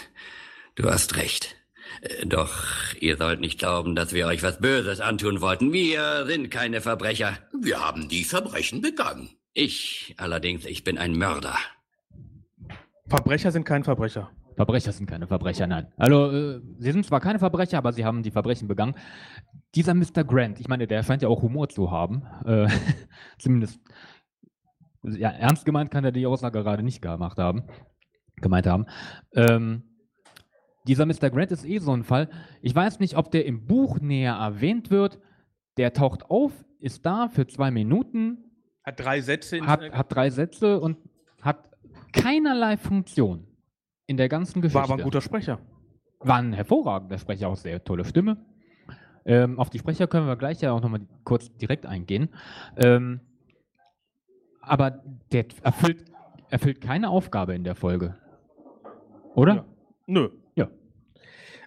Du 0.75 0.91
hast 0.91 1.17
recht. 1.17 1.57
Äh, 2.03 2.27
Doch 2.27 2.53
ihr 3.01 3.17
sollt 3.17 3.41
nicht 3.41 3.59
glauben, 3.59 3.95
dass 3.95 4.13
wir 4.13 4.27
euch 4.27 4.43
was 4.43 4.59
Böses 4.59 5.01
antun 5.01 5.41
wollten. 5.41 5.73
Wir 5.73 6.27
sind 6.27 6.51
keine 6.51 6.81
Verbrecher. 6.81 7.39
Wir 7.61 7.81
haben 7.81 8.09
die 8.09 8.25
Verbrechen 8.25 8.81
begangen. 8.81 9.31
Ich 9.53 10.15
allerdings, 10.19 10.65
ich 10.65 10.85
bin 10.85 10.99
ein 10.99 11.17
Mörder. 11.17 11.57
Verbrecher 13.09 13.53
sind 13.53 13.65
kein 13.65 13.85
Verbrecher. 13.85 14.31
Verbrecher 14.57 14.93
sind 14.93 15.07
keine 15.07 15.27
Verbrecher, 15.27 15.67
nein. 15.67 15.93
Also, 15.97 16.31
äh, 16.31 16.61
sie 16.79 16.93
sind 16.93 17.05
zwar 17.05 17.21
keine 17.21 17.39
Verbrecher, 17.39 17.79
aber 17.79 17.93
sie 17.93 18.05
haben 18.05 18.23
die 18.23 18.31
Verbrechen 18.31 18.69
begangen. 18.69 18.95
Dieser 19.75 19.95
Mr. 19.95 20.25
Grant, 20.25 20.61
ich 20.61 20.69
meine, 20.69 20.87
der 20.87 21.03
scheint 21.03 21.23
ja 21.23 21.29
auch 21.29 21.43
Humor 21.43 21.69
zu 21.69 21.91
haben. 21.91 22.23
Äh, 22.47 22.69
zumindest, 23.39 23.81
ja, 25.03 25.31
ernst 25.31 25.65
gemeint 25.65 25.91
kann 25.91 26.05
er 26.05 26.13
die 26.13 26.27
Aussage 26.27 26.63
gerade 26.63 26.83
nicht 26.83 27.03
gemacht 27.03 27.39
haben. 27.39 27.65
Gemeint 28.37 28.67
haben. 28.67 28.87
Ähm, 29.35 29.94
dieser 30.87 31.07
Mr. 31.07 31.31
Grant 31.31 31.51
ist 31.51 31.65
eh 31.65 31.79
so 31.79 31.93
ein 31.93 32.05
Fall. 32.05 32.29
Ich 32.61 32.75
weiß 32.75 33.01
nicht, 33.01 33.17
ob 33.17 33.31
der 33.31 33.47
im 33.47 33.67
Buch 33.67 34.01
näher 34.01 34.35
erwähnt 34.35 34.91
wird. 34.91 35.19
Der 35.77 35.93
taucht 35.93 36.31
auf, 36.31 36.53
ist 36.79 37.05
da 37.05 37.29
für 37.29 37.47
zwei 37.47 37.71
Minuten, 37.71 38.39
Hat 38.85 39.01
drei 39.01 39.21
Sätze. 39.21 39.57
In, 39.57 39.67
hat, 39.67 39.81
hat 39.93 40.15
drei 40.15 40.31
Sätze 40.31 40.79
und 40.81 40.99
hat 41.41 41.71
keinerlei 42.13 42.77
Funktion 42.77 43.47
in 44.07 44.17
der 44.17 44.29
ganzen 44.29 44.61
Geschichte. 44.61 44.77
war 44.77 44.85
aber 44.85 45.01
ein 45.01 45.05
guter 45.05 45.21
Sprecher. 45.21 45.59
War 46.21 46.37
ein 46.37 46.53
hervorragender 46.53 47.19
Sprecher, 47.19 47.49
auch 47.49 47.57
sehr 47.57 47.83
tolle 47.83 48.05
Stimme. 48.05 48.37
Ähm, 49.25 49.59
auf 49.59 49.71
die 49.71 49.79
Sprecher 49.79 50.07
können 50.07 50.27
wir 50.27 50.37
gleich 50.37 50.61
ja 50.61 50.73
auch 50.73 50.81
nochmal 50.81 51.01
kurz 51.25 51.51
direkt 51.57 51.87
eingehen. 51.87 52.29
Ähm, 52.77 53.21
aber 54.61 55.03
der 55.33 55.47
erfüllt, 55.63 56.05
erfüllt 56.51 56.81
keine 56.81 57.09
Aufgabe 57.09 57.55
in 57.55 57.65
der 57.65 57.75
Folge. 57.75 58.17
Oder? 59.35 59.55
Ja. 59.55 59.65
Nö. 60.07 60.31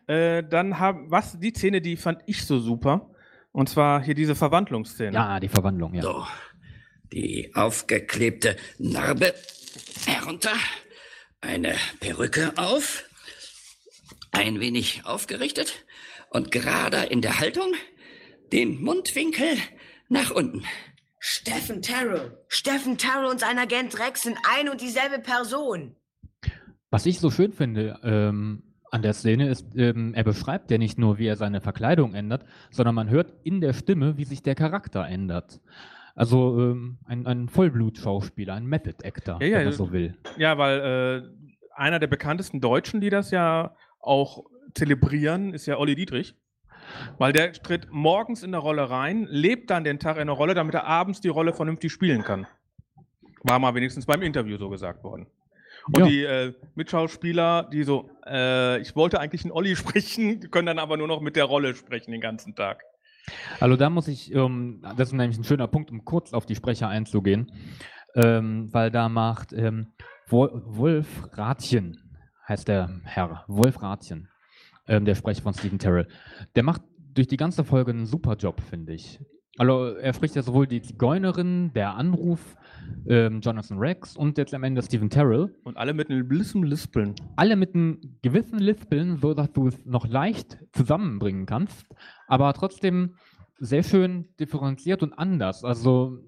Äh, 0.08 0.44
dann 0.44 0.80
haben, 0.80 1.12
was, 1.12 1.38
die 1.40 1.52
Szene, 1.52 1.82
die 1.82 1.98
fand 1.98 2.22
ich 2.26 2.46
so 2.46 2.60
super. 2.60 3.12
Und 3.52 3.70
zwar 3.70 4.02
hier 4.02 4.16
diese 4.16 4.36
Verwandlungsszene. 4.36 5.14
Ja, 5.14 5.40
die 5.40 5.50
Verwandlung, 5.50 5.94
ja. 5.94 6.02
So, 6.02 6.26
die 7.12 7.52
aufgeklebte 7.54 8.56
Narbe 8.78 9.34
herunter, 10.06 10.54
eine 11.42 11.76
Perücke 12.00 12.54
auf, 12.56 13.06
ein 14.32 14.60
wenig 14.60 15.06
aufgerichtet 15.06 15.86
und 16.30 16.52
gerade 16.52 17.04
in 17.04 17.22
der 17.22 17.40
Haltung, 17.40 17.74
den 18.52 18.82
Mundwinkel 18.82 19.58
nach 20.10 20.32
unten. 20.32 20.64
Steffen 21.20 21.82
Terrell. 21.82 22.38
Steffen 22.48 22.98
Terrell 22.98 23.26
und 23.26 23.40
sein 23.40 23.58
Agent 23.58 24.00
Rex 24.00 24.24
sind 24.24 24.38
ein 24.56 24.70
und 24.70 24.82
dieselbe 24.82 25.20
Person. 25.20 25.96
Was 26.90 27.06
ich 27.06 27.20
so 27.20 27.32
schön 27.32 27.52
finde 27.52 28.00
ähm, 28.04 28.67
an 28.98 29.02
der 29.04 29.14
Szene 29.14 29.48
ist, 29.48 29.68
ähm, 29.76 30.14
er 30.14 30.24
beschreibt 30.24 30.72
ja 30.72 30.78
nicht 30.78 30.98
nur, 30.98 31.18
wie 31.18 31.28
er 31.28 31.36
seine 31.36 31.62
Verkleidung 31.62 32.14
ändert, 32.14 32.46
sondern 32.72 32.96
man 32.96 33.10
hört 33.10 33.34
in 33.44 33.62
der 33.62 33.74
Stimme, 33.74 34.18
wie 34.18 34.26
sich 34.26 34.44
der 34.44 34.56
Charakter 34.56 35.08
ändert. 35.08 35.62
Also 36.16 36.60
ähm, 36.60 36.98
ein, 37.06 37.28
ein 37.28 37.48
Vollblut-Schauspieler, 37.48 38.56
ein 38.56 38.66
Method-Actor, 38.66 39.42
Ja, 39.42 39.48
ja, 39.48 39.58
wenn 39.60 39.66
man 39.66 39.74
so 39.74 39.92
will. 39.92 40.18
Ja, 40.38 40.58
weil 40.58 40.80
äh, 40.80 41.52
einer 41.76 42.00
der 42.00 42.08
bekanntesten 42.08 42.60
Deutschen, 42.60 43.02
die 43.02 43.12
das 43.12 43.30
ja 43.32 43.76
auch 44.00 44.44
zelebrieren, 44.74 45.54
ist 45.54 45.68
ja 45.68 45.78
Olli 45.78 45.96
Dietrich. 45.96 46.36
Weil 47.18 47.34
der 47.34 47.54
tritt 47.54 47.92
morgens 47.92 48.44
in 48.44 48.52
der 48.52 48.62
Rolle 48.62 48.90
rein, 48.90 49.28
lebt 49.30 49.70
dann 49.70 49.84
den 49.84 50.00
Tag 50.00 50.18
in 50.18 50.28
der 50.28 50.36
Rolle, 50.36 50.56
damit 50.56 50.74
er 50.74 50.86
abends 50.86 51.22
die 51.22 51.28
Rolle 51.28 51.54
vernünftig 51.54 51.92
spielen 51.92 52.24
kann. 52.24 52.48
War 53.44 53.60
mal 53.60 53.76
wenigstens 53.76 54.06
beim 54.06 54.22
Interview 54.22 54.58
so 54.58 54.70
gesagt 54.70 55.04
worden. 55.04 55.28
Und 55.92 56.00
Ja. 56.00 56.08
die 56.08 56.24
äh, 56.24 56.54
Mitschauspieler, 56.76 57.70
die 57.72 57.84
so, 57.84 58.10
äh, 58.26 58.80
ich 58.82 58.96
wollte 58.96 59.20
eigentlich 59.20 59.44
einen 59.44 59.52
Olli 59.52 59.76
sprechen, 59.76 60.52
können 60.52 60.66
dann 60.68 60.80
aber 60.80 60.98
nur 60.98 61.08
noch 61.08 61.22
mit 61.22 61.36
der 61.36 61.46
Rolle 61.46 61.76
sprechen 61.76 62.12
den 62.12 62.22
ganzen 62.22 62.56
Tag. 62.56 62.84
Also 63.60 63.76
da 63.76 63.90
muss 63.90 64.08
ich, 64.08 64.34
ähm, 64.34 64.82
das 64.98 65.10
ist 65.10 65.14
nämlich 65.14 65.38
ein 65.38 65.44
schöner 65.44 65.68
Punkt, 65.68 65.92
um 65.92 66.06
kurz 66.06 66.34
auf 66.34 66.46
die 66.46 66.56
Sprecher 66.56 66.88
einzugehen, 66.88 67.52
ähm, 68.16 68.70
weil 68.74 68.90
da 68.92 69.10
macht 69.10 69.52
ähm, 69.54 69.88
Wol 70.30 70.62
Wolf 70.66 71.08
Rathjen, 71.34 71.98
heißt 72.48 72.68
der 72.68 73.02
Herr, 73.04 73.44
Wolf 73.48 73.82
Rathjen, 73.82 74.30
ähm, 74.88 75.06
der 75.06 75.16
Sprecher 75.16 75.42
von 75.42 75.54
Stephen 75.54 75.80
Terrell. 75.80 76.08
Der 76.56 76.64
macht 76.64 76.82
durch 77.14 77.28
die 77.28 77.38
ganze 77.38 77.64
Folge 77.64 77.92
einen 77.92 78.06
super 78.06 78.36
Job, 78.36 78.62
finde 78.62 78.94
ich. 78.94 79.20
Also 79.58 79.96
er 79.96 80.14
spricht 80.14 80.36
ja 80.36 80.44
sowohl 80.44 80.68
die 80.68 80.82
Zigeunerin, 80.82 81.72
der 81.74 81.96
Anruf, 81.96 82.56
ähm, 83.08 83.42
Jonathan 83.42 83.80
Rex 83.80 84.16
und 84.16 84.38
jetzt 84.38 84.54
am 84.54 84.64
Ende 84.64 84.82
Stephen 84.82 85.10
Terrell. 85.10 85.54
Und 85.64 85.78
alle 85.78 85.94
mit 85.94 86.10
einem 86.10 86.28
bisschen 86.28 86.64
Lispeln. 86.64 87.16
Alle 87.36 87.56
mit 87.56 87.74
einem 87.74 88.00
gewissen 88.22 88.60
Lispeln, 88.60 89.18
so 89.18 89.34
dass 89.34 89.52
du 89.52 89.68
es 89.68 89.86
noch 89.86 90.08
leicht 90.08 90.58
zusammenbringen 90.74 91.46
kannst, 91.46 91.88
aber 92.28 92.54
trotzdem 92.54 93.16
sehr 93.60 93.84
schön 93.84 94.30
differenziert 94.40 95.02
und 95.02 95.14
anders. 95.14 95.64
Also 95.64 96.20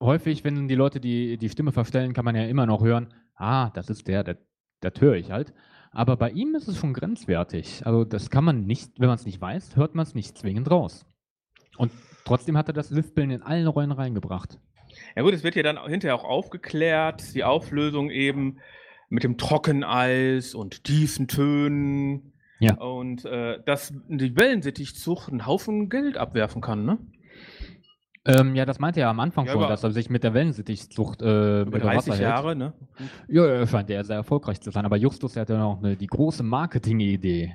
häufig, 0.00 0.44
wenn 0.44 0.68
die 0.68 0.76
Leute 0.76 1.00
die, 1.00 1.36
die 1.36 1.48
Stimme 1.48 1.72
verstellen, 1.72 2.12
kann 2.12 2.24
man 2.24 2.36
ja 2.36 2.44
immer 2.44 2.66
noch 2.66 2.82
hören, 2.82 3.12
ah, 3.34 3.70
das 3.70 3.90
ist 3.90 4.06
der, 4.06 4.22
der 4.22 4.38
das 4.80 5.00
höre 5.00 5.16
ich 5.16 5.30
halt. 5.30 5.52
Aber 5.90 6.16
bei 6.16 6.30
ihm 6.30 6.54
ist 6.54 6.68
es 6.68 6.76
schon 6.76 6.92
grenzwertig. 6.92 7.84
Also 7.84 8.04
das 8.04 8.30
kann 8.30 8.44
man 8.44 8.66
nicht, 8.66 8.92
wenn 9.00 9.08
man 9.08 9.16
es 9.16 9.26
nicht 9.26 9.40
weiß, 9.40 9.76
hört 9.76 9.94
man 9.94 10.04
es 10.04 10.14
nicht 10.14 10.38
zwingend 10.38 10.70
raus. 10.70 11.04
Und 11.76 11.90
trotzdem 12.28 12.56
hat 12.56 12.68
er 12.68 12.74
das 12.74 12.90
Lispeln 12.90 13.30
in 13.30 13.42
allen 13.42 13.66
Rollen 13.66 13.92
reingebracht. 13.92 14.58
Ja 15.16 15.22
gut, 15.22 15.34
es 15.34 15.42
wird 15.42 15.54
ja 15.54 15.62
dann 15.62 15.78
hinterher 15.86 16.14
auch 16.14 16.24
aufgeklärt, 16.24 17.34
die 17.34 17.44
Auflösung 17.44 18.10
eben 18.10 18.58
mit 19.08 19.24
dem 19.24 19.38
Trockeneis 19.38 20.54
und 20.54 20.84
tiefen 20.84 21.28
Tönen. 21.28 22.32
Ja. 22.60 22.74
Und 22.78 23.24
äh, 23.24 23.62
dass 23.64 23.94
die 24.08 24.36
Wellensittichzucht 24.36 25.30
einen 25.30 25.46
Haufen 25.46 25.88
Geld 25.88 26.16
abwerfen 26.16 26.60
kann, 26.60 26.84
ne? 26.84 26.98
Ähm, 28.26 28.54
ja, 28.54 28.66
das 28.66 28.78
meinte 28.78 29.00
er 29.00 29.08
am 29.08 29.20
Anfang 29.20 29.46
Ja, 29.46 29.52
schon, 29.52 29.62
dass 29.62 29.82
er 29.82 29.90
sich 29.90 30.10
mit 30.10 30.22
der 30.22 30.34
Wellensittichzucht 30.34 31.22
äh, 31.22 31.62
Über 31.62 31.68
über 31.68 31.78
30 31.78 31.96
Wasser 31.96 32.12
hält. 32.12 32.28
Jahre, 32.28 32.56
ne? 32.56 32.74
Ja, 33.28 33.46
er 33.46 33.66
scheint 33.66 33.88
ja 33.88 34.04
sehr 34.04 34.16
erfolgreich 34.16 34.60
zu 34.60 34.70
sein. 34.70 34.84
Aber 34.84 34.96
Justus 34.96 35.32
der 35.32 35.42
hat 35.42 35.48
ja 35.48 35.58
noch 35.58 35.78
eine, 35.78 35.96
die 35.96 36.08
große 36.08 36.42
Marketing-Idee. 36.42 37.54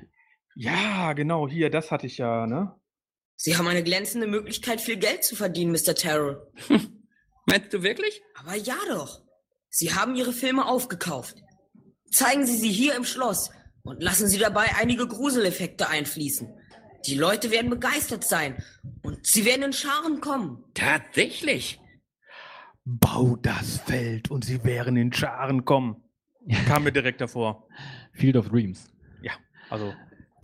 Ja, 0.56 1.12
genau, 1.12 1.48
hier, 1.48 1.70
das 1.70 1.92
hatte 1.92 2.06
ich 2.06 2.18
ja, 2.18 2.46
ne? 2.46 2.72
Sie 3.36 3.56
haben 3.56 3.68
eine 3.68 3.82
glänzende 3.82 4.26
Möglichkeit, 4.26 4.80
viel 4.80 4.96
Geld 4.96 5.24
zu 5.24 5.36
verdienen, 5.36 5.72
Mr. 5.72 5.94
Terrell. 5.94 6.46
Meinst 7.46 7.72
du 7.72 7.82
wirklich? 7.82 8.22
Aber 8.34 8.54
ja 8.54 8.76
doch. 8.88 9.22
Sie 9.68 9.92
haben 9.92 10.14
Ihre 10.14 10.32
Filme 10.32 10.66
aufgekauft. 10.66 11.36
Zeigen 12.10 12.46
Sie 12.46 12.56
sie 12.56 12.70
hier 12.70 12.94
im 12.94 13.04
Schloss 13.04 13.50
und 13.82 14.02
lassen 14.02 14.28
Sie 14.28 14.38
dabei 14.38 14.76
einige 14.76 15.06
Gruseleffekte 15.06 15.88
einfließen. 15.88 16.48
Die 17.06 17.16
Leute 17.16 17.50
werden 17.50 17.68
begeistert 17.70 18.24
sein 18.24 18.62
und 19.02 19.26
sie 19.26 19.44
werden 19.44 19.62
in 19.62 19.72
Scharen 19.72 20.20
kommen. 20.20 20.64
Tatsächlich. 20.72 21.80
Bau 22.84 23.36
das 23.36 23.78
Feld 23.78 24.30
und 24.30 24.44
sie 24.44 24.64
wären 24.64 24.96
in 24.96 25.12
Scharen 25.12 25.64
kommen. 25.64 26.02
Kam 26.66 26.84
mir 26.84 26.92
direkt 26.92 27.20
davor. 27.20 27.68
Field 28.12 28.36
of 28.36 28.48
Dreams. 28.48 28.88
Ja, 29.22 29.32
also. 29.70 29.92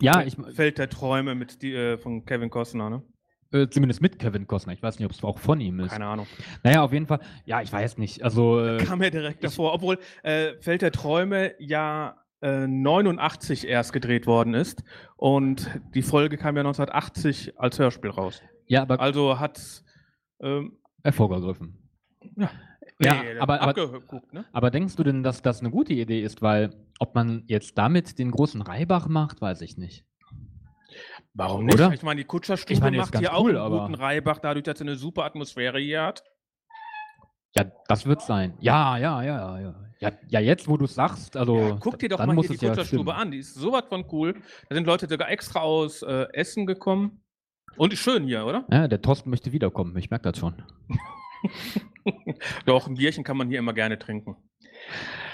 Ja, 0.01 0.23
ich, 0.23 0.35
Feld 0.53 0.77
der 0.77 0.89
Träume 0.89 1.35
mit 1.35 1.61
die, 1.61 1.73
äh, 1.73 1.97
von 1.97 2.25
Kevin 2.25 2.49
Costner, 2.49 2.89
ne? 2.89 3.03
äh, 3.51 3.67
zumindest 3.67 4.01
mit 4.01 4.17
Kevin 4.19 4.47
Costner. 4.47 4.73
Ich 4.73 4.81
weiß 4.81 4.97
nicht, 4.99 5.05
ob 5.05 5.11
es 5.11 5.23
auch 5.23 5.37
von 5.39 5.59
ihm 5.59 5.79
ist. 5.81 5.91
Keine 5.91 6.05
Ahnung. 6.05 6.27
Naja, 6.63 6.83
auf 6.83 6.93
jeden 6.93 7.05
Fall. 7.07 7.19
Ja, 7.45 7.61
ich 7.61 7.71
weiß 7.71 7.97
nicht. 7.97 8.23
Also, 8.23 8.59
äh, 8.65 8.77
Kam 8.83 8.99
mir 8.99 9.11
direkt 9.11 9.43
davor, 9.43 9.73
obwohl 9.73 9.97
äh, 10.23 10.53
Feld 10.61 10.81
der 10.81 10.91
Träume 10.91 11.53
ja 11.59 12.15
äh, 12.41 12.65
89 12.67 13.67
erst 13.67 13.93
gedreht 13.93 14.25
worden 14.25 14.53
ist 14.53 14.83
und 15.17 15.69
die 15.93 16.01
Folge 16.01 16.37
kam 16.37 16.55
ja 16.55 16.61
1980 16.61 17.59
als 17.59 17.77
Hörspiel 17.77 18.09
raus. 18.11 18.41
ja, 18.67 18.81
aber 18.83 18.99
Also 18.99 19.39
hat 19.39 19.83
ähm, 20.41 20.77
hervorgegriffen. 21.03 21.77
ja, 22.37 22.49
Ja, 23.03 23.23
nee, 23.23 23.39
aber- 23.39 23.61
aber- 23.61 23.73
ne? 24.31 24.45
Aber 24.51 24.71
denkst 24.71 24.95
du 24.95 25.03
denn, 25.03 25.23
dass 25.23 25.41
das 25.41 25.59
eine 25.61 25.69
gute 25.71 25.93
Idee 25.93 26.21
ist? 26.21 26.41
Weil, 26.41 26.73
ob 26.99 27.15
man 27.15 27.43
jetzt 27.47 27.77
damit 27.77 28.19
den 28.19 28.31
großen 28.31 28.61
Reibach 28.61 29.07
macht, 29.07 29.41
weiß 29.41 29.61
ich 29.61 29.77
nicht. 29.77 30.05
Warum 31.33 31.65
nicht? 31.65 31.75
Oder? 31.75 31.93
Ich 31.93 32.03
meine, 32.03 32.19
die 32.21 32.27
Kutscherstube 32.27 32.73
Ich 32.73 32.81
meine, 32.81 32.97
macht 32.97 33.17
hier 33.17 33.33
auch 33.33 33.43
cool, 33.43 33.51
einen 33.51 33.59
aber- 33.59 33.81
guten 33.81 33.95
Reibach, 33.95 34.39
dadurch, 34.39 34.63
dass 34.63 34.77
sie 34.77 34.83
eine 34.83 34.95
super 34.95 35.23
Atmosphäre 35.25 35.79
hier 35.79 36.03
hat. 36.03 36.23
Ja, 37.55 37.65
das 37.87 38.05
wird 38.05 38.21
sein. 38.21 38.53
Ja, 38.59 38.97
ja, 38.97 39.21
ja, 39.23 39.59
ja. 39.59 39.75
Ja, 39.99 40.11
ja 40.29 40.39
jetzt, 40.39 40.67
wo 40.67 40.77
du 40.77 40.85
es 40.85 40.95
sagst, 40.95 41.35
also. 41.37 41.57
Ja, 41.57 41.77
guck 41.79 41.99
dir 41.99 42.09
doch 42.09 42.17
mal 42.25 42.33
hier 42.35 42.49
die 42.49 42.65
ja 42.65 42.69
Kutscherstube 42.69 42.85
stimmen. 42.85 43.09
an. 43.09 43.31
Die 43.31 43.37
ist 43.39 43.53
sowas 43.55 43.83
von 43.87 44.05
cool. 44.11 44.33
Da 44.69 44.75
sind 44.75 44.85
Leute 44.87 45.07
sogar 45.07 45.29
extra 45.29 45.59
aus 45.59 46.01
äh, 46.01 46.25
Essen 46.33 46.65
gekommen. 46.65 47.23
Und 47.77 47.93
ist 47.93 47.99
schön 47.99 48.25
hier, 48.25 48.45
oder? 48.45 48.65
Ja, 48.71 48.87
der 48.87 49.01
Thorsten 49.01 49.29
möchte 49.29 49.51
wiederkommen. 49.53 49.95
Ich 49.97 50.09
merke 50.09 50.29
das 50.31 50.39
schon. 50.39 50.61
Doch, 52.65 52.87
ein 52.87 52.95
Bierchen 52.95 53.23
kann 53.23 53.37
man 53.37 53.49
hier 53.49 53.59
immer 53.59 53.73
gerne 53.73 53.97
trinken. 53.99 54.35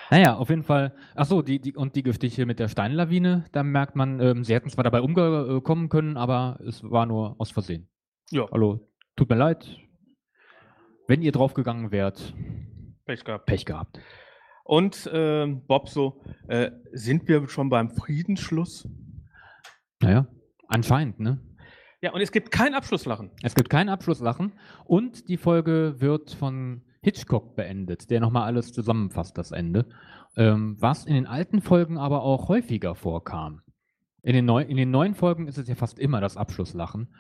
Naja, 0.09 0.35
auf 0.37 0.49
jeden 0.49 0.63
Fall. 0.63 0.95
Achso, 1.15 1.41
die, 1.41 1.59
die, 1.59 1.75
und 1.75 1.95
die 1.95 2.03
Geschichte 2.03 2.45
mit 2.45 2.59
der 2.59 2.69
Steinlawine, 2.69 3.45
da 3.51 3.63
merkt 3.63 3.95
man, 3.95 4.19
ähm, 4.21 4.43
sie 4.43 4.53
hätten 4.53 4.69
zwar 4.69 4.83
dabei 4.83 5.01
umkommen 5.01 5.89
können, 5.89 6.17
aber 6.17 6.59
es 6.65 6.83
war 6.83 7.05
nur 7.05 7.35
aus 7.39 7.51
Versehen. 7.51 7.89
Ja. 8.31 8.45
Hallo, 8.51 8.89
tut 9.15 9.29
mir 9.29 9.35
leid. 9.35 9.67
Wenn 11.07 11.21
ihr 11.21 11.31
draufgegangen 11.31 11.91
wärt, 11.91 12.33
Pech 13.05 13.23
gehabt. 13.23 13.45
Pech 13.45 13.65
gehabt. 13.65 13.99
Und 14.65 15.09
ähm, 15.13 15.65
Bob 15.65 15.87
so, 15.87 16.21
äh, 16.47 16.71
sind 16.91 17.27
wir 17.29 17.47
schon 17.47 17.69
beim 17.69 17.89
Friedensschluss? 17.89 18.87
Naja, 20.01 20.27
anscheinend, 20.67 21.21
ne? 21.21 21.39
Ja, 22.01 22.13
und 22.13 22.21
es 22.21 22.31
gibt 22.31 22.51
kein 22.51 22.75
Abschlusslachen. 22.75 23.31
Es 23.41 23.55
gibt 23.55 23.69
kein 23.69 23.89
Abschlusslachen 23.89 24.53
und 24.85 25.29
die 25.29 25.37
Folge 25.37 25.95
wird 25.97 26.31
von 26.31 26.83
Hitchcock 27.01 27.55
beendet, 27.55 28.09
der 28.11 28.19
nochmal 28.19 28.43
alles 28.43 28.71
zusammenfasst, 28.71 29.37
das 29.37 29.51
Ende. 29.51 29.87
Ähm, 30.35 30.75
was 30.79 31.05
in 31.05 31.15
den 31.15 31.25
alten 31.25 31.61
Folgen 31.61 31.97
aber 31.97 32.21
auch 32.21 32.49
häufiger 32.49 32.93
vorkam. 32.93 33.61
In 34.21 34.33
den, 34.33 34.45
neu, 34.45 34.61
in 34.61 34.77
den 34.77 34.91
neuen 34.91 35.15
Folgen 35.15 35.47
ist 35.47 35.57
es 35.57 35.67
ja 35.67 35.75
fast 35.75 35.99
immer 35.99 36.21
das 36.21 36.37
Abschlusslachen. 36.37 37.15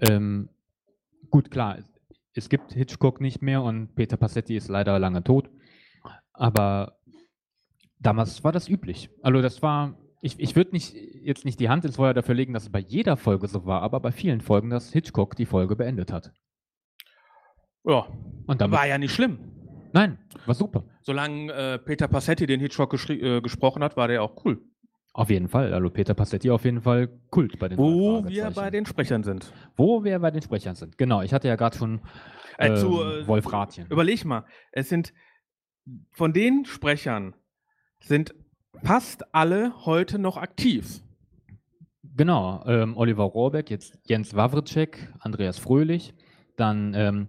Ähm, 0.00 0.50
gut, 1.30 1.50
klar, 1.50 1.78
es, 2.34 2.48
gibt 2.48 2.72
Hitchcock 2.72 3.20
nicht 3.20 3.40
mehr 3.42 3.62
und 3.62 3.94
Peter 3.94 4.16
Passetti 4.16 4.56
ist 4.56 4.68
leider 4.68 4.98
lange 4.98 5.24
tot. 5.24 5.50
Aber 6.32 6.98
damals 7.98 8.44
war 8.44 8.52
das 8.52 8.68
üblich. 8.68 9.10
Also 9.22 9.42
das 9.42 9.62
war, 9.62 9.98
ich, 10.20 10.38
ich 10.38 10.56
würde 10.56 10.72
nicht, 10.72 10.94
jetzt 10.94 11.44
nicht 11.44 11.60
die 11.60 11.68
Hand 11.68 11.84
ins 11.84 11.96
Feuer 11.96 12.14
dafür 12.14 12.34
legen, 12.34 12.52
dass 12.52 12.64
es 12.64 12.70
bei 12.72 12.80
jeder 12.80 13.16
Folge 13.16 13.46
so 13.48 13.64
war, 13.66 13.82
aber 13.82 14.00
bei 14.00 14.12
vielen 14.12 14.40
Folgen, 14.40 14.70
dass 14.70 14.92
Hitchcock 14.92 15.36
die 15.36 15.46
Folge 15.46 15.76
beendet 15.76 16.12
hat. 16.12 16.32
Ja, 17.84 18.06
Und 18.46 18.60
damit, 18.60 18.78
war 18.78 18.86
ja 18.86 18.98
nicht 18.98 19.14
schlimm. 19.14 19.38
nein, 19.92 20.18
war 20.46 20.54
super. 20.54 20.84
Solange 21.00 21.52
äh, 21.52 21.78
Peter 21.78 22.08
Passetti 22.08 22.46
den 22.46 22.60
Hitchcock 22.60 22.92
äh, 23.08 23.40
gesprochen 23.40 23.82
hat, 23.82 23.96
war 23.96 24.08
der 24.08 24.22
auch 24.22 24.44
cool. 24.44 24.60
Auf 25.12 25.30
jeden 25.30 25.48
Fall. 25.48 25.72
Also 25.74 25.90
Peter 25.90 26.14
Passetti 26.14 26.50
auf 26.50 26.64
jeden 26.64 26.82
Fall 26.82 27.08
Kult 27.30 27.58
bei 27.58 27.68
den 27.68 27.78
Wo 27.78 28.24
wir 28.28 28.50
bei 28.52 28.70
den 28.70 28.86
Sprechern 28.86 29.24
sind. 29.24 29.52
Wo 29.76 30.04
wir 30.04 30.18
bei 30.20 30.30
den 30.30 30.42
Sprechern 30.42 30.76
sind. 30.76 30.98
Genau, 30.98 31.22
ich 31.22 31.32
hatte 31.32 31.48
ja 31.48 31.56
gerade 31.56 31.76
schon 31.76 32.00
Äh, 32.58 32.68
ähm, 32.68 32.76
zu, 32.76 33.02
äh, 33.02 33.26
Wolf 33.26 33.50
Rathjen. 33.52 33.86
Überleg 33.90 34.24
mal, 34.24 34.44
es 34.70 34.88
sind 34.88 35.12
von 36.12 36.32
den 36.32 36.64
Sprechern 36.64 37.34
sind 37.98 38.34
fast 38.82 39.34
alle 39.34 39.72
heute 39.86 40.18
noch 40.18 40.36
aktiv. 40.36 41.02
Genau, 42.16 42.62
ähm, 42.66 42.96
Oliver 42.96 43.24
Rohrbeck, 43.24 43.70
jetzt 43.70 43.98
Jens 44.06 44.34
Wawritschek, 44.34 45.12
Andreas 45.20 45.58
Fröhlich, 45.58 46.14
dann 46.56 46.92
ähm, 46.94 47.28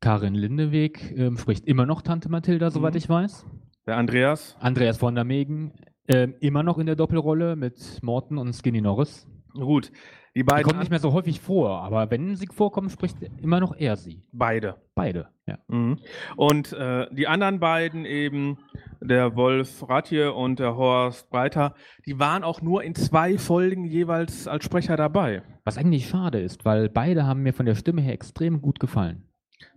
Karin 0.00 0.34
Lindeweg 0.34 1.14
ähm, 1.16 1.36
spricht 1.38 1.66
immer 1.66 1.86
noch 1.86 2.02
Tante 2.02 2.28
Mathilda, 2.28 2.70
soweit 2.70 2.94
Mhm. 2.94 2.98
ich 2.98 3.08
weiß. 3.08 3.46
Der 3.86 3.96
Andreas. 3.96 4.56
Andreas 4.58 4.98
von 4.98 5.14
der 5.14 5.24
Megen, 5.24 5.72
ähm, 6.08 6.34
immer 6.40 6.62
noch 6.62 6.78
in 6.78 6.86
der 6.86 6.96
Doppelrolle 6.96 7.56
mit 7.56 8.02
Morten 8.02 8.38
und 8.38 8.52
Skinny 8.52 8.80
Norris. 8.80 9.26
Gut, 9.54 9.92
die 10.36 10.40
Die 10.40 10.44
beiden. 10.44 10.64
kommen 10.64 10.80
nicht 10.80 10.90
mehr 10.90 10.98
so 10.98 11.14
häufig 11.14 11.40
vor, 11.40 11.80
aber 11.82 12.10
wenn 12.10 12.36
sie 12.36 12.46
vorkommen, 12.46 12.90
spricht 12.90 13.16
immer 13.40 13.58
noch 13.58 13.74
er 13.74 13.96
sie. 13.96 14.22
Beide. 14.32 14.76
Beide, 14.94 15.28
ja. 15.46 15.56
Mhm. 15.68 15.98
Und 16.36 16.74
äh, 16.74 17.06
die 17.10 17.26
anderen 17.26 17.58
beiden 17.58 18.04
eben, 18.04 18.58
der 19.00 19.34
Wolf 19.34 19.88
Ratje 19.88 20.34
und 20.34 20.58
der 20.58 20.76
Horst 20.76 21.30
Breiter, 21.30 21.74
die 22.04 22.18
waren 22.18 22.44
auch 22.44 22.60
nur 22.60 22.82
in 22.84 22.94
zwei 22.94 23.38
Folgen 23.38 23.86
jeweils 23.86 24.46
als 24.46 24.64
Sprecher 24.66 24.96
dabei. 24.98 25.42
Was 25.64 25.78
eigentlich 25.78 26.06
schade 26.06 26.38
ist, 26.38 26.66
weil 26.66 26.90
beide 26.90 27.26
haben 27.26 27.42
mir 27.42 27.54
von 27.54 27.64
der 27.64 27.74
Stimme 27.74 28.02
her 28.02 28.12
extrem 28.12 28.60
gut 28.60 28.78
gefallen. 28.78 29.22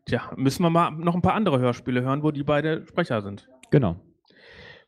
Tja, 0.06 0.30
müssen 0.36 0.64
wir 0.64 0.70
mal 0.70 0.92
noch 0.92 1.16
ein 1.16 1.22
paar 1.22 1.36
andere 1.36 1.60
Hörspiele 1.60 2.02
hören, 2.02 2.22
wo 2.22 2.32
die 2.32 2.44
beide 2.44 2.86
Sprecher 2.86 3.22
sind. 3.22 3.48
Genau. 3.72 3.96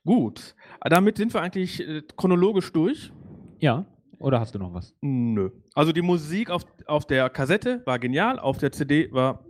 Gut, 0.04 0.54
damit 0.82 1.16
sind 1.16 1.34
wir 1.34 1.42
eigentlich 1.42 1.80
äh, 1.88 2.02
chronologisch 2.18 2.74
durch. 2.74 3.14
Ja, 3.60 3.86
oder 4.22 4.40
hast 4.40 4.56
du 4.56 4.60
noch 4.60 4.74
was? 4.74 4.96
Nö. 5.02 5.50
Also 5.74 5.92
die 5.92 6.02
Musik 6.02 6.50
auf, 6.50 6.64
auf 6.86 7.06
der 7.06 7.30
Kassette 7.30 7.82
war 7.86 8.00
genial, 8.00 8.40
auf 8.40 8.58
der 8.58 8.72
CD 8.72 9.12
war 9.12 9.44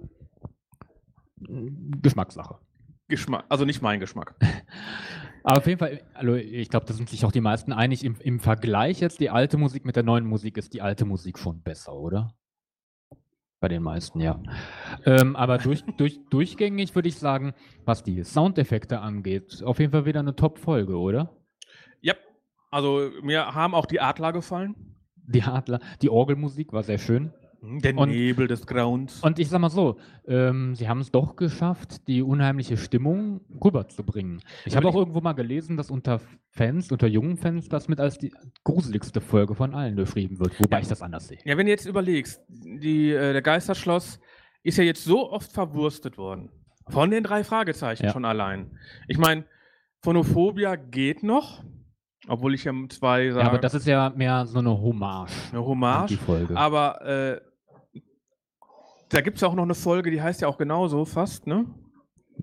Geschmackssache. 1.38 2.59
Geschmack, 3.07 3.45
also 3.49 3.65
nicht 3.65 3.82
mein 3.82 3.99
Geschmack. 3.99 4.36
Aber 5.43 5.57
auf 5.57 5.67
jeden 5.67 5.80
Fall, 5.80 6.01
also 6.13 6.36
ich 6.36 6.69
glaube, 6.69 6.86
da 6.86 6.93
sind 6.93 7.09
sich 7.09 7.26
auch 7.26 7.32
die 7.32 7.41
meisten 7.41 7.74
einig, 7.74 8.03
im, 8.03 8.15
im 8.19 8.39
Vergleich 8.39 8.99
jetzt 8.99 9.19
die 9.19 9.30
alte 9.30 9.57
Musik 9.57 9.86
mit 9.86 9.95
der 9.95 10.03
neuen 10.03 10.26
Musik 10.26 10.57
ist 10.57 10.74
die 10.74 10.82
alte 10.82 11.05
Musik 11.05 11.39
schon 11.39 11.61
besser, 11.61 11.93
oder? 11.93 12.36
Bei 13.59 13.67
den 13.67 13.84
meisten, 13.84 14.19
ja. 14.19 14.41
Ähm, 15.05 15.36
aber 15.36 15.57
durch, 15.57 15.84
durch, 15.97 16.19
durchgängig 16.30 16.95
würde 16.95 17.09
ich 17.09 17.17
sagen, 17.17 17.53
was 17.86 18.03
die 18.03 18.24
Soundeffekte 18.24 18.99
angeht, 18.99 19.63
auf 19.63 19.80
jeden 19.80 19.91
Fall 19.91 20.05
wieder 20.05 20.19
eine 20.19 20.36
Top-Folge, 20.36 20.97
oder? 20.97 21.36
Ja, 22.01 22.13
also 22.72 23.09
mir 23.22 23.53
haben 23.53 23.76
auch 23.76 23.86
die 23.86 23.99
Adler 23.99 24.34
gefallen. 24.34 24.76
Die 25.28 25.43
Adler, 25.43 25.80
die 26.01 26.09
Orgelmusik 26.09 26.74
war 26.74 26.84
sehr 26.84 26.97
schön. 26.97 27.32
Der 27.63 27.95
Und- 27.95 28.09
Nebel 28.09 28.47
des 28.47 28.65
Grauens. 28.65 29.22
Und 29.22 29.38
ich 29.38 29.47
sag 29.49 29.59
mal 29.61 29.69
so, 29.69 29.97
ähm, 30.26 30.74
sie 30.74 30.89
haben 30.89 30.99
es 30.99 31.11
doch 31.11 31.36
geschafft, 31.36 32.07
die 32.07 32.24
unheimliche 32.24 32.76
Stimmung 32.76 33.41
rüberzubringen. 33.63 34.41
Ich 34.65 34.76
habe 34.76 34.88
auch 34.88 34.95
irgendwo 34.95 35.22
mal 35.22 35.34
gelesen, 35.34 35.78
dass 35.78 35.91
unter 35.91 36.19
Fans, 36.49 36.91
unter 36.91 37.05
jungen 37.05 37.38
Fans, 37.38 37.69
das 37.69 37.88
mit 37.88 37.99
als 37.99 38.17
die 38.17 38.34
gruseligste 38.63 39.22
Folge 39.22 39.53
von 39.53 39.76
allen 39.76 39.95
beschrieben 39.95 40.39
wird, 40.39 40.59
wobei 40.59 40.82
ich 40.82 40.88
das 40.88 41.03
anders 41.03 41.28
sehe. 41.28 41.38
Ja, 41.45 41.55
wenn 41.55 41.67
du 41.67 41.72
jetzt 41.72 41.86
überlegst, 41.86 42.41
die, 42.49 43.11
äh, 43.11 43.32
der 43.32 43.43
Geisterschloss 43.43 44.19
ist 44.63 44.78
ja 44.80 44.84
jetzt 44.84 45.03
so 45.03 45.32
oft 45.32 45.51
verwurstet 45.51 46.17
worden. 46.17 46.49
Von 46.88 47.11
den 47.11 47.24
drei 47.24 47.43
Fragezeichen 47.43 48.05
Ja. 48.05 48.11
schon 48.11 48.26
allein. 48.26 48.72
Ich 49.07 49.19
meine, 49.19 49.45
Phonophobia 50.01 50.78
geht 50.78 51.22
noch, 51.22 51.63
obwohl 52.28 52.53
ich 52.53 52.63
ja 52.63 52.74
zwei 52.89 53.30
sage. 53.32 53.41
Ja, 53.43 53.49
aber 53.49 53.57
das 53.59 53.74
ist 53.74 53.88
ja 53.88 54.09
mehr 54.15 54.45
so 54.45 54.59
eine 54.59 54.69
Hommage. 54.72 55.32
eine 55.51 55.63
Hommage. 55.65 56.07
Die 56.09 56.17
Folge. 56.17 56.55
Aber 56.55 57.01
äh, 57.05 57.41
da 59.09 59.22
gibt 59.22 59.36
es 59.38 59.41
ja 59.41 59.47
auch 59.47 59.55
noch 59.55 59.63
eine 59.63 59.76
Folge, 59.76 60.11
die 60.11 60.22
heißt 60.22 60.41
ja 60.41 60.47
auch 60.47 60.57
genauso 60.57 61.05
fast, 61.05 61.47
ne? 61.47 61.65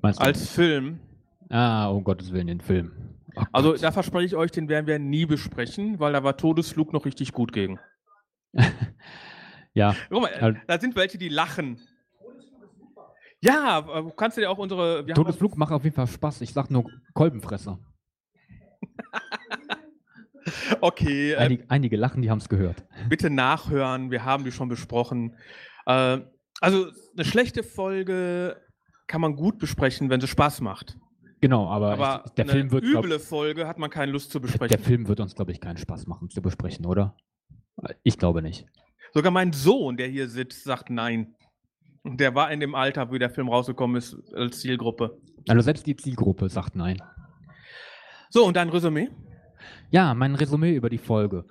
Meinst 0.02 0.20
du? 0.20 0.24
Als 0.24 0.50
Film. 0.50 1.00
ah, 1.48 1.86
um 1.88 2.04
Gottes 2.04 2.32
Willen, 2.32 2.46
den 2.48 2.60
Film. 2.60 2.92
Oh 3.36 3.42
Also 3.52 3.76
da 3.76 3.92
verspreche 3.92 4.26
ich 4.26 4.36
euch, 4.36 4.50
den 4.50 4.68
werden 4.68 4.86
wir 4.86 4.98
nie 4.98 5.26
besprechen, 5.26 5.98
weil 6.00 6.12
da 6.12 6.22
war 6.24 6.36
Todesflug 6.36 6.92
noch 6.92 7.04
richtig 7.04 7.32
gut 7.32 7.52
gegen. 7.52 7.78
ja, 9.74 9.94
Guck 10.10 10.22
mal, 10.22 10.32
Also- 10.34 10.58
da 10.66 10.78
sind 10.78 10.96
welche, 10.96 11.18
die 11.18 11.28
lachen. 11.28 11.80
Ja, 13.40 13.86
kannst 14.16 14.36
du 14.36 14.40
dir 14.40 14.50
auch 14.50 14.58
unsere. 14.58 15.06
Todesflug 15.06 15.56
macht 15.56 15.70
auf 15.72 15.84
jeden 15.84 15.94
Fall 15.94 16.08
Spaß. 16.08 16.40
Ich 16.40 16.52
sag 16.52 16.70
nur 16.72 16.90
Kolbenfresser. 17.14 17.78
Okay, 20.80 21.32
äh, 21.32 21.36
Einige, 21.36 21.64
einige 21.68 21.96
lachen, 21.96 22.22
die 22.22 22.30
haben 22.30 22.38
es 22.38 22.48
gehört. 22.48 22.84
bitte 23.08 23.30
nachhören, 23.30 24.10
wir 24.10 24.24
haben 24.24 24.44
die 24.44 24.52
schon 24.52 24.68
besprochen. 24.68 25.36
Äh, 25.86 26.18
also 26.60 26.86
eine 27.16 27.24
schlechte 27.24 27.62
Folge 27.62 28.56
kann 29.06 29.20
man 29.20 29.36
gut 29.36 29.58
besprechen, 29.58 30.10
wenn 30.10 30.20
sie 30.20 30.26
Spaß 30.28 30.60
macht. 30.60 30.96
Genau, 31.40 31.68
aber, 31.68 31.92
Aber 31.92 32.24
ich, 32.26 32.32
der 32.32 32.44
eine 32.46 32.52
Film 32.52 32.70
wird, 32.72 32.84
glaub, 32.84 33.04
üble 33.04 33.18
Folge 33.20 33.66
hat 33.68 33.78
man 33.78 33.90
keine 33.90 34.10
Lust 34.12 34.30
zu 34.32 34.38
der 34.40 34.48
besprechen. 34.48 34.78
Film 34.80 35.06
wird 35.08 35.20
uns, 35.20 35.34
glaube 35.36 35.52
ich, 35.52 35.60
keinen 35.60 35.76
Spaß 35.76 36.06
machen 36.06 36.30
zu 36.30 36.42
besprechen, 36.42 36.84
oder? 36.84 37.16
Ich 38.02 38.18
glaube 38.18 38.42
nicht. 38.42 38.66
Sogar 39.14 39.30
mein 39.30 39.52
Sohn, 39.52 39.96
der 39.96 40.08
hier 40.08 40.28
sitzt, 40.28 40.64
sagt 40.64 40.90
nein. 40.90 41.34
Der 42.04 42.34
war 42.34 42.50
in 42.50 42.58
dem 42.60 42.74
Alter, 42.74 43.12
wie 43.12 43.18
der 43.18 43.30
Film 43.30 43.48
rausgekommen 43.48 43.96
ist, 43.96 44.16
als 44.34 44.60
Zielgruppe. 44.60 45.20
Also 45.46 45.62
selbst 45.62 45.86
die 45.86 45.94
Zielgruppe 45.96 46.48
sagt 46.48 46.74
nein. 46.74 47.00
So, 48.30 48.44
und 48.44 48.56
dein 48.56 48.68
Resümee? 48.68 49.08
Ja, 49.90 50.14
mein 50.14 50.34
Resümee 50.34 50.74
über 50.74 50.90
die 50.90 50.98
Folge. 50.98 51.44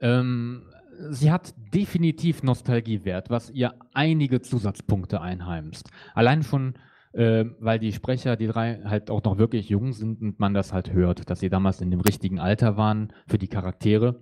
Ähm, 0.00 0.64
sie 1.10 1.30
hat 1.30 1.54
definitiv 1.74 2.42
Nostalgiewert, 2.42 3.30
was 3.30 3.50
ihr 3.50 3.74
einige 3.92 4.40
Zusatzpunkte 4.40 5.20
einheimst. 5.20 5.90
Allein 6.14 6.42
schon, 6.42 6.74
äh, 7.12 7.44
weil 7.58 7.78
die 7.78 7.92
Sprecher, 7.92 8.36
die 8.36 8.46
drei, 8.46 8.80
halt 8.84 9.10
auch 9.10 9.22
noch 9.24 9.38
wirklich 9.38 9.68
jung 9.68 9.92
sind 9.92 10.20
und 10.20 10.40
man 10.40 10.54
das 10.54 10.72
halt 10.72 10.92
hört, 10.92 11.30
dass 11.30 11.40
sie 11.40 11.48
damals 11.48 11.80
in 11.80 11.90
dem 11.90 12.00
richtigen 12.00 12.38
Alter 12.38 12.76
waren 12.76 13.12
für 13.26 13.38
die 13.38 13.48
Charaktere. 13.48 14.20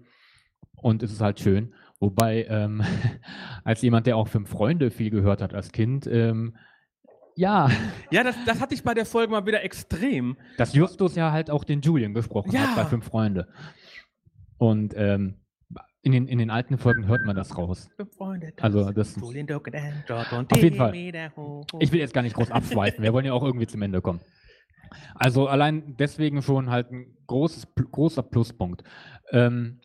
Und 0.76 1.02
es 1.02 1.12
ist 1.12 1.20
halt 1.20 1.40
schön. 1.40 1.74
Wobei, 2.00 2.46
ähm, 2.48 2.82
als 3.64 3.82
jemand, 3.82 4.06
der 4.06 4.16
auch 4.16 4.28
Fünf 4.28 4.48
Freunde 4.48 4.90
viel 4.90 5.10
gehört 5.10 5.40
hat 5.40 5.54
als 5.54 5.72
Kind, 5.72 6.06
ähm, 6.06 6.56
ja, 7.36 7.70
Ja, 8.10 8.22
das, 8.24 8.36
das 8.46 8.60
hatte 8.60 8.74
ich 8.74 8.82
bei 8.82 8.94
der 8.94 9.06
Folge 9.06 9.32
mal 9.32 9.46
wieder 9.46 9.62
extrem. 9.62 10.36
dass 10.56 10.74
Justus 10.74 11.14
ja 11.16 11.32
halt 11.32 11.50
auch 11.50 11.64
den 11.64 11.80
Julian 11.80 12.14
gesprochen 12.14 12.50
Ja. 12.52 12.60
hat 12.60 12.76
bei 12.76 12.84
Fünf 12.86 13.06
Freunde. 13.06 13.48
Und 14.58 14.94
ähm, 14.96 15.36
in, 16.02 16.12
den, 16.12 16.26
in 16.28 16.38
den 16.38 16.50
alten 16.50 16.78
Folgen 16.78 17.06
hört 17.06 17.24
man 17.24 17.36
das 17.36 17.56
raus. 17.56 17.88
Also 18.60 18.90
das 18.90 19.16
Auf 19.22 19.32
Auf 20.52 20.62
jeden 20.62 20.76
Fall. 20.76 20.92
Ich 21.78 21.92
will 21.92 22.00
jetzt 22.00 22.14
gar 22.14 22.22
nicht 22.22 22.34
groß 22.34 22.50
abschweifen. 22.50 23.02
Wir 23.04 23.12
wollen 23.12 23.24
ja 23.24 23.32
auch 23.32 23.42
irgendwie 23.44 23.66
zum 23.66 23.82
Ende 23.82 24.00
kommen. 24.00 24.20
Also 25.14 25.46
allein 25.48 25.96
deswegen 25.96 26.42
schon 26.42 26.70
halt 26.70 26.90
ein 26.90 27.16
großes, 27.26 27.68
großer 27.90 28.22
Pluspunkt. 28.22 28.82
Ähm, 29.30 29.80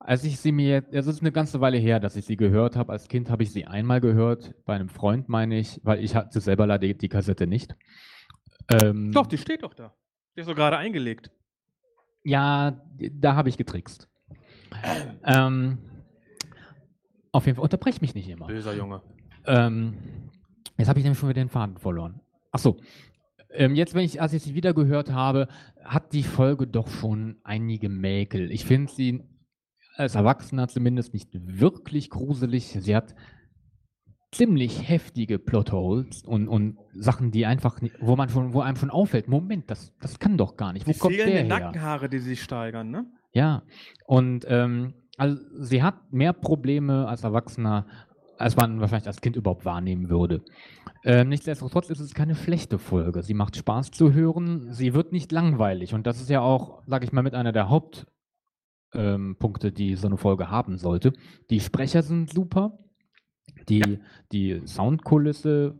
als 0.00 0.24
ich 0.24 0.40
sie 0.40 0.50
mir, 0.50 0.82
es 0.90 1.06
ist 1.06 1.20
eine 1.20 1.30
ganze 1.30 1.60
Weile 1.60 1.76
her, 1.76 2.00
dass 2.00 2.16
ich 2.16 2.24
sie 2.24 2.36
gehört 2.36 2.74
habe. 2.74 2.90
Als 2.90 3.06
Kind 3.06 3.30
habe 3.30 3.42
ich 3.42 3.52
sie 3.52 3.66
einmal 3.66 4.00
gehört, 4.00 4.54
bei 4.64 4.74
einem 4.74 4.88
Freund 4.88 5.28
meine 5.28 5.58
ich, 5.58 5.78
weil 5.84 6.02
ich 6.02 6.16
hatte 6.16 6.40
selber 6.40 6.66
leider 6.66 6.86
die, 6.86 6.96
die 6.96 7.08
Kassette 7.08 7.46
nicht. 7.46 7.76
Ähm, 8.82 9.12
Doch, 9.12 9.26
die 9.26 9.36
steht 9.36 9.62
doch 9.62 9.74
da. 9.74 9.94
Die 10.34 10.40
ist 10.40 10.48
doch 10.48 10.54
gerade 10.56 10.78
eingelegt. 10.78 11.30
Ja, 12.24 12.82
da 12.98 13.34
habe 13.36 13.50
ich 13.50 13.58
getrickst. 13.58 14.08
Ähm, 15.24 15.78
auf 17.32 17.44
jeden 17.44 17.56
Fall, 17.56 17.62
unterbrech 17.62 18.00
mich 18.00 18.14
nicht 18.14 18.28
immer. 18.28 18.46
Böser 18.46 18.74
Junge. 18.74 19.02
Ähm, 19.44 19.98
jetzt 20.78 20.88
habe 20.88 20.98
ich 20.98 21.04
nämlich 21.04 21.18
schon 21.18 21.28
wieder 21.28 21.42
den 21.42 21.50
Faden 21.50 21.76
verloren. 21.76 22.20
Achso. 22.52 22.78
Ähm, 23.52 23.74
jetzt, 23.74 23.94
wenn 23.94 24.04
ich, 24.04 24.22
als 24.22 24.32
ich 24.32 24.42
sie 24.42 24.54
wieder 24.54 24.72
gehört 24.72 25.12
habe, 25.12 25.48
hat 25.84 26.12
die 26.12 26.22
Folge 26.22 26.66
doch 26.66 26.88
schon 26.88 27.36
einige 27.42 27.88
Mäkel. 27.88 28.50
Ich 28.50 28.64
finde 28.64 28.92
sie 28.92 29.24
als 30.00 30.14
Erwachsener 30.14 30.68
zumindest 30.68 31.12
nicht 31.14 31.28
wirklich 31.32 32.10
gruselig. 32.10 32.76
Sie 32.80 32.96
hat 32.96 33.14
ziemlich 34.32 34.88
heftige 34.88 35.38
Plotholes 35.38 36.22
und, 36.22 36.48
und 36.48 36.78
Sachen, 36.94 37.30
die 37.30 37.46
einfach, 37.46 37.80
nicht, 37.80 37.96
wo 38.00 38.16
man 38.16 38.28
schon, 38.28 38.54
wo 38.54 38.60
einem 38.60 38.76
schon 38.76 38.90
auffällt, 38.90 39.28
Moment, 39.28 39.70
das, 39.70 39.92
das 40.00 40.18
kann 40.18 40.36
doch 40.36 40.56
gar 40.56 40.72
nicht. 40.72 40.86
Wo 40.86 40.92
Die 40.92 40.98
kommt 40.98 41.16
der 41.16 41.26
fehlenden 41.26 41.50
her? 41.50 41.60
Nackenhaare, 41.60 42.08
die 42.08 42.18
sich 42.18 42.42
steigern, 42.42 42.90
ne? 42.90 43.06
Ja, 43.32 43.62
und 44.06 44.44
ähm, 44.48 44.94
also 45.16 45.36
sie 45.58 45.82
hat 45.82 46.12
mehr 46.12 46.32
Probleme 46.32 47.06
als 47.06 47.24
Erwachsener, 47.24 47.86
als 48.38 48.56
man 48.56 48.80
wahrscheinlich 48.80 49.06
als 49.06 49.20
Kind 49.20 49.36
überhaupt 49.36 49.64
wahrnehmen 49.64 50.08
würde. 50.08 50.42
Ähm, 51.04 51.28
nichtsdestotrotz 51.28 51.90
ist 51.90 52.00
es 52.00 52.14
keine 52.14 52.34
schlechte 52.34 52.78
Folge. 52.78 53.22
Sie 53.22 53.34
macht 53.34 53.56
Spaß 53.56 53.90
zu 53.90 54.12
hören, 54.12 54.72
sie 54.72 54.94
wird 54.94 55.12
nicht 55.12 55.32
langweilig 55.32 55.94
und 55.94 56.06
das 56.06 56.20
ist 56.20 56.30
ja 56.30 56.40
auch, 56.40 56.82
sage 56.86 57.04
ich 57.04 57.12
mal, 57.12 57.22
mit 57.22 57.34
einer 57.34 57.52
der 57.52 57.68
Hauptpunkte, 57.68 58.19
ähm, 58.94 59.36
Punkte, 59.38 59.72
die 59.72 59.96
so 59.96 60.06
eine 60.06 60.16
Folge 60.16 60.50
haben 60.50 60.78
sollte. 60.78 61.12
Die 61.50 61.60
Sprecher 61.60 62.02
sind 62.02 62.30
super, 62.30 62.78
die, 63.68 63.98
die 64.32 64.62
Soundkulisse, 64.66 65.78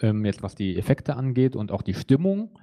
ähm, 0.00 0.24
jetzt 0.24 0.42
was 0.42 0.54
die 0.54 0.76
Effekte 0.76 1.16
angeht 1.16 1.56
und 1.56 1.72
auch 1.72 1.82
die 1.82 1.94
Stimmung, 1.94 2.58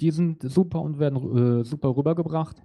die 0.00 0.10
sind 0.10 0.42
super 0.42 0.80
und 0.82 0.98
werden 0.98 1.60
äh, 1.60 1.64
super 1.64 1.96
rübergebracht. 1.96 2.56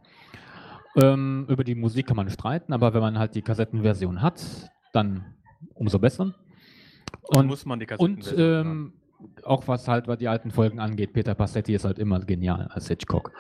Ähm, 0.96 1.46
über 1.48 1.64
die 1.64 1.76
Musik 1.76 2.08
kann 2.08 2.18
man 2.18 2.30
streiten, 2.30 2.74
aber 2.74 2.94
wenn 2.94 3.02
man 3.02 3.20
halt 3.20 3.36
die 3.36 3.44
Kassettenversion 3.44 4.22
hat, 4.22 4.72
dann 4.92 5.36
umso 5.76 6.00
besser. 6.00 6.34
Dann 7.32 7.46
muss 7.46 7.66
man 7.66 7.80
die 7.80 7.86
Und 7.98 8.22
Kassettenversion 8.22 8.68
ähm, 8.68 8.94
auch 9.44 9.68
was 9.68 9.88
halt 9.88 10.08
was 10.08 10.18
die 10.18 10.28
alten 10.28 10.52
Folgen 10.52 10.80
angeht, 10.80 11.14
Peter 11.14 11.36
Passetti 11.36 11.74
ist 11.74 11.86
halt 11.86 12.00
immer 12.00 12.20
genial 12.20 12.68
als 12.72 12.88
Hitchcock. 12.88 13.32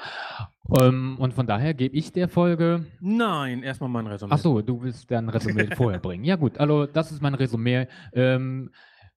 Ähm, 0.80 1.18
und 1.20 1.34
von 1.34 1.48
daher 1.48 1.74
gebe 1.74 1.96
ich 1.96 2.12
der 2.12 2.28
Folge. 2.28 2.86
Nein, 3.00 3.64
erstmal 3.64 3.90
mein 3.90 4.08
Resümee. 4.08 4.34
Ach 4.34 4.38
so, 4.38 4.62
du 4.62 4.82
willst 4.82 5.10
dein 5.10 5.30
Resümee 5.30 5.70
vorher 5.76 6.00
bringen. 6.00 6.24
Ja 6.24 6.36
gut, 6.36 6.58
also 6.58 6.86
das 6.86 7.12
ist 7.12 7.22
mein 7.22 7.34
Resümee. 7.34 7.88
Ähm, 8.14 8.72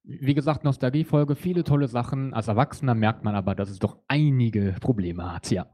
wie 0.05 0.35
gesagt, 0.35 0.65
Nostalgie-Folge, 0.65 1.37
viele 1.37 1.63
tolle 1.63 1.87
Sachen. 1.89 2.35
Als 2.35 2.49
Erwachsener 2.49 2.95
merkt 2.95 3.23
man 3.25 3.35
aber, 3.35 3.55
dass 3.55 3.71
es 3.71 3.79
doch 3.79 3.99
einige 4.09 4.75
Probleme 4.81 5.33
hat, 5.33 5.51
ja. 5.51 5.67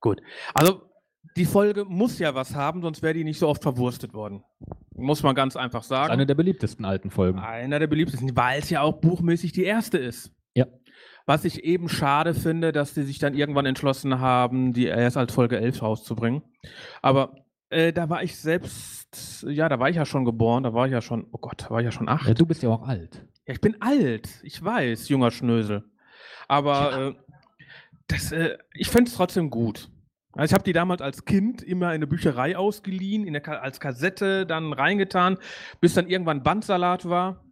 Gut. 0.00 0.20
Also, 0.52 0.82
die 1.36 1.44
Folge 1.44 1.84
muss 1.84 2.18
ja 2.18 2.34
was 2.34 2.54
haben, 2.54 2.82
sonst 2.82 3.02
wäre 3.02 3.14
die 3.14 3.24
nicht 3.24 3.38
so 3.38 3.48
oft 3.48 3.62
verwurstet 3.62 4.14
worden. 4.14 4.44
Muss 4.96 5.22
man 5.22 5.34
ganz 5.34 5.56
einfach 5.56 5.82
sagen. 5.82 6.12
Eine 6.12 6.26
der 6.26 6.34
beliebtesten 6.34 6.84
alten 6.84 7.10
Folgen. 7.10 7.38
Einer 7.38 7.78
der 7.78 7.86
beliebtesten, 7.86 8.36
weil 8.36 8.60
es 8.60 8.70
ja 8.70 8.82
auch 8.82 9.00
buchmäßig 9.00 9.52
die 9.52 9.64
erste 9.64 9.98
ist. 9.98 10.32
Ja. 10.54 10.66
Was 11.26 11.44
ich 11.44 11.64
eben 11.64 11.88
schade 11.88 12.34
finde, 12.34 12.70
dass 12.70 12.94
die 12.94 13.02
sich 13.02 13.18
dann 13.18 13.34
irgendwann 13.34 13.66
entschlossen 13.66 14.20
haben, 14.20 14.72
die 14.72 14.86
erst 14.86 15.16
als 15.16 15.32
Folge 15.32 15.58
11 15.58 15.82
rauszubringen. 15.82 16.42
Aber 17.02 17.44
äh, 17.70 17.92
da 17.92 18.08
war 18.08 18.22
ich 18.22 18.36
selbst, 18.36 19.44
ja, 19.48 19.68
da 19.68 19.80
war 19.80 19.88
ich 19.88 19.96
ja 19.96 20.06
schon 20.06 20.24
geboren, 20.24 20.62
da 20.62 20.74
war 20.74 20.86
ich 20.86 20.92
ja 20.92 21.00
schon, 21.00 21.26
oh 21.32 21.38
Gott, 21.38 21.62
da 21.62 21.70
war 21.70 21.80
ich 21.80 21.86
ja 21.86 21.92
schon 21.92 22.08
acht. 22.08 22.28
Ja, 22.28 22.34
du 22.34 22.46
bist 22.46 22.62
ja 22.62 22.68
auch 22.68 22.86
alt. 22.86 23.26
Ja, 23.46 23.54
ich 23.54 23.60
bin 23.60 23.76
alt, 23.80 24.28
ich 24.42 24.62
weiß, 24.62 25.08
junger 25.08 25.30
Schnösel. 25.30 25.84
Aber 26.46 27.08
äh, 27.08 27.14
das, 28.06 28.30
äh, 28.32 28.58
ich 28.74 28.90
finde 28.90 29.10
es 29.10 29.16
trotzdem 29.16 29.50
gut. 29.50 29.88
Also 30.34 30.52
ich 30.52 30.54
habe 30.54 30.64
die 30.64 30.72
damals 30.72 31.00
als 31.00 31.24
Kind 31.24 31.62
immer 31.62 31.94
in 31.94 32.00
der 32.00 32.08
Bücherei 32.08 32.56
ausgeliehen, 32.56 33.26
in 33.26 33.32
der 33.34 33.62
als 33.62 33.80
Kassette 33.80 34.46
dann 34.46 34.72
reingetan, 34.72 35.38
bis 35.80 35.94
dann 35.94 36.08
irgendwann 36.08 36.42
Bandsalat 36.42 37.08
war. 37.08 37.44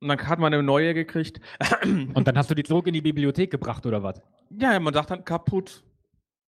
Und 0.00 0.08
dann 0.08 0.28
hat 0.28 0.38
man 0.38 0.52
eine 0.52 0.62
neue 0.62 0.92
gekriegt. 0.92 1.40
Und 1.82 2.28
dann 2.28 2.36
hast 2.36 2.50
du 2.50 2.54
die 2.54 2.62
zurück 2.62 2.86
in 2.86 2.92
die 2.92 3.00
Bibliothek 3.00 3.50
gebracht, 3.50 3.86
oder 3.86 4.02
was? 4.02 4.20
Ja, 4.50 4.78
man 4.78 4.92
sagt 4.92 5.10
dann 5.10 5.24
kaputt. 5.24 5.82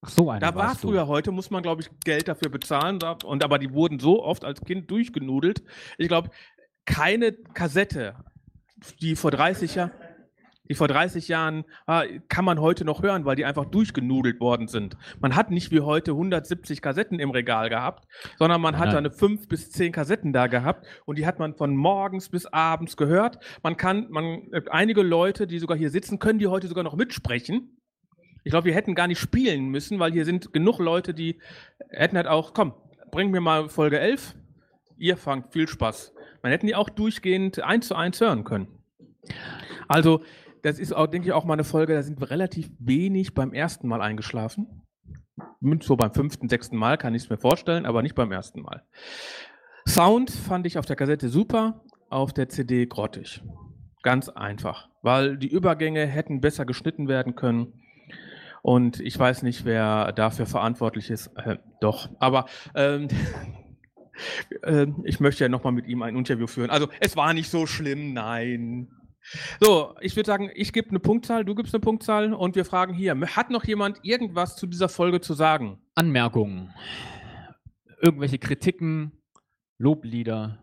Ach 0.02 0.10
so, 0.10 0.30
einer 0.30 0.40
Da 0.40 0.54
war 0.54 0.72
du. 0.74 0.88
früher, 0.88 1.06
heute 1.06 1.32
muss 1.32 1.50
man, 1.50 1.62
glaube 1.62 1.80
ich, 1.80 1.88
Geld 2.04 2.28
dafür 2.28 2.50
bezahlen. 2.50 2.98
Und, 3.24 3.42
aber 3.42 3.58
die 3.58 3.72
wurden 3.72 3.98
so 3.98 4.22
oft 4.22 4.44
als 4.44 4.60
Kind 4.60 4.90
durchgenudelt. 4.90 5.62
Ich 5.96 6.08
glaube, 6.08 6.30
keine 6.84 7.32
Kassette, 7.32 8.14
die 9.00 9.16
vor 9.16 9.30
30 9.30 9.74
Jahren, 9.74 9.90
die 10.68 10.74
vor 10.74 10.88
30 10.88 11.28
Jahren 11.28 11.64
ah, 11.86 12.04
kann 12.28 12.44
man 12.44 12.60
heute 12.60 12.84
noch 12.84 13.02
hören, 13.02 13.24
weil 13.24 13.36
die 13.36 13.44
einfach 13.44 13.64
durchgenudelt 13.66 14.40
worden 14.40 14.68
sind. 14.68 14.96
Man 15.20 15.36
hat 15.36 15.50
nicht 15.50 15.70
wie 15.70 15.80
heute 15.80 16.12
170 16.12 16.82
Kassetten 16.82 17.18
im 17.18 17.30
Regal 17.30 17.68
gehabt, 17.68 18.06
sondern 18.38 18.60
man 18.60 18.78
hat 18.78 18.88
Nein. 18.88 18.98
eine 18.98 19.10
5 19.10 19.48
bis 19.48 19.70
10 19.70 19.92
Kassetten 19.92 20.32
da 20.32 20.46
gehabt 20.46 20.86
und 21.04 21.18
die 21.18 21.26
hat 21.26 21.38
man 21.38 21.54
von 21.54 21.76
morgens 21.76 22.28
bis 22.28 22.46
abends 22.46 22.96
gehört. 22.96 23.38
Man 23.62 23.76
kann, 23.76 24.06
man, 24.10 24.52
äh, 24.52 24.62
einige 24.70 25.02
Leute, 25.02 25.46
die 25.46 25.58
sogar 25.58 25.76
hier 25.76 25.90
sitzen, 25.90 26.18
können 26.18 26.38
die 26.38 26.46
heute 26.46 26.68
sogar 26.68 26.84
noch 26.84 26.96
mitsprechen. 26.96 27.78
Ich 28.44 28.50
glaube, 28.50 28.66
wir 28.66 28.74
hätten 28.74 28.94
gar 28.94 29.08
nicht 29.08 29.18
spielen 29.18 29.66
müssen, 29.70 29.98
weil 29.98 30.12
hier 30.12 30.24
sind 30.24 30.52
genug 30.52 30.78
Leute, 30.78 31.14
die 31.14 31.40
hätten 31.90 32.16
halt 32.16 32.28
auch, 32.28 32.54
komm, 32.54 32.74
bring 33.10 33.30
mir 33.30 33.40
mal 33.40 33.68
Folge 33.68 33.98
11. 33.98 34.36
Ihr 34.98 35.16
fangt 35.16 35.52
viel 35.52 35.66
Spaß. 35.66 36.14
Man 36.42 36.52
hätten 36.52 36.66
die 36.66 36.76
auch 36.76 36.88
durchgehend 36.88 37.60
eins 37.60 37.88
zu 37.88 37.96
eins 37.96 38.20
hören 38.20 38.44
können. 38.44 38.68
Also, 39.88 40.22
das 40.66 40.80
ist 40.80 40.92
auch, 40.92 41.06
denke 41.06 41.28
ich, 41.28 41.32
auch 41.32 41.44
mal 41.44 41.52
eine 41.52 41.62
Folge, 41.62 41.94
da 41.94 42.02
sind 42.02 42.20
wir 42.20 42.28
relativ 42.28 42.68
wenig 42.80 43.34
beim 43.34 43.52
ersten 43.52 43.86
Mal 43.86 44.02
eingeschlafen. 44.02 44.82
So 45.80 45.94
beim 45.96 46.12
fünften, 46.12 46.48
sechsten 46.48 46.76
Mal 46.76 46.98
kann 46.98 47.14
ich 47.14 47.22
es 47.22 47.30
mir 47.30 47.38
vorstellen, 47.38 47.86
aber 47.86 48.02
nicht 48.02 48.16
beim 48.16 48.32
ersten 48.32 48.62
Mal. 48.62 48.82
Sound 49.86 50.28
fand 50.28 50.66
ich 50.66 50.76
auf 50.76 50.84
der 50.84 50.96
Kassette 50.96 51.28
super, 51.28 51.84
auf 52.10 52.32
der 52.32 52.48
CD 52.48 52.86
grottig. 52.86 53.44
Ganz 54.02 54.28
einfach, 54.28 54.88
weil 55.02 55.36
die 55.36 55.46
Übergänge 55.46 56.04
hätten 56.04 56.40
besser 56.40 56.64
geschnitten 56.64 57.06
werden 57.06 57.36
können. 57.36 57.74
Und 58.62 58.98
ich 58.98 59.16
weiß 59.16 59.44
nicht, 59.44 59.64
wer 59.64 60.10
dafür 60.10 60.46
verantwortlich 60.46 61.10
ist. 61.10 61.28
Äh, 61.36 61.58
doch, 61.80 62.10
aber 62.18 62.46
ähm, 62.74 63.06
äh, 64.62 64.88
ich 65.04 65.20
möchte 65.20 65.44
ja 65.44 65.48
nochmal 65.48 65.72
mit 65.72 65.86
ihm 65.86 66.02
ein 66.02 66.16
Interview 66.16 66.48
führen. 66.48 66.70
Also, 66.70 66.88
es 66.98 67.16
war 67.16 67.34
nicht 67.34 67.50
so 67.50 67.66
schlimm, 67.66 68.12
nein. 68.14 68.88
So, 69.60 69.94
ich 70.00 70.14
würde 70.16 70.26
sagen, 70.26 70.50
ich 70.54 70.72
gebe 70.72 70.90
eine 70.90 71.00
Punktzahl, 71.00 71.44
du 71.44 71.54
gibst 71.54 71.74
eine 71.74 71.80
Punktzahl 71.80 72.32
und 72.32 72.54
wir 72.54 72.64
fragen 72.64 72.94
hier, 72.94 73.18
hat 73.36 73.50
noch 73.50 73.64
jemand 73.64 73.98
irgendwas 74.02 74.56
zu 74.56 74.66
dieser 74.66 74.88
Folge 74.88 75.20
zu 75.20 75.34
sagen? 75.34 75.78
Anmerkungen. 75.94 76.72
Irgendwelche 78.00 78.38
Kritiken, 78.38 79.12
Loblieder. 79.78 80.58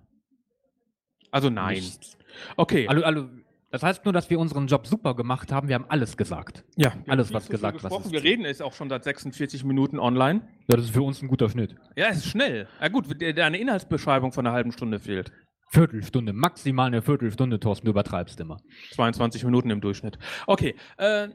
Also 1.31 1.49
nein. 1.49 1.75
Nichts. 1.75 2.17
Okay. 2.57 2.87
Also, 2.87 3.03
also, 3.03 3.29
das 3.71 3.81
heißt 3.83 4.05
nur, 4.05 4.13
dass 4.13 4.29
wir 4.29 4.39
unseren 4.39 4.67
Job 4.67 4.85
super 4.85 5.15
gemacht 5.15 5.51
haben. 5.51 5.67
Wir 5.67 5.75
haben 5.75 5.85
alles 5.89 6.15
gesagt. 6.15 6.63
Ja, 6.75 6.93
alles, 7.07 7.33
was 7.33 7.47
gesagt, 7.49 7.77
was 7.77 7.81
gesprochen. 7.83 8.05
ist. 8.05 8.11
Wir 8.11 8.23
reden 8.23 8.45
jetzt 8.45 8.61
auch 8.61 8.73
schon 8.73 8.87
seit 8.89 9.03
46 9.03 9.63
Minuten 9.63 9.97
online. 9.99 10.41
Ja, 10.69 10.77
das 10.77 10.85
ist 10.85 10.93
für 10.93 11.01
uns 11.01 11.21
ein 11.23 11.27
guter 11.27 11.49
Schnitt. 11.49 11.75
Ja, 11.95 12.07
es 12.09 12.17
ist 12.17 12.27
schnell. 12.27 12.67
Ja 12.79 12.87
gut, 12.89 13.19
der- 13.19 13.33
der- 13.33 13.45
eine 13.45 13.57
Inhaltsbeschreibung 13.57 14.31
von 14.31 14.45
einer 14.45 14.53
halben 14.55 14.71
Stunde 14.71 14.99
fehlt. 14.99 15.31
Viertelstunde, 15.73 16.33
maximal 16.33 16.85
eine 16.85 17.01
Viertelstunde, 17.01 17.59
Thorsten, 17.59 17.85
du 17.85 17.91
übertreibst 17.91 18.39
immer. 18.39 18.61
22 18.91 19.43
Minuten 19.43 19.71
im 19.71 19.81
Durchschnitt. 19.81 20.19
Okay, 20.45 20.75
äh, 20.97 21.29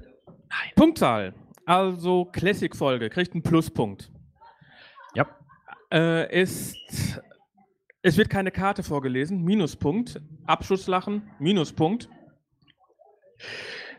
Punktzahl. 0.77 1.35
Also 1.67 2.25
Classic-Folge, 2.27 3.11
kriegt 3.11 3.35
einen 3.35 3.43
Pluspunkt. 3.43 4.13
Ja. 5.17 5.27
Äh, 5.93 6.41
ist, 6.41 6.77
es 8.01 8.17
wird 8.17 8.31
keine 8.31 8.53
Karte 8.53 8.85
vorgelesen, 8.85 9.43
Minuspunkt. 9.43 10.21
Abschusslachen, 10.47 11.29
Minuspunkt. 11.41 12.09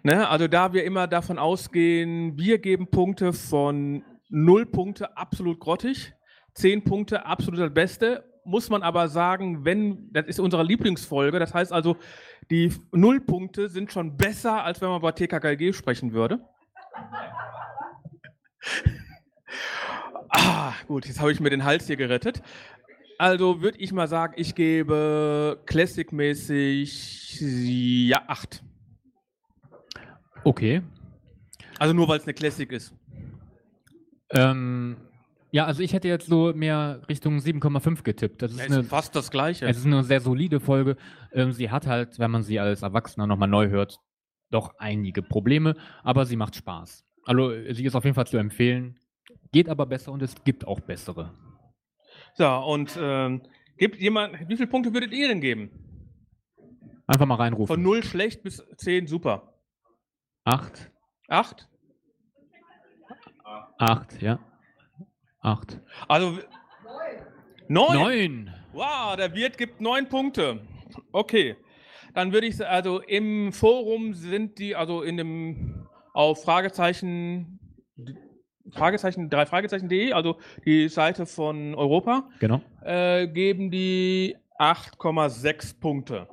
Ne, 0.04 0.30
also 0.30 0.48
da 0.48 0.72
wir 0.72 0.86
immer 0.86 1.08
davon 1.08 1.38
ausgehen, 1.38 2.38
wir 2.38 2.60
geben 2.60 2.88
Punkte 2.88 3.34
von 3.34 4.06
0 4.30 4.66
Punkte 4.68 5.18
absolut 5.18 5.60
grottig, 5.60 6.14
10 6.54 6.86
Punkte 6.86 7.26
absolut 7.26 7.60
das 7.60 7.74
Beste, 7.74 8.29
muss 8.50 8.70
man 8.70 8.82
aber 8.84 9.08
sagen, 9.08 9.64
wenn, 9.64 10.12
das 10.12 10.26
ist 10.28 10.40
unsere 10.40 10.64
Lieblingsfolge, 10.64 11.40
das 11.40 11.54
heißt 11.54 11.72
also, 11.72 11.98
die 12.50 12.74
Nullpunkte 12.92 13.70
sind 13.70 13.92
schon 13.92 14.18
besser, 14.18 14.64
als 14.64 14.82
wenn 14.82 14.90
man 14.90 15.02
bei 15.02 15.12
TKKG 15.12 15.74
sprechen 15.74 16.14
würde. 16.14 16.40
Ah, 20.30 20.74
gut, 20.88 21.06
jetzt 21.06 21.20
habe 21.20 21.32
ich 21.32 21.40
mir 21.40 21.50
den 21.50 21.64
Hals 21.64 21.88
hier 21.88 21.96
gerettet. 21.96 22.42
Also 23.18 23.62
würde 23.62 23.78
ich 23.80 23.92
mal 23.92 24.08
sagen, 24.08 24.34
ich 24.38 24.56
gebe 24.56 25.60
Classic-mäßig 25.66 27.40
ja 27.42 28.24
8. 28.28 28.64
Okay. 30.44 30.82
Also 31.78 31.94
nur 31.94 32.08
weil 32.08 32.18
es 32.18 32.24
eine 32.24 32.34
Classic 32.34 32.72
ist. 32.72 32.94
Ähm, 34.32 34.98
ja, 35.52 35.66
also 35.66 35.82
ich 35.82 35.94
hätte 35.94 36.08
jetzt 36.08 36.28
so 36.28 36.54
mehr 36.54 37.02
Richtung 37.10 37.38
7,5 37.38 38.04
getippt. 38.04 38.42
Das 38.42 38.52
ist, 38.52 38.60
Ja, 38.60 38.66
eine, 38.66 38.80
ist 38.82 38.90
fast 38.90 39.16
das 39.16 39.32
Gleiche. 39.32 39.66
es 39.68 39.78
ist 39.78 39.86
eine 39.86 40.04
sehr 40.04 40.22
solide 40.22 40.60
Folge. 40.60 40.96
Ähm, 41.32 41.52
sie 41.52 41.70
hat 41.72 41.88
halt, 41.88 42.20
wenn 42.20 42.32
man 42.32 42.44
sie 42.44 42.60
als 42.60 42.82
Erwachsener 42.82 43.28
nochmal 43.28 43.50
neu 43.50 43.70
hört, 43.70 44.00
doch 44.52 44.74
einige 44.80 45.22
Probleme, 45.22 45.76
aber 46.04 46.26
sie 46.26 46.36
macht 46.36 46.56
Spaß. 46.56 47.06
Also 47.26 47.52
sie 47.74 47.86
ist 47.86 47.96
auf 47.96 48.04
jeden 48.04 48.16
Fall 48.16 48.28
zu 48.28 48.38
empfehlen. 48.38 49.00
Geht 49.52 49.70
aber 49.70 49.86
besser 49.86 50.12
und 50.12 50.22
es 50.22 50.44
gibt 50.44 50.66
auch 50.66 50.80
bessere. 50.80 51.34
So, 52.34 52.48
und 52.48 52.98
ähm, 53.00 53.42
gibt 53.78 53.98
jemand, 54.00 54.40
wie 54.50 54.56
viele 54.56 54.68
Punkte 54.68 54.94
würdet 54.94 55.12
ihr 55.12 55.28
denn 55.28 55.42
geben? 55.42 55.72
Einfach 57.08 57.26
mal 57.26 57.36
reinrufen. 57.36 57.76
Von 57.76 57.82
0 57.84 58.04
schlecht 58.04 58.44
bis 58.44 58.64
10 58.78 59.08
super. 59.08 59.54
Acht. 60.44 60.92
8? 61.28 61.68
Acht, 63.78 64.22
ja. 64.22 64.40
Acht. 65.42 65.80
Also 66.08 66.40
9. 67.68 67.94
Neun. 67.98 68.54
Wow, 68.74 69.16
der 69.16 69.34
Wirt 69.34 69.58
gibt 69.58 69.82
9 69.82 70.08
Punkte. 70.10 70.62
Okay. 71.12 71.56
Dann 72.14 72.34
würde 72.34 72.48
ich 72.48 72.58
sa- 72.58 72.66
also 72.66 73.00
im 73.02 73.54
Forum 73.54 74.14
sind 74.14 74.58
die, 74.60 74.76
also 74.76 75.02
in 75.04 75.18
dem 75.18 75.88
auf 76.14 76.44
Fragezeichen 76.44 77.60
Fragezeichen, 78.72 79.30
drei 79.32 79.46
Fragezeichen.de, 79.48 80.12
also 80.14 80.38
die 80.64 80.90
Seite 80.90 81.26
von 81.26 81.74
Europa, 81.74 82.30
Genau. 82.40 82.62
äh, 82.84 83.28
geben 83.28 83.72
die 83.72 84.36
8,6 84.60 85.80
Punkte. 85.80 86.28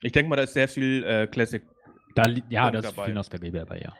Ich 0.00 0.10
denke 0.12 0.28
mal, 0.30 0.36
da 0.36 0.42
ist 0.42 0.54
sehr 0.54 0.66
viel 0.68 1.04
äh, 1.04 1.26
Classic. 1.28 1.62
Da, 2.16 2.24
ja, 2.48 2.70
das 2.72 2.86
ist 2.86 3.00
viel 3.00 3.14
Nostalgie 3.14 3.52
dabei, 3.52 3.78
ja. 3.80 3.92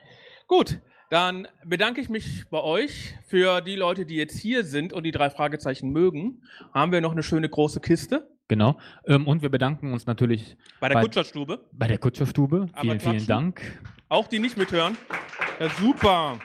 Gut, 0.48 0.80
dann 1.10 1.48
bedanke 1.64 2.00
ich 2.00 2.08
mich 2.08 2.44
bei 2.50 2.60
euch. 2.62 3.14
Für 3.26 3.60
die 3.60 3.76
Leute, 3.76 4.06
die 4.06 4.16
jetzt 4.16 4.38
hier 4.38 4.64
sind 4.64 4.92
und 4.92 5.04
die 5.04 5.10
drei 5.10 5.30
Fragezeichen 5.30 5.90
mögen, 5.90 6.42
haben 6.72 6.92
wir 6.92 7.00
noch 7.00 7.12
eine 7.12 7.22
schöne 7.22 7.48
große 7.48 7.80
Kiste 7.80 8.28
Genau. 8.48 8.78
Ähm, 9.06 9.26
und 9.26 9.42
wir 9.42 9.50
bedanken 9.50 9.92
uns 9.92 10.06
natürlich 10.06 10.56
bei 10.80 10.88
der 10.88 11.02
Kutscherstube. 11.02 11.60
bei 11.70 11.86
der 11.86 11.98
Kutscherstube. 11.98 12.68
Aber 12.72 12.80
Vielen, 12.80 13.00
vielen. 13.00 13.26
Dank. 13.26 13.60
Auch 14.08 14.26
die 14.26 14.38
nicht 14.38 14.56
mithören. 14.56 14.96
Ja, 15.60 15.68
super. 15.68 16.38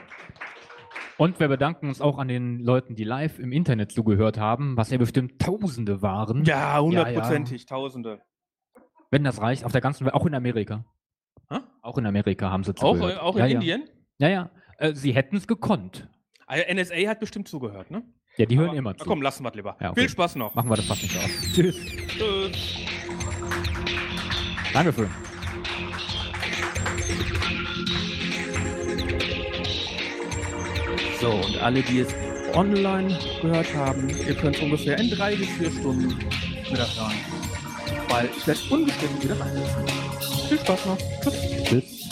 Und 1.17 1.39
wir 1.39 1.47
bedanken 1.47 1.87
uns 1.87 2.01
auch 2.01 2.17
an 2.17 2.27
den 2.27 2.59
Leuten, 2.59 2.95
die 2.95 3.05
live 3.05 3.39
im 3.39 3.53
Internet 3.53 3.93
zugehört 3.93 4.37
haben, 4.37 4.75
was 4.75 4.89
ja 4.89 4.97
bestimmt 4.97 5.39
Tausende 5.39 6.01
waren. 6.01 6.43
Ja, 6.43 6.77
hundertprozentig, 6.81 7.65
Tausende. 7.65 8.19
Wenn 9.09 9.23
das 9.23 9.39
reicht, 9.39 9.63
auf 9.63 9.71
der 9.71 9.79
ganzen 9.79 10.03
Welt, 10.05 10.15
auch 10.15 10.25
in 10.25 10.33
Amerika. 10.33 10.83
Hä? 11.49 11.59
Auch 11.81 11.97
in 11.97 12.05
Amerika 12.05 12.49
haben 12.49 12.65
sie 12.65 12.71
Auch, 12.71 12.95
zugehört. 12.95 13.15
äh, 13.15 13.19
auch 13.19 13.35
in 13.35 13.41
ja, 13.41 13.45
ja. 13.47 13.53
Indien? 13.55 13.89
Ja, 14.23 14.29
ja. 14.29 14.49
Äh, 14.77 14.93
sie 14.93 15.13
hätten 15.13 15.35
es 15.35 15.47
gekonnt. 15.47 16.07
Ah, 16.47 16.55
NSA 16.73 16.95
hat 17.09 17.19
bestimmt 17.19 17.49
zugehört, 17.49 17.91
ne? 17.91 18.03
Ja, 18.37 18.45
die 18.45 18.57
hören 18.57 18.69
Aber- 18.69 18.77
immer 18.77 18.91
na 18.93 18.97
zu. 18.97 19.03
Komm, 19.05 19.21
lassen 19.21 19.43
wir 19.43 19.49
es 19.49 19.55
lieber. 19.55 19.75
Ja, 19.81 19.91
okay. 19.91 19.99
Viel 19.99 20.09
Spaß 20.09 20.37
noch. 20.37 20.55
Machen 20.55 20.69
wir 20.69 20.77
das 20.77 20.85
fast 20.85 21.03
nicht 21.03 21.17
aus. 21.17 21.29
Tschüss. 21.53 21.75
Tschüss. 22.07 22.77
Dankeschön. 24.71 25.09
So, 31.19 31.29
und 31.31 31.57
alle, 31.61 31.81
die 31.81 31.99
es 31.99 32.13
online 32.53 33.17
gehört 33.41 33.73
haben, 33.75 34.09
ihr 34.09 34.35
könnt 34.35 34.61
ungefähr 34.61 34.97
in 34.99 35.09
drei 35.09 35.35
bis 35.35 35.49
vier 35.49 35.71
Stunden 35.71 36.09
wieder 36.69 36.87
hören. 36.95 37.13
Weil 38.09 38.29
ich 38.37 38.45
werde 38.47 38.59
unbestimmt 38.69 39.23
wieder 39.23 39.39
reinsetzen. 39.39 39.85
Viel 40.49 40.59
Spaß 40.59 40.85
noch. 40.85 40.97
Tschüss. 41.21 41.63
Tschüss. 41.63 42.02